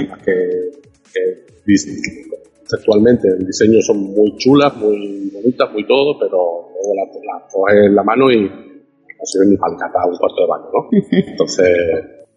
Armas 0.00 0.18
que, 0.22 0.70
que 1.14 1.46
dis- 1.66 2.28
conceptualmente 2.58 3.28
el 3.28 3.46
diseño 3.46 3.80
son 3.80 3.98
muy 3.98 4.36
chulas, 4.36 4.76
muy 4.76 5.30
bonitas, 5.32 5.72
muy 5.72 5.86
todo, 5.86 6.18
pero 6.18 6.68
la, 6.94 7.04
la 7.04 7.46
coges 7.48 7.86
en 7.86 7.94
la 7.94 8.02
mano 8.02 8.30
y 8.30 8.48
no 8.48 9.24
sirven 9.24 9.50
ni 9.50 9.56
para 9.56 10.06
un 10.06 10.16
cuarto 10.16 10.40
de 10.40 10.48
baño, 10.48 10.66
¿no? 10.72 10.88
Entonces, 11.30 11.68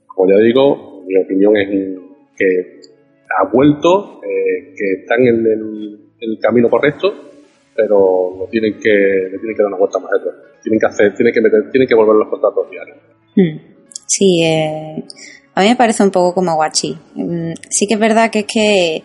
como 0.08 0.30
ya 0.30 0.38
digo, 0.38 1.04
mi 1.06 1.18
opinión 1.18 1.58
es 1.58 1.70
que 2.38 2.82
ha 3.38 3.52
vuelto, 3.52 4.22
eh, 4.24 4.74
que 4.76 5.02
están 5.02 5.22
en 5.22 5.46
el, 5.46 6.40
camino 6.42 6.70
correcto, 6.70 7.14
pero 7.76 8.36
lo 8.38 8.48
tienen 8.50 8.80
que, 8.80 8.90
le 8.90 9.38
tienen 9.38 9.56
que 9.56 9.62
dar 9.62 9.68
una 9.68 9.78
vuelta 9.78 10.00
más 10.00 10.12
de 10.12 10.32
Tienen 10.64 10.80
que 10.80 10.86
hacer, 10.88 11.14
tienen 11.14 11.34
que 11.34 11.42
meter, 11.42 11.70
tienen 11.72 11.88
que 11.88 11.96
volver 11.96 12.16
los 12.16 12.30
contratos 12.30 12.70
diarios. 12.70 12.98
Sí, 14.08 14.44
eh, 14.44 15.04
a 15.54 15.62
mí 15.62 15.68
me 15.68 15.76
parece 15.76 16.04
un 16.04 16.12
poco 16.12 16.34
como 16.34 16.56
guachi. 16.56 16.98
Mm, 17.16 17.54
Sí 17.70 17.86
que 17.88 17.94
es 17.96 18.00
verdad 18.00 18.32
que 18.32 18.40
es 18.40 18.46
que 18.46 19.04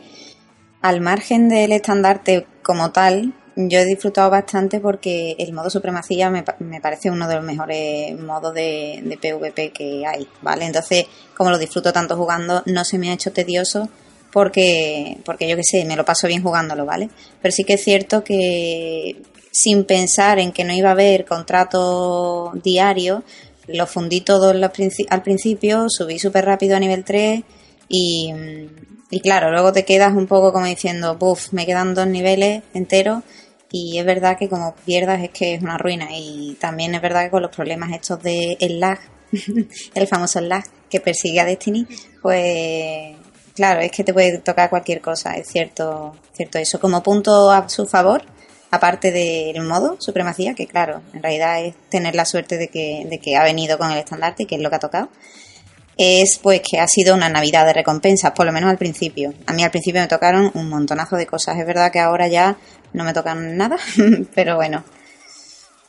al 0.82 1.00
margen 1.00 1.48
del 1.48 1.72
estandarte 1.72 2.46
como 2.62 2.90
tal, 2.90 3.34
yo 3.68 3.78
he 3.80 3.84
disfrutado 3.84 4.30
bastante 4.30 4.80
porque 4.80 5.36
el 5.38 5.52
modo 5.52 5.70
supremacía 5.70 6.30
me, 6.30 6.44
me 6.60 6.80
parece 6.80 7.10
uno 7.10 7.28
de 7.28 7.36
los 7.36 7.44
mejores 7.44 8.18
modos 8.18 8.54
de, 8.54 9.00
de 9.04 9.16
PvP 9.16 9.72
que 9.72 10.06
hay, 10.06 10.26
¿vale? 10.42 10.66
Entonces, 10.66 11.06
como 11.36 11.50
lo 11.50 11.58
disfruto 11.58 11.92
tanto 11.92 12.16
jugando, 12.16 12.62
no 12.66 12.84
se 12.84 12.98
me 12.98 13.10
ha 13.10 13.14
hecho 13.14 13.32
tedioso 13.32 13.88
porque, 14.32 15.18
porque 15.24 15.48
yo 15.48 15.56
qué 15.56 15.64
sé, 15.64 15.84
me 15.84 15.96
lo 15.96 16.04
paso 16.04 16.26
bien 16.26 16.42
jugándolo, 16.42 16.86
¿vale? 16.86 17.10
Pero 17.42 17.52
sí 17.52 17.64
que 17.64 17.74
es 17.74 17.84
cierto 17.84 18.22
que 18.22 19.22
sin 19.52 19.84
pensar 19.84 20.38
en 20.38 20.52
que 20.52 20.64
no 20.64 20.72
iba 20.72 20.90
a 20.90 20.92
haber 20.92 21.24
contrato 21.24 22.52
diario, 22.62 23.24
lo 23.66 23.86
fundí 23.86 24.20
todo 24.20 24.50
al 24.50 25.22
principio, 25.22 25.86
subí 25.88 26.18
súper 26.18 26.44
rápido 26.44 26.76
a 26.76 26.80
nivel 26.80 27.04
3 27.04 27.42
y, 27.88 28.32
y 29.10 29.20
claro, 29.20 29.50
luego 29.50 29.72
te 29.72 29.84
quedas 29.84 30.12
un 30.14 30.26
poco 30.26 30.52
como 30.52 30.66
diciendo, 30.66 31.16
buf, 31.16 31.52
me 31.52 31.66
quedan 31.66 31.94
dos 31.94 32.06
niveles 32.06 32.62
enteros 32.74 33.22
y 33.70 33.98
es 33.98 34.04
verdad 34.04 34.36
que 34.36 34.48
como 34.48 34.74
pierdas 34.74 35.22
es 35.22 35.30
que 35.30 35.54
es 35.54 35.62
una 35.62 35.78
ruina 35.78 36.08
y 36.10 36.56
también 36.60 36.94
es 36.94 37.02
verdad 37.02 37.24
que 37.24 37.30
con 37.30 37.42
los 37.42 37.54
problemas 37.54 37.92
estos 37.92 38.22
de 38.22 38.56
el 38.60 38.80
lag, 38.80 38.98
el 39.94 40.06
famoso 40.08 40.40
lag 40.40 40.64
que 40.88 41.00
persigue 41.00 41.40
a 41.40 41.44
Destiny, 41.44 41.86
pues 42.20 43.16
claro, 43.54 43.80
es 43.80 43.92
que 43.92 44.04
te 44.04 44.12
puede 44.12 44.38
tocar 44.38 44.70
cualquier 44.70 45.00
cosa, 45.00 45.34
es 45.34 45.46
cierto, 45.46 46.16
cierto 46.32 46.58
eso. 46.58 46.80
Como 46.80 47.02
punto 47.02 47.50
a 47.50 47.68
su 47.68 47.86
favor, 47.86 48.22
aparte 48.70 49.12
del 49.12 49.62
modo 49.62 49.96
supremacía, 50.00 50.54
que 50.54 50.66
claro, 50.66 51.02
en 51.12 51.22
realidad 51.22 51.64
es 51.64 51.74
tener 51.88 52.14
la 52.14 52.24
suerte 52.24 52.58
de 52.58 52.68
que, 52.68 53.06
de 53.08 53.18
que 53.18 53.36
ha 53.36 53.44
venido 53.44 53.78
con 53.78 53.92
el 53.92 53.98
estandarte, 53.98 54.46
que 54.46 54.56
es 54.56 54.60
lo 54.60 54.70
que 54.70 54.76
ha 54.76 54.80
tocado, 54.80 55.10
es 55.96 56.38
pues 56.42 56.62
que 56.62 56.78
ha 56.78 56.88
sido 56.88 57.14
una 57.14 57.28
Navidad 57.28 57.66
de 57.66 57.74
recompensas, 57.74 58.32
por 58.32 58.46
lo 58.46 58.52
menos 58.52 58.70
al 58.70 58.78
principio. 58.78 59.34
A 59.46 59.52
mí 59.52 59.62
al 59.62 59.70
principio 59.70 60.00
me 60.00 60.08
tocaron 60.08 60.50
un 60.54 60.68
montonazo 60.68 61.16
de 61.16 61.26
cosas. 61.26 61.58
Es 61.58 61.66
verdad 61.66 61.92
que 61.92 62.00
ahora 62.00 62.26
ya 62.26 62.56
no 62.92 63.04
me 63.04 63.12
tocan 63.12 63.56
nada, 63.56 63.76
pero 64.34 64.56
bueno. 64.56 64.84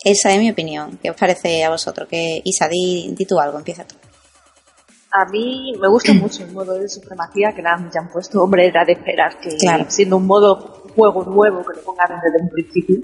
Esa 0.03 0.31
es 0.33 0.39
mi 0.39 0.49
opinión. 0.49 0.97
¿Qué 1.01 1.11
os 1.11 1.15
parece 1.15 1.63
a 1.63 1.69
vosotros? 1.69 2.07
Que 2.09 2.41
Isa, 2.43 2.67
di, 2.67 3.13
di 3.15 3.25
tú 3.25 3.39
algo, 3.39 3.59
empieza 3.59 3.85
tú. 3.85 3.95
A 5.11 5.25
mí 5.25 5.73
me 5.79 5.87
gusta 5.89 6.13
mucho 6.13 6.43
el 6.43 6.51
modo 6.53 6.73
de 6.73 6.87
supremacía 6.87 7.53
que 7.53 7.61
le 7.61 7.69
han, 7.69 7.91
han 7.93 8.09
puesto. 8.09 8.41
Hombre, 8.41 8.65
era 8.65 8.85
de 8.85 8.93
esperar 8.93 9.39
que 9.39 9.51
siendo 9.89 10.17
un 10.17 10.25
modo 10.25 10.80
juego 10.95 11.23
nuevo 11.23 11.63
que 11.65 11.77
lo 11.77 11.83
pongan 11.83 12.19
desde 12.23 12.43
un 12.43 12.49
principio, 12.49 12.97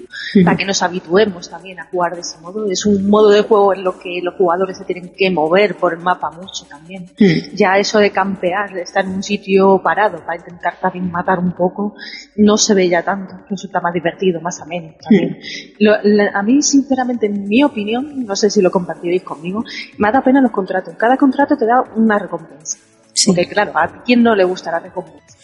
para 0.44 0.56
que 0.56 0.64
nos 0.64 0.82
habituemos 0.82 1.48
también 1.48 1.80
a 1.80 1.84
jugar 1.86 2.14
de 2.14 2.20
ese 2.20 2.38
modo. 2.38 2.70
Es 2.70 2.86
un 2.86 3.08
modo 3.08 3.30
de 3.30 3.42
juego 3.42 3.74
en 3.74 3.84
lo 3.84 3.98
que 3.98 4.20
los 4.22 4.34
jugadores 4.34 4.78
se 4.78 4.84
tienen 4.84 5.12
que 5.16 5.30
mover 5.30 5.76
por 5.76 5.92
el 5.92 6.00
mapa 6.00 6.30
mucho 6.30 6.64
también. 6.66 7.06
Ya 7.54 7.78
eso 7.78 7.98
de 7.98 8.10
campear, 8.10 8.72
de 8.72 8.82
estar 8.82 9.04
en 9.04 9.12
un 9.12 9.22
sitio 9.22 9.80
parado 9.82 10.18
para 10.24 10.38
intentar 10.38 10.78
también 10.80 11.10
matar 11.10 11.38
un 11.38 11.52
poco, 11.52 11.94
no 12.36 12.56
se 12.56 12.74
ve 12.74 12.88
ya 12.88 13.02
tanto. 13.02 13.34
Resulta 13.48 13.80
más 13.80 13.92
divertido, 13.92 14.40
más 14.40 14.60
ameno 14.60 14.94
también. 15.00 15.38
a 16.34 16.42
mí, 16.42 16.62
sinceramente, 16.62 17.26
en 17.26 17.48
mi 17.48 17.62
opinión, 17.62 18.24
no 18.26 18.36
sé 18.36 18.50
si 18.50 18.60
lo 18.62 18.70
compartiréis 18.70 19.22
conmigo, 19.22 19.64
me 19.98 20.10
da 20.12 20.22
pena 20.22 20.40
los 20.40 20.50
contratos. 20.50 20.94
Cada 20.96 21.16
contrato 21.16 21.56
te 21.56 21.66
da 21.66 21.82
una 21.96 22.18
recompensa. 22.18 22.78
Porque 23.26 23.48
claro, 23.48 23.72
a 23.74 24.02
quién 24.04 24.22
no 24.22 24.34
le 24.34 24.44
gusta 24.44 24.70
la 24.70 24.78
recompensa. 24.78 25.37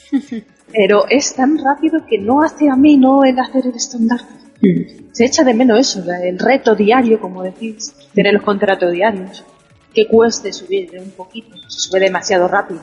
Pero 0.72 1.06
es 1.08 1.34
tan 1.34 1.58
rápido 1.58 2.04
que 2.06 2.18
no 2.18 2.42
hace 2.42 2.68
a 2.68 2.76
no 2.76 3.24
el 3.24 3.38
hacer 3.38 3.66
el 3.66 3.74
estandarte. 3.74 4.44
Se 5.12 5.24
echa 5.24 5.44
de 5.44 5.54
menos 5.54 5.78
eso, 5.78 6.02
el 6.10 6.38
reto 6.38 6.74
diario, 6.74 7.20
como 7.20 7.42
decís, 7.42 7.94
tener 8.14 8.34
los 8.34 8.42
contratos 8.42 8.92
diarios. 8.92 9.44
Que 9.92 10.08
cueste 10.08 10.52
subir 10.52 10.90
un 10.98 11.10
poquito, 11.10 11.56
se 11.68 11.78
sube 11.88 12.00
demasiado 12.00 12.48
rápido. 12.48 12.80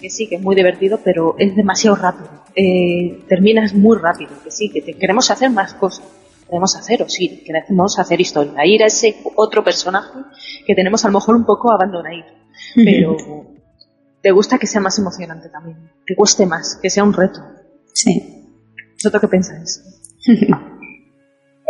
Que 0.00 0.08
sí, 0.08 0.28
que 0.28 0.36
es 0.36 0.42
muy 0.42 0.54
divertido, 0.54 1.00
pero 1.02 1.34
es 1.38 1.56
demasiado 1.56 1.96
rápido. 1.96 2.30
Eh, 2.54 3.24
terminas 3.28 3.74
muy 3.74 3.98
rápido, 3.98 4.30
que 4.44 4.50
sí, 4.50 4.70
que 4.70 4.82
queremos 4.82 5.30
hacer 5.30 5.50
más 5.50 5.74
cosas. 5.74 6.06
Queremos 6.46 6.76
hacer, 6.76 7.02
o 7.02 7.08
sí, 7.08 7.42
queremos 7.44 7.98
hacer 7.98 8.20
historia. 8.20 8.64
Ir 8.64 8.82
a 8.82 8.86
ese 8.86 9.16
otro 9.34 9.64
personaje 9.64 10.20
que 10.66 10.74
tenemos 10.74 11.04
a 11.04 11.08
lo 11.08 11.14
mejor 11.14 11.36
un 11.36 11.44
poco 11.44 11.72
abandonado. 11.72 12.24
Pero 12.74 13.16
te 14.22 14.30
gusta 14.30 14.58
que 14.58 14.66
sea 14.66 14.80
más 14.80 14.98
emocionante 14.98 15.48
también, 15.48 15.90
que 16.06 16.14
cueste 16.14 16.46
más, 16.46 16.78
que 16.82 16.90
sea 16.90 17.04
un 17.04 17.12
reto. 17.12 17.40
Sí. 17.92 18.44
¿Vosotros 18.94 19.20
qué 19.20 19.28
pensáis? 19.28 19.82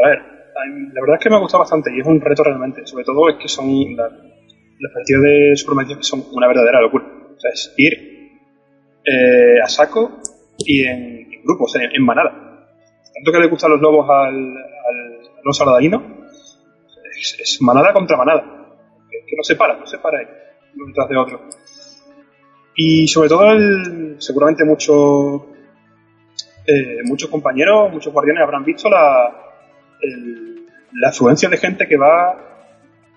a 0.04 0.08
ver, 0.08 0.18
la 0.92 1.00
verdad 1.00 1.16
es 1.18 1.22
que 1.22 1.30
me 1.30 1.36
ha 1.36 1.40
gustado 1.40 1.62
bastante 1.62 1.94
y 1.94 2.00
es 2.00 2.06
un 2.06 2.20
reto 2.20 2.42
realmente. 2.42 2.86
Sobre 2.86 3.04
todo 3.04 3.28
es 3.28 3.36
que 3.36 3.48
son 3.48 3.96
las 3.96 4.92
partidas 4.92 5.22
de 5.22 5.56
supermercado 5.56 5.98
que 5.98 6.04
son 6.04 6.24
una 6.32 6.48
verdadera 6.48 6.80
locura. 6.80 7.04
O 7.36 7.40
sea, 7.40 7.50
es 7.52 7.74
ir 7.76 8.18
eh, 9.04 9.60
a 9.62 9.68
saco 9.68 10.20
y 10.58 10.84
en, 10.84 11.30
grupos, 11.44 11.76
en, 11.76 12.04
manada. 12.04 12.30
Tanto 13.14 13.32
que 13.32 13.38
le 13.38 13.48
gustan 13.48 13.72
los 13.72 13.80
lobos 13.80 14.08
al, 14.08 14.34
al, 14.34 15.20
los 15.44 15.60
es, 17.18 17.36
es, 17.40 17.62
manada 17.62 17.92
contra 17.92 18.16
manada. 18.16 18.42
Que, 19.10 19.36
no 19.36 19.42
se 19.42 19.56
para, 19.56 19.76
no 19.76 19.86
se 19.86 19.98
para 19.98 20.18
ahí, 20.18 20.26
uno 20.74 20.86
detrás 20.86 21.08
de 21.08 21.16
otro. 21.16 21.40
Y 22.80 23.08
sobre 23.08 23.28
todo, 23.28 23.44
seguramente 24.18 24.64
muchos 24.64 25.42
eh, 26.64 27.00
muchos 27.02 27.28
compañeros, 27.28 27.90
muchos 27.92 28.12
guardianes 28.12 28.44
habrán 28.44 28.64
visto 28.64 28.88
la, 28.88 29.34
la 30.92 31.08
afluencia 31.08 31.48
de 31.48 31.56
gente 31.56 31.88
que 31.88 31.96
va 31.96 32.38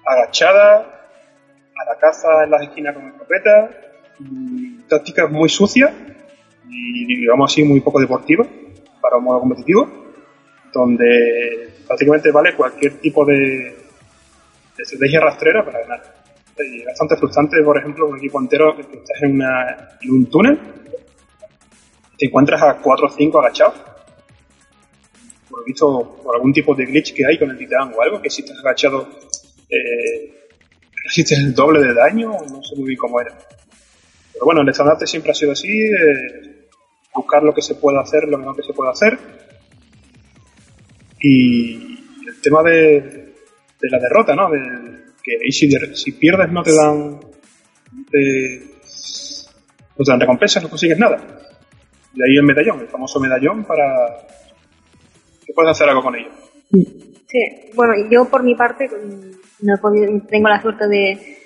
agachada 0.04 0.78
a 0.78 1.86
la 1.86 2.00
caza 2.00 2.44
en 2.44 2.50
las 2.50 2.64
esquinas 2.64 2.96
con 2.96 3.06
escopeta, 3.10 3.70
tácticas 4.90 5.30
muy 5.30 5.48
sucias 5.48 5.92
y 6.68 7.06
digamos 7.06 7.52
así 7.52 7.64
muy 7.64 7.82
poco 7.82 8.00
deportivas 8.00 8.48
para 9.00 9.18
un 9.18 9.26
modo 9.26 9.42
competitivo, 9.42 9.88
donde 10.74 11.70
prácticamente 11.86 12.32
vale 12.32 12.56
cualquier 12.56 12.94
tipo 12.94 13.24
de 13.26 13.76
estrategia 14.76 15.20
rastrera 15.20 15.64
para 15.64 15.82
ganar 15.82 16.21
bastante 16.86 17.18
frustrante, 17.18 17.62
por 17.64 17.78
ejemplo, 17.78 18.08
un 18.08 18.18
equipo 18.18 18.40
entero 18.40 18.76
que 18.76 18.82
estás 18.82 19.22
en, 19.22 19.42
un 20.10 20.26
túnel, 20.28 20.60
te 22.18 22.26
encuentras 22.26 22.62
a 22.62 22.78
4 22.78 23.08
o 23.08 23.10
5 23.10 23.40
agachados, 23.40 23.76
por 25.50 25.66
visto, 25.66 26.20
por 26.24 26.36
algún 26.36 26.54
tipo 26.54 26.74
de 26.76 26.86
glitch 26.86 27.14
que 27.14 27.26
hay 27.26 27.38
con 27.38 27.50
el 27.50 27.58
titán 27.58 27.94
o 27.96 28.02
algo, 28.02 28.22
que 28.22 28.30
si 28.30 28.42
estás 28.42 28.60
agachado 28.60 29.08
eh, 29.70 30.48
resistes 31.04 31.40
el 31.40 31.54
doble 31.54 31.82
de 31.82 31.94
daño, 31.94 32.32
no 32.32 32.64
sé 32.64 32.76
muy 32.76 32.88
bien 32.88 32.98
cómo 32.98 33.20
era. 33.20 33.38
Pero 34.34 34.46
bueno, 34.46 34.62
el 34.62 34.70
estandarte 34.70 35.08
siempre 35.08 35.32
ha 35.32 35.36
sido 35.36 35.52
así, 35.52 35.70
eh, 35.70 36.68
buscar 37.14 37.44
lo 37.44 37.54
que 37.54 37.62
se 37.62 37.76
pueda 37.76 38.02
hacer, 38.02 38.28
lo 38.28 38.38
mejor 38.38 38.56
que 38.56 38.64
se 38.64 38.74
pueda 38.74 38.92
hacer. 38.92 39.18
Y 41.20 41.76
el 42.28 42.42
tema 42.42 42.64
de, 42.64 43.02
de 43.82 43.90
la 43.90 44.00
derrota, 44.00 44.36
¿no? 44.36 44.50
Que 45.24 45.38
y 45.44 45.52
si, 45.52 46.12
pierdes 46.14 46.52
no 46.52 46.64
te 46.64 46.74
dan 46.74 47.20
no 49.98 50.06
te 50.06 50.12
dan 50.12 50.20
recompensas, 50.20 50.64
no 50.64 50.70
consigues 50.70 50.98
nada. 50.98 51.18
Y 52.14 52.22
ahí 52.24 52.36
el 52.38 52.44
medallón, 52.44 52.82
el 52.82 52.88
famoso 52.88 53.20
medallón 53.20 53.64
para 53.64 53.86
que 55.46 55.54
puedas 55.54 55.78
hacer 55.78 55.90
algo 55.90 56.02
con 56.02 56.16
ello. 56.16 56.30
Sí, 56.72 57.72
bueno, 57.76 57.94
yo 58.10 58.26
por 58.26 58.44
mi 58.44 58.56
parte 58.56 58.90
mm, 58.90 59.66
no 59.66 59.76
tengo 60.28 60.50
la 60.50 60.62
suerte 60.62 60.88
de, 60.88 61.38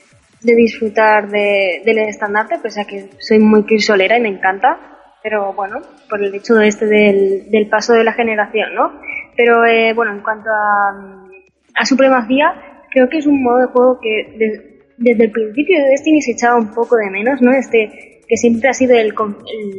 de 0.42 0.56
disfrutar 0.56 1.30
de, 1.30 1.82
del 1.86 2.00
estandarte, 2.00 2.60
pese 2.60 2.82
a 2.82 2.86
que 2.86 3.10
soy 3.20 3.40
muy 3.40 3.64
crisolera 3.64 4.18
y 4.18 4.22
me 4.22 4.30
encanta, 4.30 4.80
pero 5.22 5.54
bueno, 5.54 5.82
por 6.10 6.24
el 6.24 6.34
hecho 6.34 6.56
de 6.56 6.68
este 6.68 6.86
del, 6.86 7.50
del 7.52 7.68
paso 7.68 7.94
de 7.94 8.04
la 8.04 8.14
generación, 8.14 8.74
¿no? 8.74 9.00
Pero 9.36 9.66
eh, 9.66 9.94
bueno, 9.94 10.14
en 10.14 10.22
cuanto 10.22 10.50
a, 10.50 11.28
a 11.76 11.86
supremacía, 11.86 12.54
creo 12.96 13.10
que 13.10 13.18
es 13.18 13.26
un 13.26 13.44
modo 13.44 13.58
de 13.58 13.66
juego 13.68 14.00
que 14.02 14.80
desde 14.98 15.26
el 15.26 15.32
principio 15.32 15.78
de 15.78 15.90
Destiny 15.90 16.22
se 16.22 16.32
echaba 16.32 16.56
un 16.56 16.74
poco 16.74 16.96
de 16.96 17.10
menos, 17.12 17.42
¿no? 17.42 17.52
Este 17.52 18.22
que 18.26 18.38
siempre 18.38 18.70
ha 18.70 18.74
sido 18.74 18.96
el, 18.96 19.14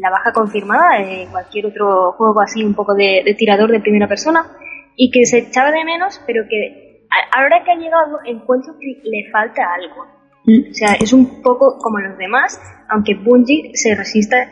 la 0.00 0.10
baja 0.10 0.32
confirmada 0.32 1.00
de 1.00 1.26
cualquier 1.32 1.66
otro 1.66 2.12
juego 2.12 2.40
así 2.42 2.62
un 2.62 2.74
poco 2.74 2.94
de, 2.94 3.34
tirador 3.36 3.72
de 3.72 3.80
primera 3.80 4.06
persona 4.06 4.46
y 4.94 5.10
que 5.10 5.24
se 5.24 5.38
echaba 5.38 5.72
de 5.72 5.82
menos, 5.84 6.20
pero 6.26 6.44
que 6.48 7.06
ahora 7.34 7.64
que 7.64 7.72
ha 7.72 7.74
llegado 7.74 8.18
encuentro 8.26 8.74
que 8.78 9.00
le 9.02 9.30
falta 9.32 9.62
algo. 9.74 10.06
Mm. 10.44 10.70
O 10.70 10.74
sea, 10.74 10.92
es 11.00 11.12
un 11.12 11.42
poco 11.42 11.78
como 11.78 11.98
los 11.98 12.16
demás, 12.18 12.60
aunque 12.90 13.14
Bungie 13.14 13.72
se 13.74 13.96
resista, 13.96 14.46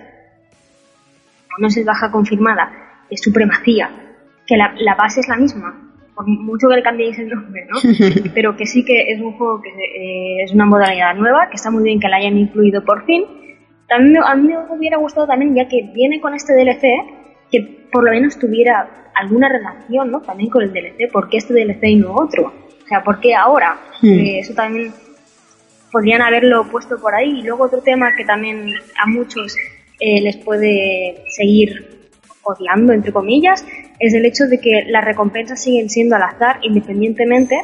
no 1.59 1.69
es 1.69 1.85
baja 1.85 2.11
confirmada, 2.11 2.73
es 3.11 3.21
supremacía, 3.21 3.91
que 4.47 4.57
la, 4.57 4.75
la 4.79 4.95
base 4.95 5.21
es 5.21 5.29
la 5.29 5.37
misma 5.37 5.84
por 6.15 6.27
mucho 6.27 6.69
que 6.69 6.77
le 6.77 6.83
cambiéis 6.83 7.19
el 7.19 7.29
nombre, 7.29 7.67
¿no? 7.69 7.79
Pero 8.35 8.57
que 8.57 8.67
sí 8.67 8.85
que 8.85 9.13
es 9.13 9.21
un 9.21 9.33
juego 9.33 9.61
que 9.61 9.69
eh, 9.69 10.43
es 10.45 10.53
una 10.53 10.67
modalidad 10.67 11.15
nueva, 11.15 11.49
que 11.51 11.57
está 11.57 11.71
muy 11.71 11.83
bien 11.83 12.01
que 12.01 12.09
la 12.09 12.17
hayan 12.17 12.39
incluido 12.39 12.85
por 12.85 13.05
fin. 13.05 13.25
También 13.89 14.23
a 14.25 14.35
mí 14.35 14.49
me 14.49 14.57
hubiera 14.71 14.97
gustado 14.97 15.27
también, 15.27 15.55
ya 15.55 15.69
que 15.69 15.91
viene 15.95 16.21
con 16.21 16.35
este 16.35 16.55
DLC, 16.55 16.83
que 17.51 17.89
por 17.93 18.05
lo 18.05 18.11
menos 18.11 18.39
tuviera 18.39 19.11
alguna 19.15 19.49
relación, 19.49 20.11
¿no? 20.11 20.21
También 20.21 20.51
con 20.51 20.63
el 20.63 20.73
DLC, 20.73 21.11
¿por 21.13 21.29
qué 21.29 21.39
este 21.39 21.55
DLC 21.55 21.85
y 21.85 21.97
no 21.97 22.15
otro? 22.15 22.53
O 22.85 22.87
sea, 22.87 23.03
¿por 23.03 23.21
qué 23.21 23.35
ahora? 23.35 23.79
Hmm. 24.01 24.09
Eh, 24.09 24.39
eso 24.39 24.55
también 24.55 24.93
podrían 25.91 26.23
haberlo 26.23 26.65
puesto 26.71 27.01
por 27.01 27.15
ahí. 27.15 27.41
Y 27.41 27.43
luego 27.43 27.65
otro 27.65 27.81
tema 27.81 28.15
que 28.15 28.25
también 28.25 28.75
a 29.01 29.07
muchos 29.07 29.57
eh, 30.01 30.21
les 30.21 30.37
puede 30.39 31.25
seguir 31.29 32.09
odiando, 32.43 32.93
entre 32.93 33.13
comillas, 33.13 33.65
es 33.99 34.15
el 34.15 34.25
hecho 34.27 34.45
de 34.47 34.59
que 34.59 34.85
las 34.89 35.05
recompensas 35.05 35.63
siguen 35.63 35.89
siendo 35.89 36.17
al 36.17 36.23
azar 36.23 36.59
independientemente 36.63 37.57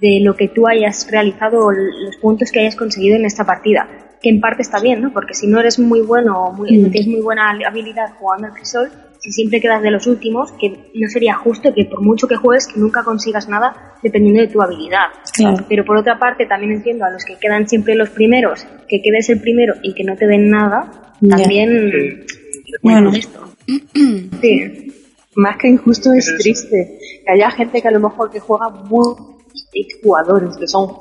de 0.00 0.20
lo 0.20 0.34
que 0.36 0.48
tú 0.48 0.66
hayas 0.66 1.10
realizado 1.10 1.66
o 1.66 1.72
los 1.72 2.16
puntos 2.20 2.50
que 2.50 2.60
hayas 2.60 2.76
conseguido 2.76 3.16
en 3.16 3.24
esta 3.24 3.44
partida. 3.44 3.88
Que 4.20 4.30
en 4.30 4.40
parte 4.40 4.62
está 4.62 4.80
bien, 4.80 5.02
¿no? 5.02 5.12
Porque 5.12 5.34
si 5.34 5.46
no 5.46 5.60
eres 5.60 5.78
muy 5.78 6.00
bueno 6.00 6.44
o 6.44 6.52
muy, 6.52 6.76
no 6.78 6.90
tienes 6.90 7.08
muy 7.08 7.20
buena 7.20 7.50
habilidad 7.66 8.14
jugando 8.18 8.46
al 8.48 8.54
crisol, 8.54 8.90
si 9.18 9.32
siempre 9.32 9.60
quedas 9.60 9.82
de 9.82 9.90
los 9.90 10.06
últimos, 10.06 10.52
que 10.52 10.68
no 10.94 11.08
sería 11.08 11.34
justo 11.34 11.72
que 11.74 11.86
por 11.86 12.02
mucho 12.02 12.26
que 12.28 12.36
juegues, 12.36 12.66
que 12.66 12.78
nunca 12.78 13.02
consigas 13.02 13.48
nada 13.48 13.94
dependiendo 14.02 14.42
de 14.42 14.48
tu 14.48 14.60
habilidad. 14.60 15.06
Claro. 15.34 15.64
Pero 15.68 15.84
por 15.84 15.96
otra 15.96 16.18
parte, 16.18 16.44
también 16.44 16.72
entiendo 16.72 17.06
a 17.06 17.10
los 17.10 17.24
que 17.24 17.36
quedan 17.36 17.66
siempre 17.68 17.94
los 17.94 18.10
primeros, 18.10 18.66
que 18.88 19.00
quedes 19.00 19.30
el 19.30 19.40
primero 19.40 19.74
y 19.82 19.94
que 19.94 20.04
no 20.04 20.14
te 20.16 20.26
den 20.26 20.50
nada, 20.50 20.90
también 21.26 22.24
muy 22.82 22.92
Bueno. 22.94 23.08
injusto. 23.08 23.40
Sí. 24.42 24.83
Más 25.36 25.56
que 25.58 25.68
injusto 25.68 26.12
es 26.12 26.32
triste 26.38 26.98
que 27.24 27.32
haya 27.32 27.50
gente 27.50 27.80
que 27.82 27.88
a 27.88 27.90
lo 27.90 28.00
mejor 28.00 28.30
que 28.30 28.40
juega 28.40 28.68
muy 28.70 29.14
jugadores 30.02 30.56
que 30.56 30.66
son 30.68 30.92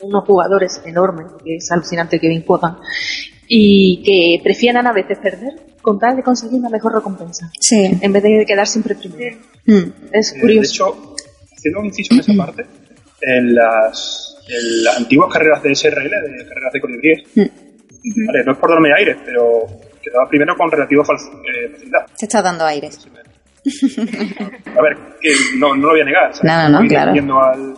unos 0.00 0.24
jugadores 0.24 0.80
enormes, 0.84 1.26
que 1.44 1.56
es 1.56 1.70
alucinante 1.70 2.18
que 2.18 2.28
bien 2.28 2.44
juegan, 2.44 2.76
y 3.46 4.02
que 4.04 4.42
prefieran 4.42 4.86
a 4.86 4.92
veces 4.92 5.18
perder 5.18 5.54
con 5.82 5.98
tal 5.98 6.16
de 6.16 6.22
conseguir 6.22 6.58
una 6.60 6.68
mejor 6.70 6.94
recompensa, 6.94 7.50
Sí. 7.60 7.90
en 8.00 8.12
vez 8.12 8.22
de 8.22 8.44
quedar 8.46 8.66
siempre 8.66 8.94
primero. 8.94 9.36
Mm. 9.66 9.78
Es 10.12 10.32
Eh, 10.32 10.34
de 10.36 10.40
curioso. 10.40 10.70
hecho, 10.72 11.14
haciendo 11.54 11.80
un 11.80 11.86
inciso 11.86 12.14
en 12.14 12.20
esa 12.20 12.32
parte, 12.34 12.64
en 13.22 13.54
las, 13.54 14.36
en 14.48 14.84
las 14.84 14.96
antiguas 14.96 15.32
carreras 15.32 15.62
de 15.62 15.70
SRL, 15.74 16.08
de 16.10 16.46
carreras 16.48 16.72
de 16.72 16.80
colibríes, 16.80 17.18
Mm. 17.34 18.26
vale, 18.26 18.44
no 18.44 18.52
es 18.52 18.58
por 18.58 18.70
darme 18.70 18.88
aires, 18.96 19.16
pero 19.24 19.66
quedaba 20.02 20.26
primero 20.28 20.56
con 20.56 20.70
relativa 20.70 21.02
eh, 21.02 21.06
facilidad. 21.06 22.06
Te 22.18 22.24
está 22.24 22.40
dando 22.42 22.64
aires. 22.64 22.98
A 24.78 24.82
ver, 24.82 24.96
no, 25.58 25.74
no 25.74 25.82
lo 25.82 25.88
voy 25.90 26.00
a 26.00 26.04
negar. 26.04 26.34
¿sabes? 26.34 26.44
No, 26.44 26.68
no, 26.68 26.80
no, 26.82 26.88
claro. 26.88 27.12
al, 27.42 27.74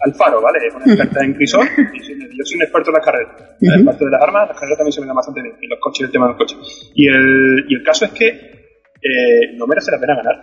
al 0.00 0.14
faro, 0.14 0.40
¿vale? 0.42 0.58
Es 0.66 0.74
una 0.74 0.84
experta 0.84 1.24
en 1.24 1.34
crisol 1.34 1.66
y 1.94 2.00
soy- 2.00 2.18
yo 2.36 2.44
soy 2.44 2.56
un 2.56 2.62
experto 2.62 2.90
en 2.90 2.94
las 2.94 3.04
carreras. 3.04 3.32
Ujú. 3.60 3.82
Aparte 3.82 4.04
de 4.04 4.10
las 4.10 4.22
armas, 4.22 4.48
las 4.48 4.56
carreras 4.58 4.78
también 4.78 4.92
se 4.92 5.00
dan 5.04 5.16
bastante 5.16 5.42
bien. 5.42 5.54
Y 5.60 5.66
los 5.68 5.78
coches, 5.80 6.06
el 6.06 6.12
tema 6.12 6.26
de 6.26 6.32
los 6.32 6.38
coches. 6.38 6.90
Y 6.94 7.06
el, 7.08 7.64
y 7.68 7.74
el 7.76 7.82
caso 7.82 8.04
es 8.04 8.10
que 8.12 8.26
eh, 8.28 9.56
no 9.56 9.66
merece 9.66 9.90
la 9.90 9.98
pena 9.98 10.16
ganar. 10.16 10.42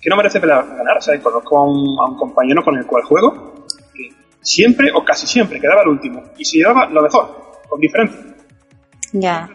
Que 0.00 0.10
no 0.10 0.16
merece 0.16 0.38
la 0.40 0.62
pena 0.62 0.76
ganar. 0.76 0.98
O 0.98 1.00
sea, 1.00 1.18
conozco 1.20 1.58
a 1.58 1.64
un, 1.64 1.98
a 2.00 2.10
un 2.10 2.16
compañero 2.16 2.62
con 2.62 2.76
el 2.76 2.84
cual 2.86 3.02
juego 3.04 3.66
que 3.94 4.10
siempre 4.42 4.90
o 4.94 5.02
casi 5.04 5.26
siempre 5.26 5.58
quedaba 5.60 5.82
el 5.82 5.88
último 5.88 6.22
y 6.36 6.44
se 6.44 6.58
llevaba 6.58 6.86
lo 6.90 7.02
mejor, 7.02 7.52
con 7.68 7.80
diferencia. 7.80 8.20
Ya. 9.12 9.48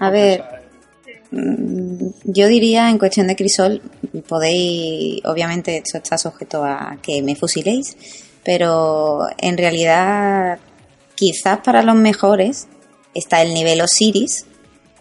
A 0.00 0.10
ver. 0.10 0.44
Yo 1.32 2.46
diría 2.46 2.90
en 2.90 2.98
cuestión 2.98 3.26
de 3.26 3.36
crisol, 3.36 3.80
podéis, 4.28 5.24
obviamente 5.24 5.78
esto 5.78 5.96
está 5.96 6.18
sujeto 6.18 6.62
a 6.62 6.98
que 7.00 7.22
me 7.22 7.36
fusiléis, 7.36 7.96
pero 8.44 9.26
en 9.38 9.56
realidad 9.56 10.58
quizás 11.14 11.60
para 11.60 11.82
los 11.82 11.96
mejores 11.96 12.68
está 13.14 13.40
el 13.40 13.54
nivel 13.54 13.80
Osiris 13.80 14.44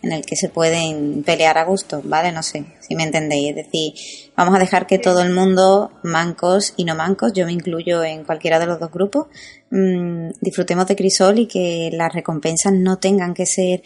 en 0.04 0.14
el 0.14 0.26
que 0.26 0.36
se 0.36 0.50
pueden 0.50 1.24
pelear 1.24 1.58
a 1.58 1.66
gusto, 1.66 2.02
¿vale? 2.04 2.32
No 2.32 2.44
sé 2.44 2.66
si 2.80 2.96
me 2.96 3.04
entendéis. 3.04 3.50
Es 3.50 3.56
decir, 3.56 3.94
vamos 4.36 4.56
a 4.56 4.60
dejar 4.60 4.88
que 4.88 4.98
todo 4.98 5.22
el 5.22 5.32
mundo, 5.32 5.92
mancos 6.04 6.74
y 6.76 6.86
no 6.86 6.96
mancos, 6.96 7.34
yo 7.34 7.46
me 7.46 7.52
incluyo 7.52 8.04
en 8.04 8.24
cualquiera 8.24 8.60
de 8.60 8.66
los 8.66 8.80
dos 8.80 8.92
grupos, 8.92 9.28
mm, 9.70 10.30
disfrutemos 10.40 10.88
de 10.88 10.96
Crisol 10.96 11.40
y 11.40 11.48
que 11.48 11.90
las 11.94 12.14
recompensas 12.14 12.74
no 12.74 12.98
tengan 12.98 13.34
que 13.34 13.46
ser 13.46 13.84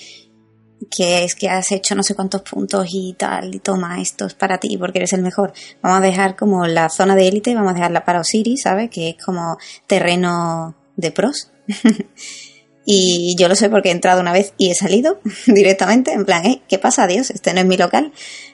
que 0.89 1.23
es 1.23 1.35
que 1.35 1.49
has 1.49 1.71
hecho 1.71 1.95
no 1.95 2.03
sé 2.03 2.15
cuántos 2.15 2.41
puntos 2.41 2.87
y 2.91 3.13
tal, 3.13 3.53
y 3.55 3.59
toma, 3.59 4.01
esto 4.01 4.25
es 4.25 4.33
para 4.33 4.59
ti 4.59 4.77
porque 4.77 4.99
eres 4.99 5.13
el 5.13 5.21
mejor. 5.21 5.53
Vamos 5.81 5.99
a 5.99 6.01
dejar 6.01 6.35
como 6.35 6.67
la 6.67 6.89
zona 6.89 7.15
de 7.15 7.27
élite, 7.27 7.55
vamos 7.55 7.71
a 7.71 7.75
dejarla 7.75 8.05
para 8.05 8.19
Osiris, 8.19 8.63
¿sabes? 8.63 8.89
Que 8.89 9.09
es 9.09 9.23
como 9.23 9.57
terreno 9.87 10.75
de 10.95 11.11
pros. 11.11 11.51
y 12.85 13.35
yo 13.37 13.47
lo 13.47 13.55
sé 13.55 13.69
porque 13.69 13.89
he 13.89 13.93
entrado 13.93 14.21
una 14.21 14.33
vez 14.33 14.53
y 14.57 14.69
he 14.69 14.75
salido 14.75 15.19
directamente, 15.47 16.13
en 16.13 16.25
plan, 16.25 16.45
¿eh? 16.45 16.61
¿qué 16.67 16.77
pasa? 16.77 17.07
Dios, 17.07 17.29
este 17.31 17.53
no 17.53 17.61
es 17.61 17.65
mi 17.65 17.77
local. 17.77 18.11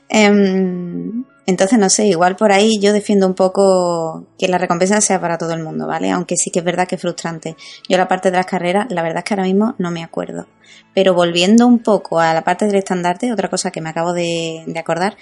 Em, 0.09 1.25
entonces, 1.47 1.79
no 1.79 1.89
sé, 1.89 2.05
igual 2.05 2.35
por 2.35 2.51
ahí 2.51 2.79
yo 2.79 2.93
defiendo 2.93 3.25
un 3.25 3.33
poco 3.33 4.25
que 4.37 4.47
la 4.47 4.57
recompensa 4.57 5.01
sea 5.01 5.19
para 5.19 5.37
todo 5.37 5.53
el 5.53 5.63
mundo, 5.63 5.87
¿vale? 5.87 6.11
Aunque 6.11 6.35
sí 6.37 6.51
que 6.51 6.59
es 6.59 6.65
verdad 6.65 6.87
que 6.87 6.95
es 6.95 7.01
frustrante. 7.01 7.55
Yo 7.89 7.97
la 7.97 8.07
parte 8.07 8.29
de 8.29 8.37
las 8.37 8.45
carreras, 8.45 8.87
la 8.89 9.01
verdad 9.01 9.19
es 9.19 9.23
que 9.23 9.33
ahora 9.33 9.45
mismo 9.45 9.75
no 9.79 9.91
me 9.91 10.03
acuerdo. 10.03 10.45
Pero 10.93 11.13
volviendo 11.13 11.65
un 11.65 11.79
poco 11.79 12.19
a 12.19 12.33
la 12.33 12.43
parte 12.43 12.67
del 12.67 12.75
estandarte, 12.75 13.33
otra 13.33 13.49
cosa 13.49 13.71
que 13.71 13.81
me 13.81 13.89
acabo 13.89 14.13
de, 14.13 14.63
acordar, 14.77 15.17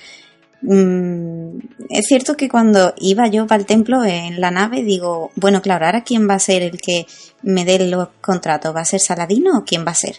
mm, 0.62 1.58
es 1.90 2.06
cierto 2.06 2.36
que 2.36 2.50
cuando 2.50 2.94
iba 2.98 3.28
yo 3.28 3.48
para 3.48 3.62
el 3.62 3.66
templo 3.66 4.04
en 4.04 4.42
la 4.42 4.52
nave, 4.52 4.84
digo, 4.84 5.32
bueno, 5.36 5.62
claro, 5.62 5.86
ahora 5.86 6.04
quién 6.04 6.30
va 6.30 6.34
a 6.34 6.40
ser 6.40 6.64
el 6.64 6.82
que 6.82 7.06
me 7.44 7.64
dé 7.64 7.80
los 7.88 8.10
contratos, 8.20 8.76
¿va 8.76 8.82
a 8.82 8.86
ser 8.86 9.00
Saladino 9.00 9.58
o 9.58 9.64
quién 9.64 9.86
va 9.86 9.92
a 9.92 9.96
ser? 9.96 10.18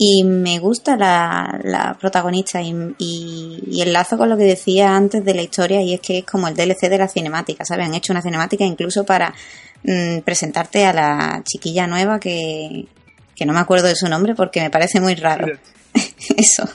Y 0.00 0.22
me 0.22 0.60
gusta 0.60 0.96
la, 0.96 1.60
la 1.64 1.96
protagonista 1.98 2.62
y, 2.62 2.72
y, 2.98 3.64
y 3.66 3.82
enlazo 3.82 4.16
con 4.16 4.28
lo 4.28 4.36
que 4.36 4.44
decía 4.44 4.94
antes 4.94 5.24
de 5.24 5.34
la 5.34 5.42
historia 5.42 5.82
y 5.82 5.94
es 5.94 6.00
que 6.00 6.18
es 6.18 6.24
como 6.24 6.46
el 6.46 6.54
DLC 6.54 6.88
de 6.88 6.98
la 6.98 7.08
cinemática, 7.08 7.64
¿sabes? 7.64 7.86
Han 7.86 7.94
hecho 7.94 8.12
una 8.12 8.22
cinemática 8.22 8.64
incluso 8.64 9.04
para 9.04 9.34
mm, 9.82 10.20
presentarte 10.20 10.86
a 10.86 10.92
la 10.92 11.42
chiquilla 11.44 11.88
nueva 11.88 12.20
que, 12.20 12.86
que 13.34 13.44
no 13.44 13.52
me 13.52 13.58
acuerdo 13.58 13.88
de 13.88 13.96
su 13.96 14.08
nombre 14.08 14.36
porque 14.36 14.60
me 14.60 14.70
parece 14.70 15.00
muy 15.00 15.16
raro. 15.16 15.46
Eso. 16.36 16.68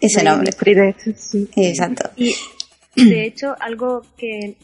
Ese 0.00 0.22
nombre. 0.22 0.52
Exacto. 1.56 2.10
Y 2.94 3.08
de 3.08 3.24
hecho, 3.24 3.54
algo 3.58 4.02
que 4.18 4.56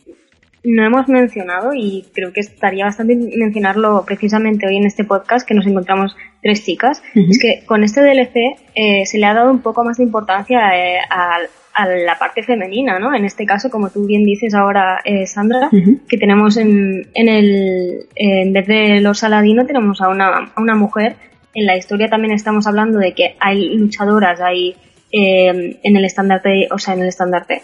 no 0.74 0.84
hemos 0.84 1.08
mencionado 1.08 1.72
y 1.74 2.06
creo 2.14 2.32
que 2.32 2.40
estaría 2.40 2.84
bastante 2.84 3.16
mencionarlo 3.16 4.04
precisamente 4.06 4.66
hoy 4.66 4.76
en 4.76 4.86
este 4.86 5.04
podcast 5.04 5.46
que 5.46 5.54
nos 5.54 5.66
encontramos 5.66 6.16
tres 6.42 6.64
chicas, 6.64 7.02
es 7.14 7.38
que 7.38 7.64
con 7.66 7.84
este 7.84 8.00
DLC 8.00 8.56
eh, 8.74 9.06
se 9.06 9.18
le 9.18 9.26
ha 9.26 9.34
dado 9.34 9.50
un 9.50 9.60
poco 9.60 9.84
más 9.84 9.96
de 9.96 10.04
importancia 10.04 10.58
eh, 10.76 10.98
a, 11.10 11.38
a 11.78 11.86
la 11.86 12.18
parte 12.18 12.42
femenina, 12.42 12.98
¿no? 12.98 13.14
En 13.14 13.24
este 13.24 13.46
caso, 13.46 13.70
como 13.70 13.90
tú 13.90 14.04
bien 14.04 14.24
dices 14.24 14.52
ahora, 14.52 14.98
eh, 15.04 15.26
Sandra, 15.26 15.70
que 16.08 16.18
tenemos 16.18 16.56
en, 16.56 17.06
en 17.14 17.28
el, 17.28 18.08
eh, 18.16 18.42
en 18.42 18.52
vez 18.52 18.66
de 18.66 19.00
los 19.00 19.20
Saladino, 19.20 19.64
tenemos 19.64 20.00
a 20.00 20.08
una, 20.08 20.52
a 20.54 20.60
una 20.60 20.74
mujer. 20.74 21.14
En 21.54 21.66
la 21.66 21.76
historia 21.76 22.08
también 22.08 22.34
estamos 22.34 22.66
hablando 22.66 22.98
de 22.98 23.14
que 23.14 23.36
hay 23.38 23.76
luchadoras, 23.76 24.40
hay 24.40 24.74
eh, 25.12 25.78
en 25.82 25.96
el 25.96 26.04
estandarte, 26.04 26.66
o 26.70 26.78
sea, 26.78 26.94
en 26.94 27.02
el 27.02 27.08
estandarte. 27.08 27.62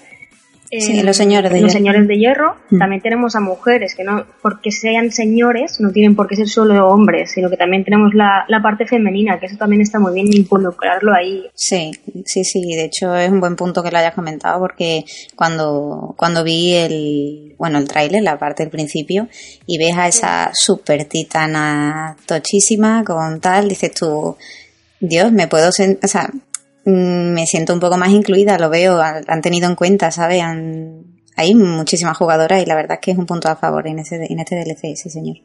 Eh, 0.77 0.81
Sí, 0.81 1.03
los 1.03 1.16
señores 1.16 1.51
de 1.53 1.61
los 1.61 1.72
hierro. 1.72 1.79
señores 1.79 2.09
de 2.09 2.18
hierro. 2.18 2.57
Mm. 2.70 2.79
También 2.79 3.03
tenemos 3.03 3.37
a 3.37 3.41
mujeres 3.41 3.95
que 3.95 4.05
no, 4.05 4.25
porque 4.43 4.70
sean 4.70 5.11
señores, 5.11 5.81
no 5.81 5.91
tienen 5.93 6.14
por 6.16 6.27
qué 6.29 6.37
ser 6.37 6.49
solo 6.49 6.89
hombres, 6.89 7.33
sino 7.33 7.51
que 7.51 7.57
también 7.57 7.85
tenemos 7.85 8.14
la, 8.14 8.45
la 8.49 8.62
parte 8.62 8.87
femenina, 8.87 9.39
que 9.39 9.47
eso 9.47 9.57
también 9.57 9.83
está 9.83 9.99
muy 9.99 10.12
bien 10.14 10.27
involucrarlo 10.33 11.12
ahí. 11.14 11.47
Sí, 11.55 11.91
sí, 12.25 12.45
sí. 12.45 12.61
De 12.75 12.85
hecho, 12.85 13.14
es 13.16 13.31
un 13.31 13.41
buen 13.41 13.57
punto 13.57 13.83
que 13.83 13.91
lo 13.91 13.99
hayas 13.99 14.14
comentado 14.14 14.59
porque 14.61 15.05
cuando, 15.37 16.14
cuando 16.16 16.45
vi 16.45 16.75
el, 16.75 17.55
bueno, 17.59 17.79
el 17.79 17.89
tráiler, 17.89 18.22
la 18.22 18.39
parte 18.39 18.62
del 18.62 18.70
principio, 18.70 19.29
y 19.66 19.79
ves 19.79 19.97
a 19.97 20.09
esa 20.09 20.51
super 20.55 21.05
titana 21.05 22.16
tochísima 22.27 23.05
con 23.05 23.41
tal, 23.41 23.68
dices 23.68 23.93
tú, 23.93 24.37
Dios, 25.01 25.33
me 25.33 25.49
puedo, 25.49 25.68
o 25.68 25.72
sea, 25.72 26.31
me 26.87 27.47
siento 27.47 27.72
un 27.72 27.80
poco 27.80 27.97
más 27.97 28.11
incluida, 28.11 28.59
lo 28.59 28.68
veo, 28.70 29.01
han 29.01 29.41
tenido 29.43 29.68
en 29.68 29.74
cuenta, 29.76 30.11
¿sabes? 30.11 30.43
Han- 30.43 31.05
hay 31.37 31.55
muchísimas 31.55 32.16
jugadoras 32.16 32.62
y 32.62 32.66
la 32.66 32.76
verdad 32.76 32.95
es 32.95 33.01
que 33.01 33.11
es 33.11 33.18
un 33.18 33.26
punto 33.26 33.49
a 33.49 33.57
favor 33.57 33.87
en, 33.89 33.99
ese, 33.99 34.24
en 34.28 34.39
este 34.39 34.55
DLC, 34.57 34.95
sí, 34.97 35.11
señor. 35.11 35.37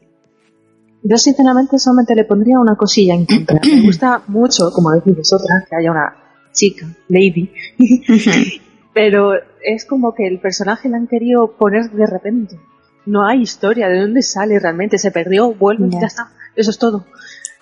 Yo 1.02 1.16
sinceramente 1.16 1.78
solamente 1.78 2.14
le 2.14 2.24
pondría 2.24 2.58
una 2.60 2.76
cosilla 2.76 3.14
en 3.14 3.24
contra. 3.26 3.58
Me 3.64 3.82
gusta 3.86 4.22
mucho, 4.28 4.70
como 4.72 4.90
decís 4.92 5.16
vosotras, 5.16 5.64
que 5.68 5.76
haya 5.76 5.90
una 5.90 6.14
chica, 6.52 6.86
lady, 7.08 7.50
pero 8.94 9.32
es 9.64 9.84
como 9.84 10.14
que 10.14 10.26
el 10.26 10.40
personaje 10.40 10.88
le 10.88 10.96
han 10.96 11.06
querido 11.06 11.56
poner 11.56 11.90
de 11.90 12.06
repente. 12.06 12.58
No 13.06 13.26
hay 13.26 13.40
historia, 13.42 13.88
¿de 13.88 14.00
dónde 14.00 14.22
sale 14.22 14.58
realmente? 14.58 14.98
Se 14.98 15.10
perdió, 15.10 15.52
vuelve, 15.54 15.88
Ya. 15.90 16.00
ya 16.02 16.06
está. 16.06 16.32
Eso 16.54 16.70
es 16.70 16.78
todo. 16.78 17.06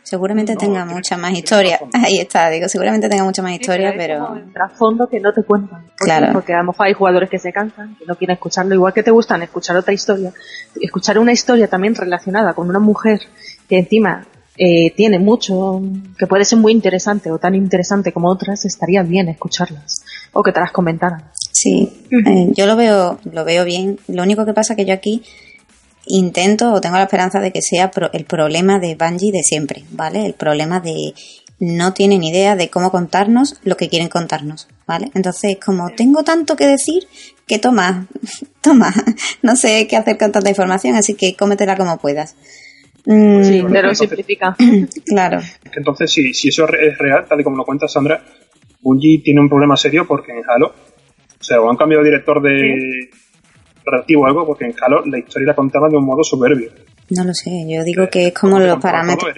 Seguramente 0.09 0.55
No, 0.55 0.59
tenga 0.59 0.87
mucha 0.87 1.19
más 1.19 1.35
historia. 1.35 1.79
Ahí 1.93 2.19
está, 2.19 2.49
digo, 2.49 2.67
seguramente 2.67 3.11
tenga 3.11 3.25
mucha 3.25 3.43
más 3.43 3.53
historia, 3.53 3.91
Sí, 3.91 3.97
pero... 3.99 4.37
el 4.37 4.51
trasfondo 4.55 5.07
que 5.07 5.21
no 5.21 5.35
te 5.35 5.43
cuentan. 5.43 5.85
Claro. 5.97 6.33
Porque 6.33 6.55
a 6.55 6.61
lo 6.61 6.65
mejor 6.65 6.87
hay 6.87 6.95
jugadores 6.95 7.29
que 7.29 7.39
se 7.39 7.53
cansan, 7.53 7.95
que 7.97 8.07
no 8.07 8.17
quieren 8.17 8.33
escucharlo, 8.33 8.75
igual 8.75 8.95
que 8.95 9.03
te 9.03 9.11
gustan 9.11 9.43
escuchar 9.43 9.77
otra 9.77 9.93
historia. 9.93 10.33
Escuchar 10.81 11.19
una 11.19 11.33
historia 11.33 11.69
también 11.69 11.95
relacionada 11.95 12.55
con 12.55 12.71
una 12.71 12.79
mujer 12.79 13.21
que 13.69 13.81
encima 13.81 14.27
eh, 14.57 14.95
tiene 14.97 15.19
mucho, 15.19 15.83
que 16.17 16.27
puede 16.27 16.47
ser 16.47 16.59
muy 16.59 16.73
interesante 16.73 17.31
o 17.31 17.37
tan 17.37 17.55
interesante 17.55 18.11
como 18.11 18.31
otras, 18.31 18.65
estaría 18.65 19.03
bien 19.03 19.29
escucharlas. 19.29 20.07
O 20.33 20.43
que 20.43 20.53
te 20.53 20.61
las 20.61 20.73
comentaran. 20.73 21.23
Sí, 21.35 22.07
eh, 22.11 22.51
yo 22.57 22.65
lo 22.65 22.77
veo, 22.77 23.19
lo 23.31 23.45
veo 23.45 23.67
bien. 23.67 23.99
Lo 24.09 24.23
único 24.23 24.47
que 24.47 24.55
pasa 24.55 24.75
que 24.75 24.87
yo 24.87 24.95
aquí 24.95 25.23
intento 26.09 26.73
o 26.73 26.81
tengo 26.81 26.97
la 26.97 27.05
esperanza 27.05 27.41
de 27.41 27.53
que 27.53 27.63
sea 27.63 27.91
pro- 27.91 28.11
el 28.13 28.25
problema 28.25 28.79
de 28.79 28.95
Bungie 28.97 29.33
de 29.33 29.43
siempre, 29.43 29.85
¿vale? 29.91 30.27
El 30.27 30.35
problema 30.35 30.81
de 30.81 31.15
no 31.61 31.93
tienen 31.93 32.23
idea 32.23 32.55
de 32.57 32.69
cómo 32.71 32.91
contarnos 32.91 33.57
lo 33.65 33.77
que 33.77 33.89
quieren 33.89 34.09
contarnos, 34.09 34.69
¿vale? 34.87 35.11
Entonces, 35.15 35.57
como 35.65 35.91
tengo 35.91 36.23
tanto 36.23 36.55
que 36.57 36.67
decir, 36.67 37.09
que 37.47 37.59
toma, 37.59 38.07
toma, 38.61 38.93
no 39.43 39.57
sé 39.57 39.87
qué 39.89 39.97
hacer 39.97 40.19
con 40.19 40.31
tanta 40.33 40.49
información, 40.51 40.95
así 40.97 41.15
que 41.15 41.35
cómetela 41.35 41.77
como 41.77 41.99
puedas. 41.99 42.37
Mm, 43.07 43.43
Sí, 43.43 43.59
lo 43.61 43.69
entonces- 43.69 43.99
simplifica. 43.99 44.57
claro, 45.07 45.41
entonces, 45.75 46.13
si, 46.13 46.33
si 46.35 46.49
eso 46.49 46.65
es 46.69 46.97
real, 46.99 47.25
tal 47.29 47.41
y 47.41 47.45
como 47.45 47.57
lo 47.57 47.65
cuenta 47.65 47.89
Sandra, 47.89 48.23
Bungie 48.81 49.21
tiene 49.25 49.41
un 49.41 49.49
problema 49.49 49.77
serio 49.77 50.07
porque 50.07 50.31
en 50.33 50.43
Halo, 50.49 50.69
o 50.69 51.43
sea, 51.43 51.61
o 51.61 51.69
han 51.71 51.77
cambiado 51.77 52.05
de 52.05 52.11
director 52.11 52.41
de 52.43 53.11
relativo 53.91 54.23
o 54.23 54.27
algo, 54.27 54.47
porque 54.47 54.67
en 54.67 54.75
Halo 54.81 55.05
la 55.07 55.19
historia 55.19 55.49
la 55.49 55.55
contaba 55.55 55.89
de 55.89 55.97
un 55.97 56.05
modo 56.05 56.23
soberbio. 56.23 56.71
No 57.11 57.25
lo 57.25 57.35
sé, 57.35 57.51
yo 57.69 57.83
digo 57.85 58.09
que 58.09 58.29
es 58.29 58.35
como 58.35 58.59
los 58.59 58.81
parámetros. 58.81 59.35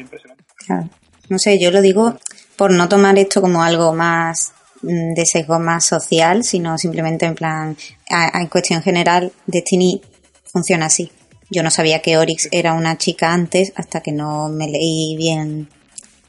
Claro. 0.66 0.88
No 1.28 1.38
sé, 1.38 1.58
yo 1.58 1.70
lo 1.70 1.80
digo 1.80 2.16
por 2.56 2.72
no 2.72 2.88
tomar 2.88 3.18
esto 3.18 3.40
como 3.40 3.62
algo 3.62 3.94
más 3.94 4.52
mm, 4.82 5.14
de 5.14 5.24
sesgo 5.24 5.58
más 5.58 5.86
social, 5.86 6.44
sino 6.44 6.76
simplemente 6.76 7.26
en 7.26 7.34
plan, 7.34 7.76
en 8.08 8.46
cuestión 8.48 8.82
general, 8.82 9.32
Destiny 9.46 10.02
funciona 10.44 10.86
así. 10.86 11.10
Yo 11.48 11.62
no 11.62 11.70
sabía 11.70 12.00
que 12.00 12.18
Oryx 12.18 12.48
era 12.52 12.74
una 12.74 12.98
chica 12.98 13.32
antes 13.32 13.72
hasta 13.76 14.00
que 14.00 14.12
no 14.12 14.48
me 14.48 14.68
leí 14.68 15.16
bien, 15.16 15.68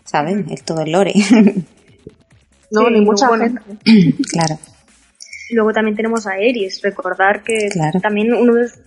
¿sabes? 0.03 0.45
El 0.49 0.63
todo 0.63 0.81
el 0.81 0.91
lore. 0.91 1.13
No, 2.71 2.89
ni 2.89 3.01
mucha 3.01 3.27
gente. 3.37 3.61
claro. 4.31 4.57
Luego 5.51 5.73
también 5.73 5.95
tenemos 5.95 6.27
a 6.27 6.37
Eris, 6.37 6.81
recordar 6.81 7.43
que 7.43 7.69
también 8.01 8.33
uno 8.33 8.53
de 8.53 8.61
los 8.61 8.79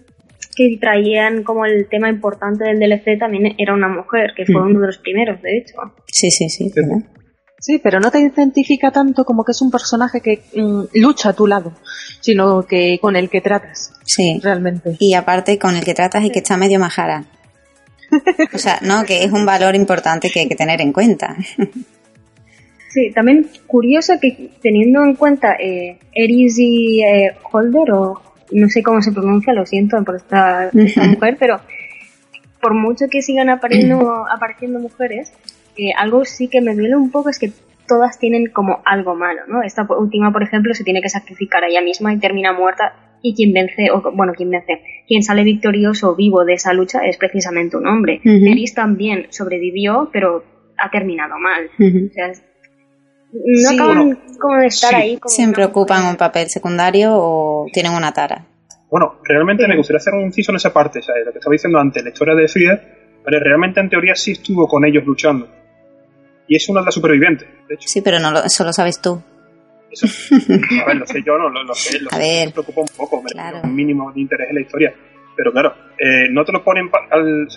que 0.57 0.79
traían 0.81 1.43
como 1.43 1.67
el 1.67 1.89
tema 1.89 2.09
importante 2.09 2.65
del 2.65 2.79
DLC 2.79 3.19
también 3.19 3.55
era 3.59 3.75
una 3.75 3.89
mujer, 3.89 4.33
que 4.37 4.47
fue 4.47 4.63
uno 4.63 4.81
de 4.81 4.87
los 4.87 4.99
primeros, 4.99 5.41
de 5.43 5.59
hecho. 5.59 5.75
Sí, 6.07 6.31
sí, 6.31 6.49
sí. 6.49 6.73
Sí, 7.61 7.81
pero 7.83 7.99
no 7.99 8.11
te 8.11 8.21
identifica 8.21 8.91
tanto 8.91 9.25
como 9.25 9.43
que 9.43 9.53
es 9.53 9.63
un 9.63 9.71
personaje 9.71 10.21
que 10.21 10.43
mm, 10.55 10.99
lucha 11.01 11.31
a 11.31 11.33
tu 11.33 11.47
lado, 11.47 11.73
sino 12.21 12.67
que 12.67 12.99
con 13.01 13.17
el 13.17 13.31
que 13.31 13.41
tratas. 13.41 13.93
Sí. 14.05 14.39
Realmente. 14.43 14.97
Y 14.99 15.15
aparte 15.15 15.59
con 15.59 15.75
el 15.75 15.83
que 15.83 15.95
tratas 15.95 16.25
y 16.25 16.31
que 16.31 16.41
está 16.41 16.59
medio 16.59 16.79
majara. 16.79 17.25
O 18.53 18.59
sea, 18.59 18.79
no, 18.83 19.05
que 19.05 19.25
es 19.25 19.33
un 19.33 19.47
valor 19.47 19.75
importante 19.75 20.31
que 20.31 20.41
hay 20.41 20.49
que 20.49 20.57
tener 20.57 20.81
en 20.83 20.93
cuenta. 20.93 21.37
Sí, 22.95 23.11
también 23.11 23.49
curioso 23.67 24.21
que 24.21 24.51
teniendo 24.63 25.03
en 25.03 25.17
cuenta 25.17 25.57
eh, 25.59 25.99
Eris 26.13 26.57
y 26.61 27.03
eh, 27.03 27.33
Holder, 27.51 27.91
o 27.91 28.23
no 28.53 28.69
sé 28.69 28.85
cómo 28.85 29.03
se 29.03 29.11
pronuncia, 29.11 29.53
lo 29.53 29.67
siento 29.67 30.01
por 30.05 30.15
esta, 30.15 30.71
mujer, 31.11 31.37
pero 31.41 31.59
por 32.61 32.75
mucho 32.75 33.07
que 33.11 33.21
sigan 33.21 33.51
apareciendo, 33.51 34.25
apareciendo 34.33 34.79
mujeres, 34.79 35.33
eh, 35.77 35.91
algo 35.99 36.25
sí 36.25 36.47
que 36.47 36.61
me 36.61 36.77
duele 36.77 36.95
un 36.95 37.11
poco 37.11 37.31
es 37.31 37.41
que 37.41 37.51
todas 37.89 38.21
tienen 38.21 38.47
como 38.47 38.81
algo 38.85 39.17
malo, 39.17 39.41
¿no? 39.49 39.65
Esta 39.65 39.85
última, 39.99 40.33
por 40.33 40.45
ejemplo, 40.45 40.73
se 40.73 40.85
tiene 40.85 41.03
que 41.03 41.09
sacrificar 41.09 41.65
a 41.65 41.67
ella 41.67 41.83
misma 41.83 42.15
y 42.15 42.21
termina 42.21 42.53
muerta 42.53 42.95
y 43.23 43.35
quien 43.35 43.53
vence, 43.53 43.91
o 43.91 44.13
bueno, 44.13 44.35
quien 44.35 44.51
vence, 44.51 44.83
quien 45.09 45.25
sale 45.25 45.43
victorioso 45.43 46.13
o 46.13 46.15
vivo 46.15 46.45
de 46.45 46.53
esa 46.53 46.73
lucha 46.73 47.05
es 47.05 47.17
precisamente 47.17 47.77
un 47.77 47.89
hombre. 47.89 48.21
Eris 48.23 48.73
también 48.73 49.27
sobrevivió, 49.31 50.11
pero 50.13 50.45
ha 50.79 50.91
terminado 50.91 51.41
mal. 51.41 51.71
O 51.77 52.13
sea, 52.13 52.33
no 53.35 53.71
acaban 53.71 54.19
como 54.39 54.57
de 54.59 54.67
estar 54.67 54.95
ahí. 54.95 55.19
Siempre 55.27 55.65
ocupan 55.65 56.07
un 56.07 56.17
papel 56.17 56.49
secundario 56.49 57.11
o 57.13 57.67
tienen 57.73 57.93
una 57.93 58.13
tara. 58.13 58.47
Bueno, 58.91 59.17
realmente 59.25 59.67
me 59.67 59.77
gustaría 59.77 59.99
hacer 59.99 60.15
un 60.15 60.23
inciso 60.23 60.53
en 60.53 60.57
esa 60.57 60.73
parte, 60.73 61.01
lo 61.01 61.33
que 61.33 61.39
estaba 61.39 61.53
diciendo 61.53 61.79
antes, 61.79 62.03
la 62.03 62.11
historia 62.11 62.35
de 62.35 62.47
Frida, 62.47 62.81
pero 63.25 63.41
realmente 63.41 63.81
en 63.81 63.91
teoría 63.91 64.15
sí 64.15 64.33
estuvo 64.33 64.69
con 64.69 64.85
ellos 64.85 65.05
luchando. 65.05 65.49
Y 66.47 66.57
es 66.57 66.69
una 66.69 66.81
de 66.81 66.87
las 66.87 66.95
supervivientes, 66.95 67.49
de 67.69 67.75
hecho. 67.75 67.89
Sí, 67.89 68.03
pero 68.03 68.21
no 68.21 68.31
lo, 68.31 68.45
eso 68.45 68.65
lo 68.65 68.73
sabes 68.73 69.01
tú. 69.01 69.21
Eso, 69.91 70.07
a 70.83 70.87
ver, 70.87 70.97
lo 70.97 71.07
sé 71.07 71.23
yo, 71.25 71.37
no 71.39 71.49
lo, 71.49 71.75
sé, 71.75 71.99
lo 72.01 72.11
me 72.17 72.51
preocupa 72.53 72.83
un 72.83 72.89
poco, 72.97 73.23
me 73.23 73.61
un 73.63 73.75
mínimo 73.75 74.13
de 74.13 74.21
interés 74.21 74.49
en 74.51 74.55
la 74.55 74.61
historia. 74.61 74.95
Pero 75.37 75.51
claro, 75.51 75.75
eh, 75.99 76.29
no 76.31 76.45
te 76.45 76.53
lo 76.53 76.63
ponen 76.63 76.89
al... 77.11 77.49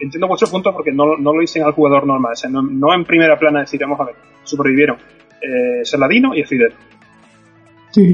entiendo 0.00 0.28
vuestro 0.28 0.48
punto 0.48 0.72
porque 0.72 0.92
no, 0.92 1.16
no, 1.16 1.32
lo 1.32 1.40
dicen 1.40 1.62
al 1.62 1.72
jugador 1.72 2.06
normal, 2.06 2.32
o 2.32 2.36
sea, 2.36 2.50
no, 2.50 2.62
no 2.62 2.94
en 2.94 3.04
primera 3.04 3.38
plana 3.38 3.60
decir, 3.60 3.80
vamos 3.80 4.00
a 4.00 4.04
ver, 4.04 4.14
sobrevivieron 4.42 4.96
eh, 5.40 5.84
Saladino 5.84 6.34
y 6.34 6.44
Fidel. 6.44 6.72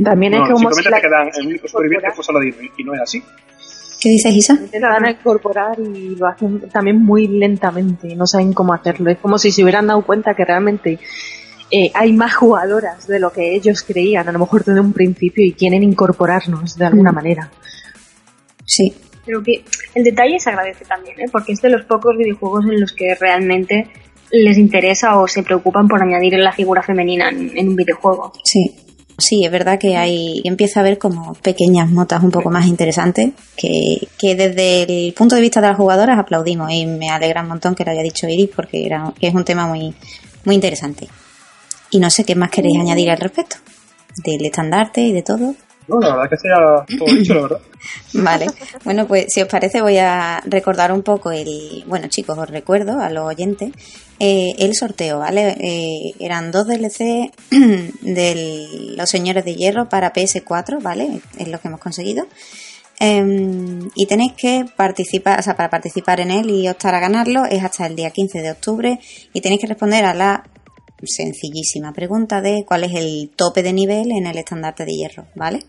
También 0.04 0.34
es 0.34 0.42
que 0.42 0.52
como 0.52 0.70
simplemente 0.70 1.00
te 1.00 1.08
quedan 1.08 1.30
el 1.34 1.46
único 1.46 1.68
sobreviviente 1.68 2.10
fue 2.10 2.24
Saladino 2.24 2.56
y 2.76 2.84
no 2.84 2.94
es 2.94 3.00
así. 3.00 3.22
¿Qué 4.00 4.08
dices, 4.08 4.34
Isa? 4.34 4.56
Se 4.56 4.80
van 4.80 5.06
a 5.06 5.10
incorporar 5.10 5.78
y 5.78 6.16
lo 6.16 6.26
hacen 6.26 6.60
también 6.70 7.02
muy 7.02 7.28
lentamente, 7.28 8.14
no 8.16 8.26
saben 8.26 8.52
cómo 8.52 8.72
hacerlo. 8.72 9.10
Es 9.10 9.18
como 9.18 9.38
si 9.38 9.50
se 9.50 9.62
hubieran 9.62 9.86
dado 9.86 10.02
cuenta 10.02 10.34
que 10.34 10.44
realmente 10.44 10.98
eh, 11.70 11.90
hay 11.94 12.12
más 12.14 12.34
jugadoras 12.34 13.06
de 13.06 13.20
lo 13.20 13.30
que 13.30 13.54
ellos 13.54 13.82
creían, 13.82 14.26
a 14.28 14.32
lo 14.32 14.38
mejor 14.38 14.64
desde 14.64 14.80
un 14.80 14.92
principio, 14.92 15.44
y 15.44 15.52
quieren 15.52 15.82
incorporarnos 15.82 16.76
de 16.76 16.86
alguna 16.86 17.12
mm. 17.12 17.14
manera. 17.14 17.50
Sí. 18.64 18.94
Creo 19.24 19.42
que 19.42 19.64
el 19.94 20.04
detalle 20.04 20.38
se 20.38 20.50
agradece 20.50 20.84
también, 20.84 21.20
¿eh? 21.20 21.26
porque 21.30 21.52
es 21.52 21.60
de 21.60 21.70
los 21.70 21.84
pocos 21.84 22.16
videojuegos 22.16 22.64
en 22.64 22.80
los 22.80 22.92
que 22.92 23.14
realmente 23.14 23.88
les 24.30 24.58
interesa 24.58 25.18
o 25.18 25.26
se 25.26 25.42
preocupan 25.42 25.88
por 25.88 26.02
añadir 26.02 26.34
la 26.38 26.52
figura 26.52 26.82
femenina 26.82 27.28
en, 27.30 27.68
un 27.68 27.76
videojuego. 27.76 28.32
Sí, 28.44 28.74
sí, 29.18 29.44
es 29.44 29.50
verdad 29.50 29.78
que 29.78 29.96
hay 29.96 30.40
empieza 30.44 30.80
a 30.80 30.82
haber 30.82 30.98
como 30.98 31.34
pequeñas 31.34 31.90
motas 31.90 32.22
un 32.22 32.30
poco 32.30 32.50
más 32.50 32.66
interesantes 32.66 33.32
que, 33.56 34.06
que, 34.18 34.36
desde 34.36 34.82
el 34.82 35.12
punto 35.14 35.34
de 35.34 35.40
vista 35.40 35.60
de 35.60 35.68
las 35.68 35.76
jugadoras 35.76 36.18
aplaudimos 36.18 36.70
y 36.70 36.86
me 36.86 37.10
alegra 37.10 37.42
un 37.42 37.48
montón 37.48 37.74
que 37.74 37.84
lo 37.84 37.90
haya 37.90 38.02
dicho 38.02 38.28
Iris 38.28 38.50
porque 38.54 38.86
era, 38.86 39.12
es 39.20 39.34
un 39.34 39.44
tema 39.44 39.66
muy, 39.66 39.94
muy 40.44 40.54
interesante. 40.54 41.08
Y 41.90 41.98
no 41.98 42.08
sé 42.08 42.24
qué 42.24 42.36
más 42.36 42.50
queréis 42.50 42.78
añadir 42.78 43.10
al 43.10 43.18
respecto 43.18 43.56
del 44.24 44.44
estandarte 44.44 45.00
y 45.00 45.12
de 45.12 45.22
todo. 45.22 45.54
No, 45.90 46.00
la 46.00 46.16
verdad 46.16 46.30
que 46.30 46.36
sea 46.36 46.98
todo 46.98 47.14
dicho, 47.14 47.34
la 47.34 47.42
verdad. 47.42 47.60
Vale, 48.14 48.46
bueno, 48.84 49.06
pues 49.06 49.32
si 49.32 49.42
os 49.42 49.48
parece 49.48 49.80
voy 49.80 49.98
a 49.98 50.42
recordar 50.46 50.92
un 50.92 51.02
poco 51.02 51.30
el... 51.32 51.84
Bueno 51.86 52.08
chicos, 52.08 52.38
os 52.38 52.48
recuerdo 52.48 53.00
a 53.00 53.10
los 53.10 53.26
oyentes 53.26 53.72
eh, 54.18 54.52
el 54.58 54.74
sorteo, 54.74 55.18
¿vale? 55.18 55.56
Eh, 55.60 56.14
eran 56.20 56.50
dos 56.50 56.66
DLC 56.66 57.32
de 58.02 58.94
Los 58.96 59.08
Señores 59.08 59.44
de 59.44 59.54
Hierro 59.54 59.88
para 59.88 60.12
PS4, 60.12 60.82
¿vale? 60.82 61.20
Es 61.38 61.48
lo 61.48 61.58
que 61.58 61.68
hemos 61.68 61.80
conseguido. 61.80 62.26
Em, 63.02 63.88
y 63.94 64.04
tenéis 64.04 64.34
que 64.34 64.66
participar, 64.76 65.40
o 65.40 65.42
sea, 65.42 65.56
para 65.56 65.70
participar 65.70 66.20
en 66.20 66.30
él 66.30 66.50
y 66.50 66.68
optar 66.68 66.94
a 66.94 67.00
ganarlo 67.00 67.46
es 67.46 67.64
hasta 67.64 67.86
el 67.86 67.96
día 67.96 68.10
15 68.10 68.42
de 68.42 68.50
octubre 68.50 69.00
y 69.32 69.40
tenéis 69.40 69.62
que 69.62 69.68
responder 69.68 70.04
a 70.04 70.12
la 70.12 70.44
sencillísima 71.02 71.92
pregunta 71.92 72.40
de 72.40 72.64
cuál 72.66 72.84
es 72.84 72.94
el 72.94 73.30
tope 73.34 73.62
de 73.62 73.72
nivel 73.72 74.12
en 74.12 74.26
el 74.26 74.38
estandarte 74.38 74.84
de 74.84 74.92
hierro, 74.92 75.26
¿vale? 75.34 75.64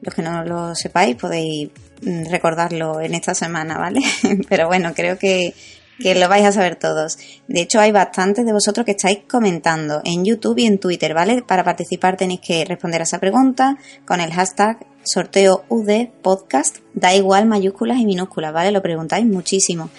Los 0.00 0.14
que 0.14 0.22
no 0.22 0.44
lo 0.44 0.74
sepáis 0.74 1.16
podéis 1.16 1.70
mm, 2.02 2.26
recordarlo 2.30 3.00
en 3.00 3.14
esta 3.14 3.34
semana, 3.34 3.78
¿vale? 3.78 4.00
Pero 4.48 4.68
bueno, 4.68 4.92
creo 4.94 5.18
que, 5.18 5.54
que 5.98 6.14
lo 6.14 6.28
vais 6.28 6.44
a 6.44 6.52
saber 6.52 6.76
todos. 6.76 7.18
De 7.48 7.62
hecho, 7.62 7.80
hay 7.80 7.90
bastantes 7.90 8.46
de 8.46 8.52
vosotros 8.52 8.86
que 8.86 8.92
estáis 8.92 9.20
comentando 9.28 10.00
en 10.04 10.24
YouTube 10.24 10.58
y 10.58 10.66
en 10.66 10.78
Twitter, 10.78 11.14
¿vale? 11.14 11.42
Para 11.42 11.64
participar 11.64 12.16
tenéis 12.16 12.40
que 12.40 12.64
responder 12.64 13.00
a 13.00 13.04
esa 13.04 13.18
pregunta 13.18 13.76
con 14.06 14.20
el 14.20 14.32
hashtag 14.32 14.86
sorteo 15.02 15.64
UD 15.68 16.08
podcast, 16.22 16.78
da 16.94 17.14
igual 17.14 17.46
mayúsculas 17.46 17.98
y 17.98 18.06
minúsculas, 18.06 18.52
¿vale? 18.52 18.70
Lo 18.70 18.82
preguntáis 18.82 19.26
muchísimo 19.26 19.90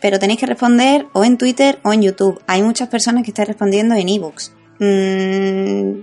pero 0.00 0.18
tenéis 0.18 0.40
que 0.40 0.46
responder 0.46 1.06
o 1.12 1.24
en 1.24 1.38
Twitter 1.38 1.78
o 1.82 1.92
en 1.92 2.02
YouTube. 2.02 2.40
Hay 2.46 2.62
muchas 2.62 2.88
personas 2.88 3.24
que 3.24 3.30
están 3.30 3.46
respondiendo 3.46 3.94
en 3.94 4.08
ebooks. 4.08 4.52
Mm, 4.78 6.02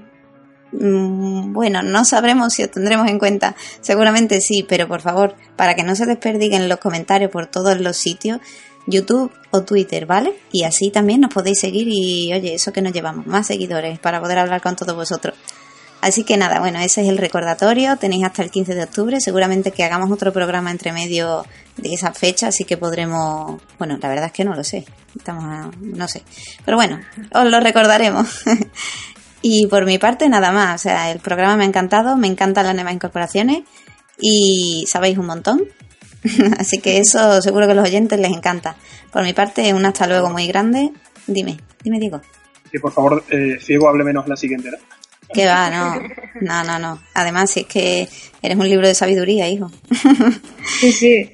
mm, 0.72 1.54
bueno, 1.54 1.82
no 1.82 2.06
sabremos 2.06 2.54
si 2.54 2.64
os 2.64 2.72
tendremos 2.72 3.08
en 3.10 3.20
cuenta. 3.20 3.56
Seguramente 3.82 4.42
sí, 4.42 4.66
pero 4.68 4.88
por 4.88 5.02
favor, 5.02 5.36
para 5.56 5.76
que 5.76 5.84
no 5.84 5.96
se 5.96 6.06
desperdiguen 6.06 6.70
los 6.70 6.80
comentarios 6.80 7.32
por 7.32 7.48
todos 7.48 7.80
los 7.80 7.98
sitios, 7.98 8.40
YouTube 8.88 9.32
o 9.52 9.64
Twitter, 9.64 10.06
¿vale? 10.06 10.34
Y 10.52 10.64
así 10.64 10.92
también 10.92 11.22
nos 11.22 11.34
podéis 11.34 11.60
seguir 11.60 11.88
y, 11.90 12.34
oye, 12.34 12.54
eso 12.54 12.72
que 12.72 12.82
nos 12.82 12.94
llevamos, 12.94 13.26
más 13.26 13.48
seguidores 13.48 14.00
para 14.00 14.22
poder 14.22 14.38
hablar 14.38 14.62
con 14.62 14.76
todos 14.76 14.96
vosotros. 14.96 15.36
Así 16.06 16.24
que 16.24 16.38
nada, 16.38 16.60
bueno, 16.60 16.78
ese 16.82 17.02
es 17.02 17.10
el 17.10 17.18
recordatorio. 17.18 17.98
Tenéis 17.98 18.26
hasta 18.26 18.44
el 18.44 18.52
15 18.52 18.76
de 18.76 18.84
octubre. 18.84 19.20
Seguramente 19.20 19.72
que 19.72 19.84
hagamos 19.84 20.12
otro 20.12 20.32
programa 20.32 20.70
entre 20.70 20.92
medio 20.92 21.44
de 21.78 21.96
esa 21.96 22.14
fecha, 22.14 22.50
así 22.50 22.64
que 22.64 22.78
podremos. 22.78 23.60
Bueno, 23.80 23.98
la 24.00 24.10
verdad 24.10 24.28
es 24.28 24.32
que 24.32 24.46
no 24.46 24.54
lo 24.54 24.64
sé. 24.64 24.86
Estamos 25.18 25.76
no 25.82 26.08
sé. 26.08 26.22
Pero 26.64 26.78
bueno, 26.78 27.00
os 27.34 27.46
lo 27.46 27.60
recordaremos. 27.60 28.44
y 29.42 29.66
por 29.66 29.88
mi 29.88 29.98
parte, 29.98 30.30
nada 30.30 30.52
más. 30.52 30.80
O 30.80 30.84
sea, 30.84 31.12
el 31.12 31.18
programa 31.22 31.58
me 31.58 31.64
ha 31.64 31.68
encantado. 31.68 32.16
Me 32.18 32.28
encantan 32.28 32.68
las 32.68 32.76
nuevas 32.76 32.94
incorporaciones. 32.94 33.64
Y 34.20 34.86
sabéis 34.88 35.18
un 35.18 35.26
montón. 35.26 35.64
así 36.60 36.78
que 36.82 37.00
eso 37.00 37.42
seguro 37.42 37.66
que 37.66 37.72
a 37.72 37.76
los 37.76 37.88
oyentes 37.88 38.20
les 38.20 38.32
encanta. 38.32 38.76
Por 39.12 39.24
mi 39.24 39.34
parte, 39.34 39.74
un 39.74 39.84
hasta 39.88 40.06
luego 40.06 40.30
muy 40.30 40.46
grande. 40.46 40.92
Dime, 41.26 41.58
dime, 41.82 42.00
Diego. 42.00 42.22
Que 42.72 42.80
por 42.80 42.92
favor, 42.92 43.24
eh, 43.32 43.58
Ciego 43.60 43.90
hable 43.90 44.04
menos 44.04 44.28
la 44.28 44.36
siguiente, 44.36 44.70
¿no? 44.70 44.78
Que 45.34 45.46
va, 45.46 45.70
no. 45.70 46.02
No, 46.42 46.64
no, 46.64 46.80
no. 46.80 47.02
Además, 47.14 47.56
es 47.58 47.66
que 47.66 48.08
eres 48.42 48.58
un 48.58 48.68
libro 48.68 48.88
de 48.88 48.96
sabiduría, 48.96 49.48
hijo. 49.50 49.72
Sí, 50.80 50.92
sí. 50.92 51.32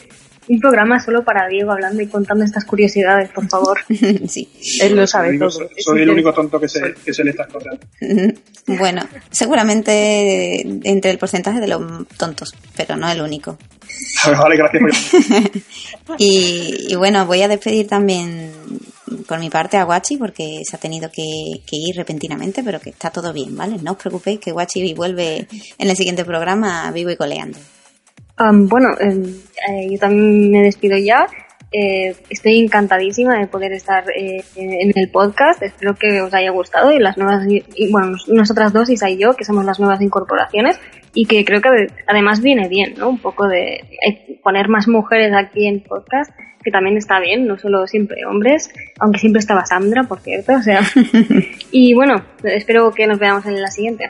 Un 0.52 0.60
programa 0.60 1.00
solo 1.00 1.24
para 1.24 1.48
Diego 1.48 1.72
hablando 1.72 2.02
y 2.02 2.08
contando 2.08 2.44
estas 2.44 2.66
curiosidades, 2.66 3.30
por 3.30 3.48
favor. 3.48 3.80
Sí. 4.28 4.50
Él 4.82 4.96
lo 4.96 5.08
sabe 5.08 5.38
todo. 5.38 5.50
Soy, 5.50 6.02
el 6.02 6.10
único 6.10 6.34
tonto 6.34 6.60
que 6.60 6.68
se, 6.68 6.94
que 7.06 7.14
se 7.14 7.24
le 7.24 7.32
está 7.32 7.48
contando. 7.48 7.80
Bueno, 8.68 9.02
seguramente 9.32 10.62
entre 10.84 11.12
el 11.12 11.18
porcentaje 11.18 11.60
de 11.60 11.68
los 11.68 12.08
tontos, 12.18 12.54
pero 12.76 12.96
no 12.96 13.10
el 13.10 13.22
único. 13.22 13.58
Vale, 14.26 14.58
gracias. 14.58 15.14
y, 16.18 16.88
y 16.90 16.96
bueno, 16.96 17.26
voy 17.26 17.42
a 17.42 17.48
despedir 17.48 17.88
también 17.88 18.52
por 19.28 19.40
mi 19.40 19.50
parte 19.50 19.78
a 19.78 19.84
Guachi 19.84 20.18
porque 20.18 20.62
se 20.64 20.76
ha 20.76 20.80
tenido 20.80 21.10
que, 21.10 21.22
ir 21.72 21.96
repentinamente, 21.96 22.64
pero 22.64 22.80
que 22.80 22.92
está 22.92 23.10
todo 23.10 23.34
bien, 23.34 23.56
¿vale? 23.56 23.78
No 23.82 23.92
os 23.92 23.98
preocupéis 23.98 24.40
que 24.40 24.52
Guachi 24.52 24.94
vuelve 24.94 25.48
en 25.78 25.90
el 25.90 25.96
siguiente 25.96 26.26
programa 26.26 26.92
vivo 26.92 27.12
y 27.12 27.16
coleando. 27.16 27.58
Bueno, 28.54 28.90
em, 29.00 29.24
eh, 29.70 29.88
yo 29.92 30.00
también 30.00 30.52
me 30.52 30.62
despido 30.62 30.98
ya. 30.98 31.28
Eh, 31.74 32.14
estoy 32.30 32.60
encantadísima 32.60 33.40
de 33.40 33.48
poder 33.48 33.72
estar 33.72 34.04
eh, 34.14 34.44
en 34.56 34.92
el 34.94 35.10
podcast. 35.10 35.62
Espero 35.64 35.96
que 35.96 36.22
os 36.22 36.34
haya 36.34 36.52
gustado 36.52 36.92
y 36.92 37.00
las 37.00 37.18
nuevas, 37.18 37.48
y, 37.48 37.92
bueno, 37.92 38.18
nosotras 38.28 38.74
dos, 38.74 38.90
Isa 38.90 39.10
y 39.10 39.18
yo, 39.18 39.36
que 39.36 39.46
somos 39.46 39.64
las 39.64 39.80
nuevas 39.80 40.02
incorporaciones 40.02 40.80
y 41.14 41.26
que 41.26 41.46
creo 41.46 41.62
que 41.62 41.70
además 42.08 42.42
viene 42.42 42.68
bien, 42.68 42.96
¿no? 42.98 43.10
Un 43.10 43.20
poco 43.20 43.48
de 43.48 43.82
poner 44.44 44.68
más 44.68 44.88
mujeres 44.88 45.34
aquí 45.34 45.68
en 45.68 45.82
podcast, 45.82 46.32
que 46.64 46.72
también 46.72 46.98
está 46.98 47.20
bien, 47.20 47.48
no 47.48 47.58
solo 47.58 47.88
siempre 47.88 48.26
hombres, 48.26 48.72
aunque 49.00 49.20
siempre 49.20 49.40
estaba 49.40 49.66
Sandra, 49.66 50.04
por 50.04 50.20
cierto, 50.20 50.54
o 50.54 50.62
sea. 50.62 50.82
y 51.72 51.94
bueno, 51.94 52.24
espero 52.44 52.92
que 52.92 53.08
nos 53.08 53.20
veamos 53.20 53.46
en 53.46 53.62
la 53.62 53.68
siguiente. 53.68 54.10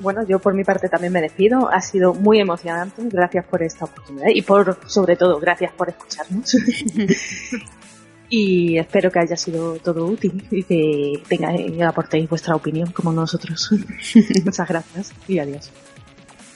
Bueno, 0.00 0.26
yo 0.26 0.38
por 0.38 0.54
mi 0.54 0.64
parte 0.64 0.88
también 0.88 1.12
me 1.12 1.20
despido. 1.20 1.70
Ha 1.70 1.80
sido 1.80 2.14
muy 2.14 2.40
emocionante. 2.40 3.02
Gracias 3.10 3.44
por 3.44 3.62
esta 3.62 3.84
oportunidad 3.84 4.28
y 4.34 4.42
por, 4.42 4.78
sobre 4.86 5.16
todo, 5.16 5.38
gracias 5.38 5.72
por 5.72 5.90
escucharnos. 5.90 6.54
y 8.30 8.78
espero 8.78 9.10
que 9.10 9.18
haya 9.18 9.36
sido 9.36 9.74
todo 9.76 10.06
útil 10.06 10.42
y 10.50 10.62
que 10.62 11.22
tenga, 11.28 11.88
aportéis 11.88 12.28
vuestra 12.30 12.56
opinión 12.56 12.90
como 12.92 13.12
nosotros. 13.12 13.70
Muchas 14.44 14.68
gracias 14.68 15.12
y 15.28 15.38
adiós. 15.38 15.70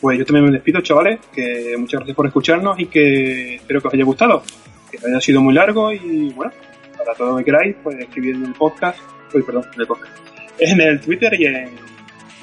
Pues 0.00 0.18
yo 0.18 0.24
también 0.24 0.46
me 0.46 0.52
despido, 0.52 0.80
chavales, 0.80 1.20
que 1.32 1.76
muchas 1.78 2.00
gracias 2.00 2.16
por 2.16 2.26
escucharnos 2.26 2.78
y 2.78 2.86
que 2.86 3.54
espero 3.54 3.80
que 3.80 3.88
os 3.88 3.94
haya 3.94 4.04
gustado, 4.04 4.42
que 4.90 4.98
haya 4.98 5.18
sido 5.18 5.40
muy 5.40 5.54
largo 5.54 5.92
y 5.92 6.30
bueno, 6.34 6.52
para 6.98 7.14
todo 7.14 7.30
lo 7.30 7.36
que 7.38 7.44
queráis, 7.44 7.76
pues 7.82 7.98
escribir 7.98 8.34
en 8.34 8.44
el 8.44 8.52
podcast, 8.52 8.98
uy, 9.32 9.42
perdón, 9.42 9.64
en 9.74 9.80
el 9.80 9.86
podcast, 9.86 10.12
en 10.58 10.80
el 10.82 11.00
Twitter 11.00 11.40
y 11.40 11.46
en 11.46 11.70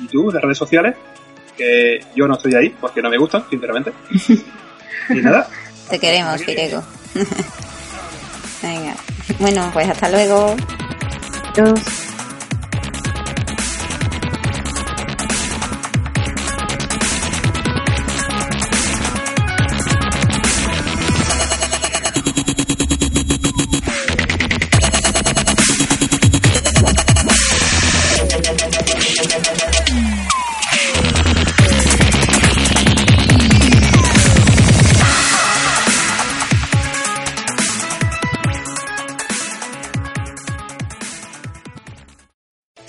YouTube, 0.01 0.33
de 0.33 0.39
redes 0.39 0.57
sociales, 0.57 0.95
que 1.57 1.99
yo 2.15 2.27
no 2.27 2.35
estoy 2.35 2.55
ahí 2.55 2.69
porque 2.69 3.01
no 3.01 3.09
me 3.09 3.17
gustan, 3.17 3.43
sinceramente. 3.49 3.91
y 5.09 5.15
nada. 5.15 5.47
Te 5.89 5.99
queremos, 5.99 6.41
Pirego. 6.43 6.83
Venga. 8.61 8.95
Bueno, 9.39 9.69
pues 9.73 9.89
hasta 9.89 10.09
luego. 10.09 10.55
Adiós. 11.57 12.10